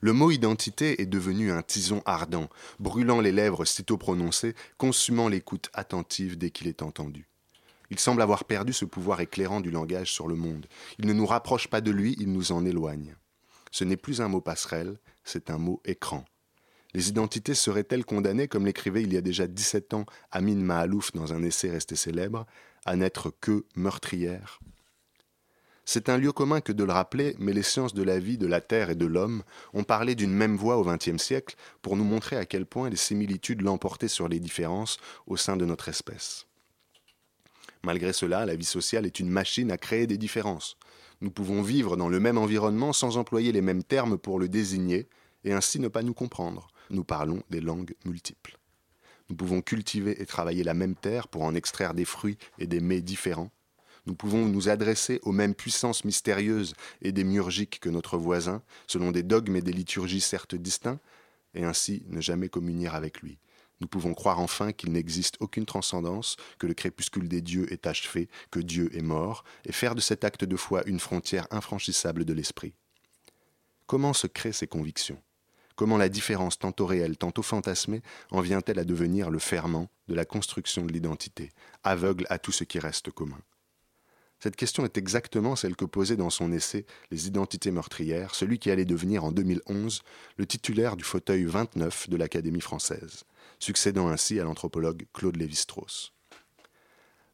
Le 0.01 0.13
mot 0.13 0.31
identité 0.31 1.01
est 1.01 1.07
devenu 1.07 1.51
un 1.51 1.63
tison 1.63 2.03
ardent, 2.07 2.49
brûlant 2.79 3.21
les 3.21 3.33
lèvres 3.33 3.65
sitôt 3.65 3.97
prononcées, 3.97 4.55
consumant 4.79 5.29
l'écoute 5.29 5.71
attentive 5.73 6.37
dès 6.39 6.51
qu'il 6.51 6.69
est 6.69 6.83
entendu. 6.83 7.27
Il 7.91 7.99
semble 7.99 8.23
avoir 8.23 8.45
perdu 8.45 8.73
ce 8.73 8.85
pouvoir 8.85 9.21
éclairant 9.21 9.61
du 9.61 9.71
langage 9.71 10.13
sur 10.13 10.27
le 10.27 10.35
monde. 10.35 10.67
Il 10.99 11.07
ne 11.07 11.13
nous 11.13 11.27
rapproche 11.27 11.69
pas 11.69 11.81
de 11.81 11.91
lui, 11.91 12.17
il 12.19 12.33
nous 12.33 12.53
en 12.53 12.65
éloigne. 12.65 13.15
Ce 13.71 13.85
n'est 13.85 13.97
plus 13.97 14.21
un 14.21 14.29
mot 14.29 14.41
passerelle, 14.41 14.99
c'est 15.25 15.51
un 15.51 15.59
mot 15.59 15.81
écran. 15.85 16.25
Les 16.95 17.09
identités 17.09 17.55
seraient-elles 17.55 18.05
condamnées, 18.05 18.49
comme 18.49 18.67
l'écrivait 18.67 19.03
il 19.03 19.13
y 19.13 19.17
a 19.17 19.21
déjà 19.21 19.47
17 19.47 19.95
ans 19.95 20.07
Amin 20.31 20.55
Mahalouf 20.55 21.13
dans 21.13 21.33
un 21.33 21.43
essai 21.43 21.71
resté 21.71 21.97
célèbre, 21.97 22.47
à 22.85 22.95
n'être 22.95 23.33
que 23.41 23.65
meurtrières? 23.75 24.61
C'est 25.85 26.09
un 26.09 26.17
lieu 26.17 26.33
commun 26.33 26.61
que 26.61 26.73
de 26.73 26.85
le 26.85 26.93
rappeler, 26.93 27.37
mais 27.39 27.53
les 27.53 27.63
sciences 27.63 27.95
de 27.95 28.03
la 28.03 28.19
vie, 28.19 28.39
de 28.39 28.47
la 28.47 28.61
terre 28.61 28.91
et 28.91 28.95
de 28.95 29.07
l'homme 29.07 29.43
ont 29.75 29.85
parlé 29.85 30.15
d'une 30.15 30.33
même 30.33 30.57
voix 30.57 30.79
au 30.79 30.85
XXe 30.85 31.23
siècle 31.23 31.57
pour 31.83 31.97
nous 31.97 32.05
montrer 32.05 32.37
à 32.37 32.47
quel 32.47 32.65
point 32.65 32.89
les 32.89 32.97
similitudes 32.97 33.63
l'emportaient 33.63 34.09
sur 34.09 34.29
les 34.29 34.41
différences 34.41 34.99
au 35.27 35.37
sein 35.37 35.57
de 35.57 35.65
notre 35.65 35.89
espèce. 35.89 36.47
Malgré 37.83 38.15
cela, 38.15 38.47
la 38.47 38.57
vie 38.57 38.65
sociale 38.65 39.05
est 39.05 39.21
une 39.21 39.29
machine 39.29 39.71
à 39.71 39.77
créer 39.77 40.07
des 40.07 40.17
différences. 40.17 40.79
Nous 41.21 41.31
pouvons 41.31 41.61
vivre 41.61 41.97
dans 41.97 42.09
le 42.09 42.19
même 42.19 42.39
environnement 42.39 42.93
sans 42.93 43.19
employer 43.19 43.53
les 43.53 43.61
mêmes 43.61 43.85
termes 43.85 44.17
pour 44.17 44.39
le 44.39 44.49
désigner, 44.49 45.07
et 45.45 45.53
ainsi 45.53 45.79
ne 45.79 45.89
pas 45.89 46.03
nous 46.03 46.15
comprendre 46.15 46.69
nous 46.91 47.05
parlons 47.05 47.43
des 47.51 47.61
langues 47.61 47.95
multiples. 48.05 48.59
Nous 49.31 49.37
pouvons 49.37 49.63
cultiver 49.63 50.21
et 50.21 50.27
travailler 50.27 50.65
la 50.65 50.75
même 50.75 50.95
terre 50.95 51.29
pour 51.29 51.43
en 51.43 51.55
extraire 51.55 51.95
des 51.95 52.05
fruits 52.05 52.39
et 52.59 52.67
des 52.67 52.81
mets 52.81 53.01
différents. 53.01 53.51
Nous 54.07 54.15
pouvons 54.15 54.47
nous 54.47 54.69
adresser 54.69 55.19
aux 55.23 55.33
mêmes 55.33 55.55
puissances 55.55 56.05
mystérieuses 56.05 56.75
et 57.01 57.13
démiurgiques 57.13 57.81
que 57.81 57.89
notre 57.89 58.19
voisin, 58.19 58.63
selon 58.87 59.13
des 59.13 59.23
dogmes 59.23 59.57
et 59.57 59.63
des 59.63 59.73
liturgies 59.73 60.21
certes 60.21 60.55
distincts, 60.55 61.01
et 61.55 61.65
ainsi 61.65 62.03
ne 62.09 62.21
jamais 62.21 62.49
communier 62.49 62.89
avec 62.89 63.23
lui. 63.23 63.39
Nous 63.81 63.89
pouvons 63.89 64.15
croire 64.15 64.41
enfin 64.41 64.73
qu'il 64.73 64.93
n'existe 64.93 65.37
aucune 65.41 65.67
transcendance, 65.67 66.37
que 66.59 66.67
le 66.67 66.75
crépuscule 66.75 67.29
des 67.29 67.41
dieux 67.41 67.73
est 67.73 67.87
achevé, 67.87 68.29
que 68.51 68.61
Dieu 68.61 68.95
est 68.97 69.03
mort, 69.03 69.45
et 69.65 69.73
faire 69.73 69.95
de 69.95 70.01
cet 70.01 70.25
acte 70.25 70.45
de 70.45 70.57
foi 70.57 70.83
une 70.87 71.01
frontière 71.01 71.47
infranchissable 71.51 72.25
de 72.25 72.33
l'esprit. 72.33 72.75
Comment 73.87 74.13
se 74.13 74.27
créent 74.27 74.53
ces 74.53 74.67
convictions? 74.67 75.21
Comment 75.77 75.97
la 75.97 76.09
différence 76.09 76.59
tantôt 76.59 76.87
réelle, 76.87 77.17
tantôt 77.17 77.43
fantasmée, 77.43 78.03
en 78.31 78.41
vient-elle 78.41 78.79
à 78.79 78.85
devenir 78.85 79.31
le 79.31 79.41
ferment 79.41 79.91
de 80.09 80.15
la 80.15 80.25
construction 80.25 80.87
de 80.87 80.93
l'identité, 80.93 81.51
aveugle 81.83 82.27
à 82.31 82.39
tout 82.39 82.53
ce 82.53 82.65
qui 82.65 82.79
reste 82.79 83.11
commun? 83.11 83.41
Cette 84.41 84.57
question 84.57 84.85
est 84.85 84.99
exactement 84.99 85.57
celle 85.57 85.77
que 85.77 85.85
posait 85.85 86.17
dans 86.17 86.31
son 86.31 86.53
essai 86.53 86.85
Les 87.11 87.27
identités 87.27 87.71
meurtrières 87.71 88.35
celui 88.35 88.59
qui 88.59 88.71
allait 88.71 88.85
devenir 88.85 89.25
en 89.25 89.33
2011 89.33 90.03
le 90.37 90.47
titulaire 90.47 90.97
du 90.97 91.05
fauteuil 91.05 91.45
29 91.45 92.11
de 92.11 92.17
l'Académie 92.17 92.61
française, 92.61 93.25
succédant 93.59 94.09
ainsi 94.09 94.39
à 94.39 94.45
l'anthropologue 94.45 95.07
Claude 95.15 95.37
Lévi-Strauss. 95.37 96.13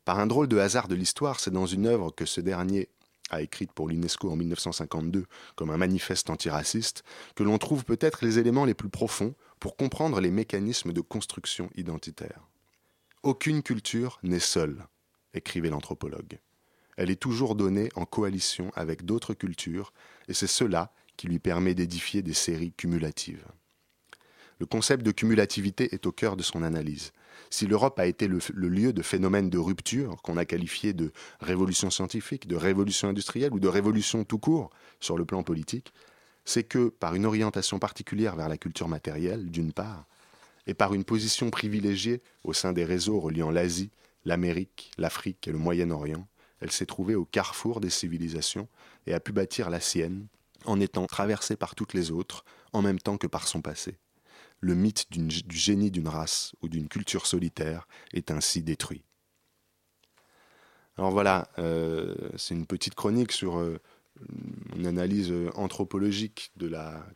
Par 0.05 0.19
un 0.19 0.27
drôle 0.27 0.49
de 0.49 0.59
hasard 0.59 0.89
de 0.89 0.95
l'histoire, 0.95 1.41
c'est 1.41 1.51
dans 1.51 1.67
une 1.67 1.87
œuvre 1.87 2.11
que 2.11 2.27
ce 2.27 2.41
dernier 2.41 2.89
a 3.31 3.43
écrite 3.43 3.73
pour 3.73 3.89
l'UNESCO 3.89 4.31
en 4.31 4.37
1952 4.37 5.27
comme 5.57 5.71
un 5.71 5.77
manifeste 5.77 6.31
antiraciste, 6.31 7.05
que 7.35 7.43
l'on 7.43 7.59
trouve 7.59 7.85
peut-être 7.85 8.25
les 8.25 8.39
éléments 8.39 8.65
les 8.65 8.75
plus 8.75 8.89
profonds 8.89 9.35
pour 9.59 9.77
comprendre 9.77 10.21
les 10.21 10.31
mécanismes 10.31 10.93
de 10.93 11.01
construction 11.01 11.71
identitaire. 11.77 12.49
Aucune 13.23 13.63
culture 13.63 14.19
n'est 14.23 14.39
seule, 14.39 14.87
écrivait 15.35 15.71
l'anthropologue. 15.71 16.39
Elle 17.01 17.09
est 17.09 17.17
toujours 17.17 17.55
donnée 17.55 17.89
en 17.95 18.05
coalition 18.05 18.71
avec 18.77 19.07
d'autres 19.07 19.33
cultures, 19.33 19.95
et 20.29 20.35
c'est 20.35 20.47
cela 20.47 20.93
qui 21.17 21.29
lui 21.29 21.39
permet 21.39 21.73
d'édifier 21.73 22.21
des 22.21 22.35
séries 22.35 22.75
cumulatives. 22.77 23.47
Le 24.59 24.67
concept 24.67 25.03
de 25.03 25.11
cumulativité 25.11 25.95
est 25.95 26.05
au 26.05 26.13
cœur 26.13 26.37
de 26.37 26.43
son 26.43 26.63
analyse. 26.63 27.13
Si 27.49 27.67
l'Europe 27.67 27.99
a 27.99 28.05
été 28.05 28.29
le, 28.29 28.39
lieu 28.53 28.93
de 28.93 29.01
phénomènes 29.01 29.49
de 29.49 29.57
rupture 29.57 30.21
qu'on 30.21 30.37
a 30.37 30.45
qualifiés 30.45 30.93
de 30.93 31.11
révolution 31.41 31.89
scientifique, 31.89 32.47
de 32.47 32.57
révolution 32.57 33.09
industrielle 33.09 33.55
ou 33.55 33.61
de 33.61 33.69
révolution 33.69 34.25
tout 34.25 34.39
court 34.39 34.69
sur 35.01 35.17
le 35.17 35.25
plan 35.25 35.43
politique, 35.43 35.95
c'est 36.45 36.65
que 36.65 36.91
par 36.91 37.15
une 37.15 37.25
orientation 37.25 37.79
particulière 37.79 38.37
vers 38.37 38.51
la 38.51 38.59
culture 38.59 38.89
matérielle, 38.89 39.51
d'une 39.51 39.73
part, 39.73 40.05
et 40.67 40.75
par 40.75 40.93
une 40.93 41.05
position 41.05 41.49
privilégiée 41.49 42.21
au 42.45 42.53
sein 42.53 42.75
des 42.75 42.85
réseaux 42.85 43.21
reliant 43.21 43.51
l'Asie, 43.51 43.91
l'Amérique, 44.27 44.91
l'Afrique 44.99 45.49
et 45.49 45.53
le 45.53 45.57
Moyen-Orient, 45.57 46.27
elle 46.61 46.71
s'est 46.71 46.87
trouvée 46.87 47.15
au 47.15 47.25
carrefour 47.25 47.81
des 47.81 47.91
civilisations 47.91 48.69
et 49.07 49.15
a 49.15 49.21
pu 49.21 49.33
bâtir 49.33 49.71
la 49.71 49.81
sienne 49.81 50.27
en 50.65 50.81
étant 50.81 51.07
traversée 51.07 51.57
par 51.57 51.75
toutes 51.75 51.95
les 51.95 52.11
autres 52.11 52.45
en 52.73 52.83
même 52.83 52.99
temps 52.99 53.19
que 53.19 53.27
par 53.27 53.49
son 53.49 53.63
passé 53.63 53.99
le 54.61 54.75
mythe 54.75 55.11
du 55.11 55.57
génie 55.57 55.91
d'une 55.91 56.09
race 56.09 56.53
ou 56.63 56.69
d'une 56.69 56.89
culture 56.89 57.27
solitaire 57.27 57.89
est 58.13 58.31
ainsi 58.31 58.63
détruit. 58.63 59.03
Alors 60.97 61.11
voilà, 61.11 61.49
euh, 61.59 62.15
c'est 62.37 62.55
une 62.55 62.67
petite 62.67 62.95
chronique 62.95 63.33
sur 63.33 63.59
euh, 63.59 63.79
une 64.77 64.87
analyse 64.87 65.33
anthropologique 65.55 66.53
de 66.57 66.67
la, 66.67 67.07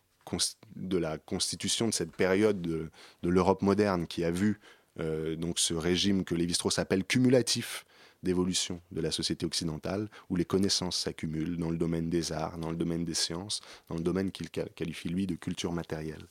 constitution 1.27 1.89
de 1.89 1.93
cette 1.93 2.17
période 2.17 2.63
de, 2.63 2.91
l'Europe 3.23 3.61
moderne 3.61 4.07
qui 4.07 4.25
a 4.25 4.31
vu 4.31 4.59
euh, 5.01 5.37
donc 5.37 5.59
ce 5.59 5.75
régime 5.75 6.25
que 6.25 6.35
Lévi-Strauss 6.35 6.79
appelle 6.79 7.05
cumulatif 7.05 7.85
d'évolution 8.25 8.81
de 8.91 9.01
la 9.01 9.11
société 9.11 9.47
occidentale, 9.47 10.09
où 10.31 10.37
les 10.37 10.45
connaissances 10.45 10.99
s'accumulent 10.99 11.57
dans 11.57 11.71
le 11.71 11.77
domaine 11.77 12.11
des 12.11 12.33
arts, 12.33 12.59
dans 12.59 12.71
le 12.71 12.77
domaine 12.77 13.05
des 13.05 13.15
sciences, 13.15 13.61
dans 13.89 13.95
le 13.97 14.03
domaine 14.03 14.33
qu'il 14.33 14.51
qualifie 14.51 15.09
lui 15.09 15.27
de 15.27 15.37
culture 15.37 15.73
matérielle. 15.73 16.27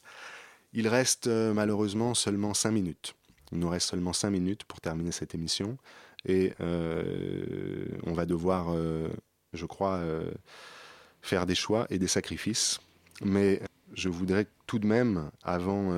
Il 0.74 0.88
reste 0.88 1.28
euh, 1.28 1.54
malheureusement 1.54 2.14
seulement 2.14 2.54
5 2.54 2.72
minutes. 2.72 3.16
Il 3.52 3.60
nous 3.60 3.70
reste 3.70 3.90
seulement 3.90 4.14
5 4.14 4.32
minutes 4.32 4.64
pour 4.64 4.82
terminer 4.82 5.12
cette 5.12 5.36
émission. 5.36 5.78
Et 6.26 6.54
euh, 6.62 7.86
on 8.04 8.14
va 8.14 8.26
devoir, 8.26 8.74
euh, 8.74 9.10
je 9.54 9.66
crois, 9.66 10.02
faire 11.22 11.46
des 11.46 11.56
choix 11.56 11.86
et 11.90 12.00
des 12.00 12.08
sacrifices. 12.08 12.80
Mais 13.24 13.62
je 13.94 14.10
voudrais 14.10 14.48
tout 14.66 14.80
de 14.80 14.88
même, 14.88 15.30
avant, 15.44 15.94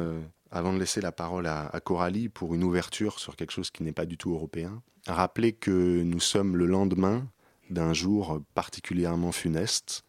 avant 0.51 0.73
de 0.73 0.79
laisser 0.79 0.99
la 0.99 1.13
parole 1.13 1.47
à 1.47 1.79
Coralie 1.81 2.27
pour 2.27 2.53
une 2.55 2.63
ouverture 2.63 3.19
sur 3.19 3.37
quelque 3.37 3.51
chose 3.51 3.71
qui 3.71 3.83
n'est 3.83 3.93
pas 3.93 4.05
du 4.05 4.17
tout 4.17 4.33
européen, 4.33 4.81
rappeler 5.08 5.53
que 5.53 6.01
nous 6.03 6.20
sommes 6.20 6.58
le 6.58 6.66
lendemain, 6.66 7.30
d'un 7.70 7.93
jour 7.93 8.41
particulièrement 8.53 9.32
funeste, 9.32 10.06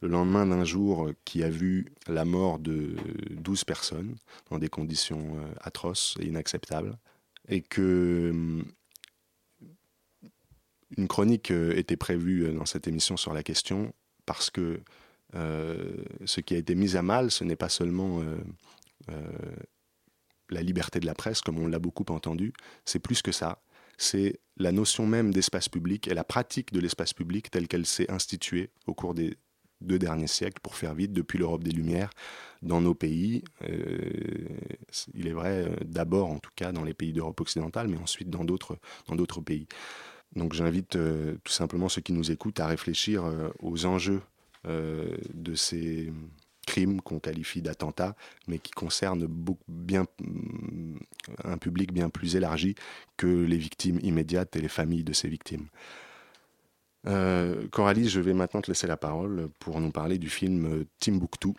le 0.00 0.08
lendemain 0.08 0.46
d'un 0.46 0.64
jour 0.64 1.10
qui 1.24 1.42
a 1.42 1.48
vu 1.48 1.86
la 2.06 2.24
mort 2.24 2.58
de 2.58 2.96
12 3.30 3.64
personnes 3.64 4.16
dans 4.50 4.58
des 4.58 4.68
conditions 4.68 5.38
euh, 5.38 5.54
atroces 5.60 6.16
et 6.20 6.26
inacceptables, 6.26 6.98
et 7.48 7.62
que 7.62 8.30
hum, 8.32 8.64
une 10.96 11.08
chronique 11.08 11.50
euh, 11.50 11.76
était 11.76 11.96
prévue 11.96 12.52
dans 12.52 12.66
cette 12.66 12.86
émission 12.88 13.16
sur 13.16 13.32
la 13.32 13.42
question 13.42 13.92
parce 14.26 14.50
que 14.50 14.80
ce 15.34 16.40
qui 16.40 16.54
a 16.54 16.56
été 16.56 16.74
mis 16.74 16.96
à 16.96 17.02
mal, 17.02 17.30
ce 17.30 17.44
n'est 17.44 17.56
pas 17.56 17.68
seulement 17.68 18.22
la 20.50 20.62
liberté 20.62 21.00
de 21.00 21.06
la 21.06 21.14
presse, 21.14 21.40
comme 21.40 21.58
on 21.58 21.66
l'a 21.66 21.78
beaucoup 21.78 22.06
entendu, 22.08 22.52
c'est 22.84 22.98
plus 22.98 23.22
que 23.22 23.32
ça 23.32 23.60
c'est 23.96 24.40
la 24.56 24.72
notion 24.72 25.06
même 25.06 25.32
d'espace 25.32 25.68
public 25.68 26.08
et 26.08 26.14
la 26.14 26.24
pratique 26.24 26.72
de 26.72 26.80
l'espace 26.80 27.12
public 27.12 27.50
telle 27.50 27.68
qu'elle 27.68 27.86
s'est 27.86 28.10
instituée 28.10 28.70
au 28.86 28.94
cours 28.94 29.14
des 29.14 29.36
deux 29.80 29.98
derniers 29.98 30.26
siècles, 30.26 30.60
pour 30.62 30.74
faire 30.74 30.94
vite, 30.94 31.12
depuis 31.12 31.38
l'Europe 31.38 31.62
des 31.62 31.70
Lumières, 31.70 32.10
dans 32.62 32.80
nos 32.80 32.94
pays. 32.94 33.44
Euh, 33.68 33.98
il 35.14 35.26
est 35.26 35.32
vrai, 35.32 35.66
euh, 35.66 35.76
d'abord 35.84 36.30
en 36.30 36.38
tout 36.38 36.50
cas 36.56 36.72
dans 36.72 36.84
les 36.84 36.94
pays 36.94 37.12
d'Europe 37.12 37.40
occidentale, 37.40 37.88
mais 37.88 37.98
ensuite 37.98 38.30
dans 38.30 38.44
d'autres, 38.44 38.78
pays. 39.40 39.66
Donc 40.34 40.54
j'invite 40.54 40.96
euh, 40.96 41.36
tout 41.44 41.52
simplement 41.52 41.88
ceux 41.88 42.00
qui 42.00 42.12
nous 42.12 42.30
écoutent 42.30 42.60
à 42.60 42.66
réfléchir 42.66 43.24
aux 43.60 43.86
enjeux 43.86 44.22
de 44.64 45.54
ces 45.54 46.12
qu'on 47.04 47.18
qualifie 47.18 47.62
d'attentats, 47.62 48.14
mais 48.48 48.58
qui 48.58 48.72
concernent 48.72 49.26
bien, 49.68 50.06
mm, 50.20 50.96
un 51.44 51.58
public 51.58 51.92
bien 51.92 52.10
plus 52.10 52.36
élargi 52.36 52.74
que 53.16 53.26
les 53.26 53.56
victimes 53.56 53.98
immédiates 54.02 54.56
et 54.56 54.60
les 54.60 54.68
familles 54.68 55.04
de 55.04 55.12
ces 55.12 55.28
victimes. 55.28 55.66
Euh, 57.06 57.68
Coralie, 57.68 58.08
je 58.08 58.20
vais 58.20 58.34
maintenant 58.34 58.60
te 58.60 58.70
laisser 58.70 58.86
la 58.86 58.96
parole 58.96 59.48
pour 59.60 59.80
nous 59.80 59.90
parler 59.90 60.18
du 60.18 60.28
film 60.28 60.84
Timbuktu, 60.98 61.50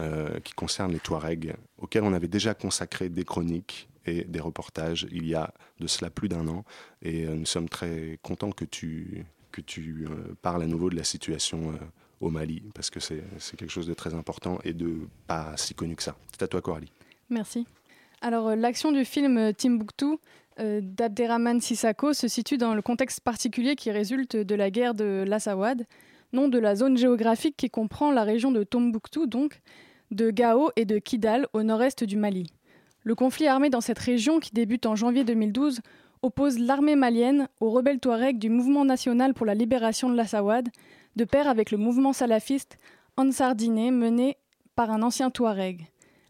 euh, 0.00 0.40
qui 0.40 0.52
concerne 0.52 0.92
les 0.92 0.98
Touaregs, 0.98 1.54
auquel 1.78 2.02
on 2.02 2.12
avait 2.12 2.28
déjà 2.28 2.54
consacré 2.54 3.08
des 3.08 3.24
chroniques 3.24 3.88
et 4.06 4.24
des 4.24 4.40
reportages 4.40 5.06
il 5.12 5.26
y 5.26 5.34
a 5.34 5.52
de 5.78 5.86
cela 5.86 6.10
plus 6.10 6.28
d'un 6.28 6.48
an. 6.48 6.64
Et 7.02 7.26
euh, 7.26 7.34
nous 7.34 7.46
sommes 7.46 7.68
très 7.68 8.18
contents 8.22 8.50
que 8.50 8.64
tu, 8.64 9.24
que 9.52 9.60
tu 9.60 10.06
parles 10.42 10.62
à 10.62 10.66
nouveau 10.66 10.90
de 10.90 10.96
la 10.96 11.04
situation 11.04 11.78
au 12.20 12.30
Mali, 12.30 12.62
parce 12.74 12.90
que 12.90 13.00
c'est 13.00 13.22
quelque 13.56 13.70
chose 13.70 13.86
de 13.86 13.94
très 13.94 14.14
important 14.14 14.58
et 14.64 14.72
de 14.72 15.08
pas 15.26 15.56
si 15.56 15.74
connu 15.74 15.96
que 15.96 16.02
ça. 16.02 16.16
C'est 16.32 16.42
à 16.42 16.48
toi, 16.48 16.60
Coralie. 16.60 16.92
Merci. 17.30 17.66
Alors, 18.20 18.48
euh, 18.48 18.56
l'action 18.56 18.92
du 18.92 19.04
film 19.04 19.54
Timbuktu 19.54 20.18
euh, 20.58 20.80
d'Abderrahman 20.82 21.60
Sissako 21.60 22.12
se 22.12 22.28
situe 22.28 22.58
dans 22.58 22.74
le 22.74 22.82
contexte 22.82 23.20
particulier 23.20 23.76
qui 23.76 23.90
résulte 23.90 24.36
de 24.36 24.54
la 24.54 24.70
guerre 24.70 24.94
de 24.94 25.24
l'Assawad, 25.26 25.86
nom 26.32 26.48
de 26.48 26.58
la 26.58 26.76
zone 26.76 26.98
géographique 26.98 27.56
qui 27.56 27.70
comprend 27.70 28.12
la 28.12 28.24
région 28.24 28.52
de 28.52 28.62
Tombouctou, 28.62 29.26
donc, 29.26 29.60
de 30.10 30.30
Gao 30.30 30.70
et 30.76 30.84
de 30.84 30.98
Kidal 30.98 31.46
au 31.52 31.62
nord-est 31.62 32.04
du 32.04 32.16
Mali. 32.16 32.52
Le 33.02 33.14
conflit 33.14 33.46
armé 33.46 33.70
dans 33.70 33.80
cette 33.80 33.98
région, 33.98 34.40
qui 34.40 34.50
débute 34.52 34.84
en 34.84 34.96
janvier 34.96 35.24
2012, 35.24 35.80
oppose 36.22 36.58
l'armée 36.58 36.96
malienne 36.96 37.48
aux 37.60 37.70
rebelles 37.70 37.98
touaregs 37.98 38.38
du 38.38 38.50
Mouvement 38.50 38.84
national 38.84 39.32
pour 39.32 39.46
la 39.46 39.54
libération 39.54 40.10
de 40.10 40.16
l'Assawad, 40.16 40.68
de 41.20 41.26
pair 41.26 41.48
avec 41.48 41.70
le 41.70 41.76
mouvement 41.76 42.14
salafiste 42.14 42.78
Ansar 43.18 43.54
Dine 43.54 43.90
mené 43.90 44.38
par 44.74 44.90
un 44.90 45.02
ancien 45.02 45.28
Touareg. 45.28 45.86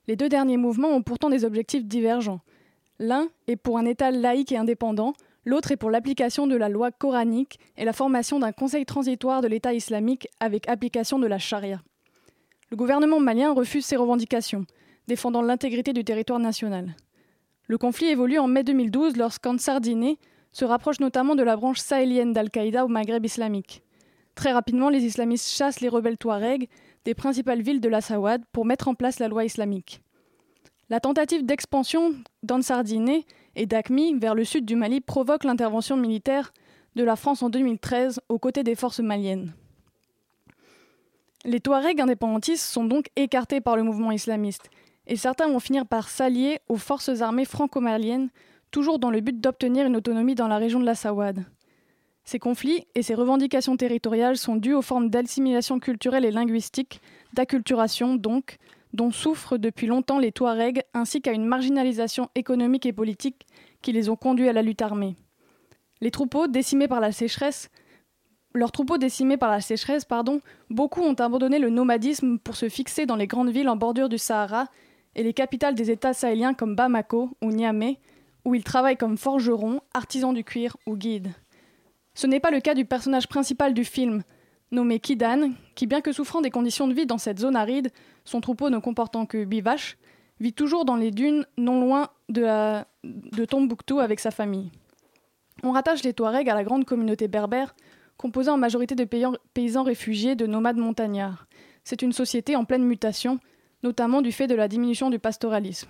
Les 0.08 0.16
deux 0.16 0.28
derniers 0.28 0.56
mouvements 0.56 0.88
ont 0.88 1.02
pourtant 1.02 1.30
des 1.30 1.44
objectifs 1.44 1.84
divergents. 1.84 2.40
L'un 2.98 3.28
est 3.46 3.54
pour 3.54 3.78
un 3.78 3.84
État 3.84 4.10
laïque 4.10 4.50
et 4.50 4.56
indépendant, 4.56 5.12
l'autre 5.44 5.70
est 5.70 5.76
pour 5.76 5.90
l'application 5.90 6.48
de 6.48 6.56
la 6.56 6.68
loi 6.68 6.90
coranique 6.90 7.60
et 7.76 7.84
la 7.84 7.92
formation 7.92 8.40
d'un 8.40 8.50
conseil 8.50 8.84
transitoire 8.84 9.42
de 9.42 9.46
l'État 9.46 9.72
islamique 9.72 10.26
avec 10.40 10.68
application 10.68 11.20
de 11.20 11.28
la 11.28 11.38
charia. 11.38 11.80
Le 12.72 12.76
gouvernement 12.76 13.20
malien 13.20 13.52
refuse 13.52 13.86
ces 13.86 13.94
revendications, 13.94 14.64
défendant 15.06 15.42
l'intégrité 15.42 15.92
du 15.92 16.02
territoire 16.02 16.40
national. 16.40 16.96
Le 17.68 17.78
conflit 17.78 18.08
évolue 18.08 18.40
en 18.40 18.48
mai 18.48 18.64
2012 18.64 19.16
lorsqu'Ansar 19.16 19.80
Dine 19.80 20.16
se 20.50 20.64
rapproche 20.64 20.98
notamment 20.98 21.36
de 21.36 21.44
la 21.44 21.54
branche 21.54 21.78
sahélienne 21.78 22.32
d'Al-Qaïda 22.32 22.84
au 22.84 22.88
Maghreb 22.88 23.24
islamique. 23.24 23.84
Très 24.40 24.52
rapidement, 24.52 24.88
les 24.88 25.04
islamistes 25.04 25.50
chassent 25.50 25.82
les 25.82 25.90
rebelles 25.90 26.16
touaregs 26.16 26.66
des 27.04 27.12
principales 27.12 27.60
villes 27.60 27.82
de 27.82 27.90
la 27.90 28.00
Sawad 28.00 28.42
pour 28.52 28.64
mettre 28.64 28.88
en 28.88 28.94
place 28.94 29.18
la 29.18 29.28
loi 29.28 29.44
islamique. 29.44 30.00
La 30.88 30.98
tentative 30.98 31.44
d'expansion 31.44 32.14
d'Ansardine 32.42 33.20
et 33.54 33.66
d'Akmi 33.66 34.14
vers 34.18 34.34
le 34.34 34.44
sud 34.44 34.64
du 34.64 34.76
Mali 34.76 35.02
provoque 35.02 35.44
l'intervention 35.44 35.98
militaire 35.98 36.54
de 36.96 37.04
la 37.04 37.16
France 37.16 37.42
en 37.42 37.50
2013 37.50 38.22
aux 38.30 38.38
côtés 38.38 38.62
des 38.62 38.76
forces 38.76 39.00
maliennes. 39.00 39.52
Les 41.44 41.60
Touaregs 41.60 42.00
indépendantistes 42.00 42.64
sont 42.64 42.84
donc 42.84 43.10
écartés 43.16 43.60
par 43.60 43.76
le 43.76 43.82
mouvement 43.82 44.10
islamiste, 44.10 44.70
et 45.06 45.16
certains 45.16 45.48
vont 45.48 45.60
finir 45.60 45.84
par 45.84 46.08
s'allier 46.08 46.60
aux 46.66 46.78
forces 46.78 47.20
armées 47.20 47.44
franco-maliennes, 47.44 48.30
toujours 48.70 48.98
dans 48.98 49.10
le 49.10 49.20
but 49.20 49.38
d'obtenir 49.38 49.84
une 49.84 49.96
autonomie 49.96 50.34
dans 50.34 50.48
la 50.48 50.56
région 50.56 50.80
de 50.80 50.86
la 50.86 50.94
Sawad. 50.94 51.44
Ces 52.30 52.38
conflits 52.38 52.86
et 52.94 53.02
ces 53.02 53.16
revendications 53.16 53.76
territoriales 53.76 54.36
sont 54.36 54.54
dus 54.54 54.72
aux 54.72 54.82
formes 54.82 55.10
d'assimilation 55.10 55.80
culturelle 55.80 56.24
et 56.24 56.30
linguistique, 56.30 57.00
d'acculturation 57.32 58.14
donc, 58.14 58.58
dont 58.92 59.10
souffrent 59.10 59.58
depuis 59.58 59.88
longtemps 59.88 60.20
les 60.20 60.30
Touaregs, 60.30 60.84
ainsi 60.94 61.20
qu'à 61.20 61.32
une 61.32 61.44
marginalisation 61.44 62.28
économique 62.36 62.86
et 62.86 62.92
politique 62.92 63.48
qui 63.82 63.90
les 63.90 64.08
ont 64.08 64.14
conduits 64.14 64.48
à 64.48 64.52
la 64.52 64.62
lutte 64.62 64.80
armée. 64.80 65.16
Les 66.00 66.12
troupeaux 66.12 66.46
décimés 66.46 66.86
par 66.86 67.00
la 67.00 67.10
sécheresse, 67.10 67.68
leurs 68.54 68.70
troupeaux 68.70 68.96
décimés 68.96 69.36
par 69.36 69.50
la 69.50 69.60
sécheresse, 69.60 70.04
pardon, 70.04 70.40
beaucoup 70.70 71.02
ont 71.02 71.14
abandonné 71.14 71.58
le 71.58 71.70
nomadisme 71.70 72.38
pour 72.38 72.54
se 72.54 72.68
fixer 72.68 73.06
dans 73.06 73.16
les 73.16 73.26
grandes 73.26 73.50
villes 73.50 73.68
en 73.68 73.74
bordure 73.74 74.08
du 74.08 74.18
Sahara 74.18 74.68
et 75.16 75.24
les 75.24 75.34
capitales 75.34 75.74
des 75.74 75.90
États 75.90 76.14
sahéliens 76.14 76.54
comme 76.54 76.76
Bamako 76.76 77.30
ou 77.42 77.50
Niamey, 77.50 77.98
où 78.44 78.54
ils 78.54 78.62
travaillent 78.62 78.96
comme 78.96 79.18
forgerons, 79.18 79.80
artisans 79.94 80.32
du 80.32 80.44
cuir 80.44 80.76
ou 80.86 80.96
guides. 80.96 81.32
Ce 82.14 82.26
n'est 82.26 82.40
pas 82.40 82.50
le 82.50 82.60
cas 82.60 82.74
du 82.74 82.84
personnage 82.84 83.28
principal 83.28 83.74
du 83.74 83.84
film, 83.84 84.22
nommé 84.70 85.00
Kidan, 85.00 85.52
qui, 85.74 85.86
bien 85.86 86.00
que 86.00 86.12
souffrant 86.12 86.40
des 86.40 86.50
conditions 86.50 86.88
de 86.88 86.94
vie 86.94 87.06
dans 87.06 87.18
cette 87.18 87.38
zone 87.38 87.56
aride, 87.56 87.90
son 88.24 88.40
troupeau 88.40 88.70
ne 88.70 88.78
comportant 88.78 89.26
que 89.26 89.38
huit 89.38 89.60
vaches, 89.60 89.96
vit 90.40 90.52
toujours 90.52 90.84
dans 90.84 90.96
les 90.96 91.10
dunes 91.10 91.46
non 91.58 91.80
loin 91.80 92.08
de, 92.28 92.82
de 93.04 93.44
Tombouctou 93.44 94.00
avec 94.00 94.20
sa 94.20 94.30
famille. 94.30 94.70
On 95.62 95.72
rattache 95.72 96.02
les 96.02 96.14
Touaregs 96.14 96.48
à 96.48 96.54
la 96.54 96.64
grande 96.64 96.84
communauté 96.84 97.28
berbère, 97.28 97.74
composée 98.16 98.50
en 98.50 98.56
majorité 98.56 98.94
de 98.94 99.04
paysans 99.04 99.82
réfugiés 99.82 100.34
de 100.34 100.46
nomades 100.46 100.76
montagnards. 100.78 101.46
C'est 101.84 102.02
une 102.02 102.12
société 102.12 102.56
en 102.56 102.64
pleine 102.64 102.84
mutation, 102.84 103.38
notamment 103.82 104.22
du 104.22 104.32
fait 104.32 104.46
de 104.46 104.54
la 104.54 104.68
diminution 104.68 105.10
du 105.10 105.18
pastoralisme. 105.18 105.88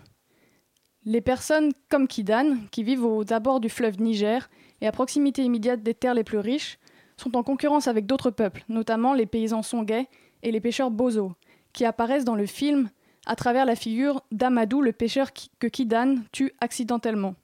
Les 1.04 1.20
personnes 1.20 1.72
comme 1.88 2.08
Kidan, 2.08 2.56
qui 2.70 2.82
vivent 2.82 3.04
aux 3.04 3.32
abords 3.32 3.60
du 3.60 3.68
fleuve 3.68 4.00
Niger 4.00 4.50
et 4.80 4.86
à 4.86 4.92
proximité 4.92 5.42
immédiate 5.42 5.82
des 5.82 5.94
terres 5.94 6.14
les 6.14 6.24
plus 6.24 6.38
riches, 6.38 6.78
sont 7.16 7.36
en 7.36 7.42
concurrence 7.42 7.86
avec 7.86 8.06
d'autres 8.06 8.30
peuples, 8.30 8.64
notamment 8.68 9.14
les 9.14 9.26
paysans 9.26 9.62
songais 9.62 10.08
et 10.42 10.50
les 10.50 10.60
pêcheurs 10.60 10.90
bozo, 10.90 11.32
qui 11.72 11.84
apparaissent 11.84 12.24
dans 12.24 12.34
le 12.34 12.46
film 12.46 12.88
à 13.26 13.36
travers 13.36 13.66
la 13.66 13.76
figure 13.76 14.22
d'Amadou, 14.32 14.80
le 14.80 14.92
pêcheur 14.92 15.30
que 15.58 15.66
Kidan 15.66 16.16
tue 16.32 16.52
accidentellement. 16.60 17.34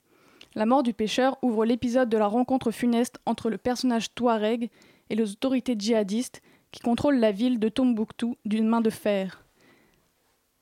La 0.54 0.64
mort 0.64 0.82
du 0.82 0.94
pêcheur 0.94 1.36
ouvre 1.42 1.66
l'épisode 1.66 2.08
de 2.08 2.16
la 2.16 2.26
rencontre 2.26 2.70
funeste 2.70 3.18
entre 3.26 3.50
le 3.50 3.58
personnage 3.58 4.14
Touareg 4.14 4.70
et 5.10 5.14
les 5.14 5.30
autorités 5.30 5.76
djihadistes 5.78 6.40
qui 6.72 6.80
contrôlent 6.80 7.18
la 7.18 7.30
ville 7.30 7.58
de 7.58 7.68
Tombouctou 7.68 8.36
d'une 8.46 8.66
main 8.66 8.80
de 8.80 8.90
fer. 8.90 9.44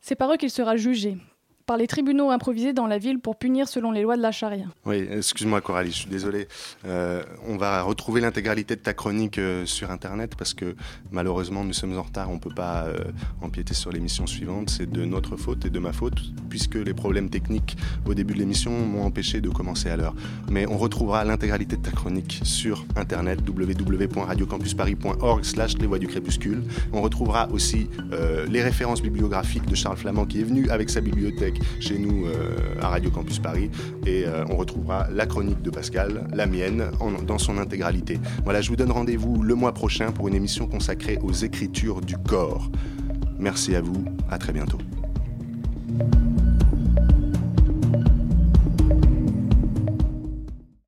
C'est 0.01 0.16
par 0.16 0.33
eux 0.33 0.37
qu'il 0.37 0.51
sera 0.51 0.77
jugé, 0.77 1.16
par 1.67 1.77
les 1.77 1.87
tribunaux 1.87 2.31
improvisés 2.31 2.73
dans 2.73 2.87
la 2.87 2.99
ville 2.99 3.19
pour 3.19 3.37
punir 3.37 3.69
selon 3.69 3.91
les 3.91 4.03
lois 4.03 4.17
de 4.17 4.23
la 4.23 4.33
charia. 4.33 4.67
Oui, 4.85 5.07
excuse-moi 5.11 5.61
Coralie, 5.61 5.91
je 5.91 5.97
suis 5.97 6.11
désolé. 6.11 6.47
Euh, 6.85 7.23
on 7.47 7.57
va 7.57 7.83
retrouver 7.83 8.21
l'intégralité 8.21 8.77
de 8.77 8.81
ta 8.81 8.93
chronique 8.93 9.39
euh, 9.39 9.65
sur 9.65 9.91
Internet 9.91 10.35
parce 10.37 10.53
que 10.53 10.77
malheureusement 11.11 11.65
nous 11.65 11.73
sommes 11.73 11.97
en 11.97 12.03
retard, 12.03 12.31
on 12.31 12.35
ne 12.35 12.39
peut 12.39 12.55
pas 12.55 12.85
euh, 12.85 12.97
empiéter 13.41 13.73
sur 13.75 13.91
l'émission 13.91 14.27
suivante. 14.27 14.71
C'est 14.71 14.91
de 14.91 15.05
notre 15.05 15.37
faute 15.37 15.65
et 15.65 15.71
de 15.71 15.79
ma 15.79 15.93
faute 15.93 16.21
puisque 16.51 16.75
les 16.75 16.95
problèmes 16.95 17.31
techniques 17.31 17.77
au 18.07 18.15
début 18.15 18.35
de 18.35 18.41
l'émission 18.41 18.71
m'ont 18.71 19.05
empêché 19.05 19.41
de 19.41 19.49
commencer 19.49 19.89
à 19.89 19.97
l'heure. 19.97 20.15
Mais 20.51 20.67
on 20.67 20.77
retrouvera 20.77 21.25
l'intégralité 21.25 21.77
de 21.77 21.83
ta 21.83 21.93
chronique 21.93 22.41
sur 22.43 22.85
Internet 22.97 23.41
www.radiocampusparis.org 23.49 25.45
slash 25.45 25.79
les 25.79 25.87
voix 25.87 25.99
du 25.99 26.09
crépuscule. 26.09 26.62
On 26.93 27.01
retrouvera 27.01 27.49
aussi 27.51 27.89
les 28.49 28.62
références 28.62 29.03
bibliographiques 29.03 29.67
de 29.67 29.75
Charles 29.75 29.97
Flamand 29.97 30.27
qui 30.27 30.41
est 30.41 30.45
venu 30.45 30.69
avec 30.71 30.91
sa 30.91 31.01
bibliothèque 31.01 31.54
chez 31.81 31.99
nous 31.99 32.27
euh, 32.27 32.57
à 32.81 32.89
Radio 32.89 33.11
Campus 33.11 33.39
Paris. 33.39 33.71
Et 34.07 34.25
euh, 34.27 34.45
on 34.51 34.57
retrouvera 34.57 35.09
la 35.11 35.27
chronique 35.27 35.63
de 35.63 35.71
Pascal, 35.71 36.27
la 36.33 36.47
mienne, 36.47 36.85
dans 37.27 37.39
son 37.39 37.59
intégralité. 37.59 38.19
Voilà, 38.45 38.61
je 38.61 38.69
vous 38.69 38.77
donne 38.77 38.93
rendez-vous 38.93 39.43
le 39.43 39.55
mois 39.55 39.73
prochain 39.73 40.13
pour 40.13 40.29
une 40.29 40.35
émission 40.35 40.67
consacrée 40.67 41.19
aux 41.23 41.33
écritures 41.33 42.01
du 42.01 42.17
corps. 42.17 42.71
Merci 43.39 43.75
à 43.75 43.81
vous, 43.81 44.05
à 44.31 44.39
très 44.39 44.53
bientôt. 44.53 44.79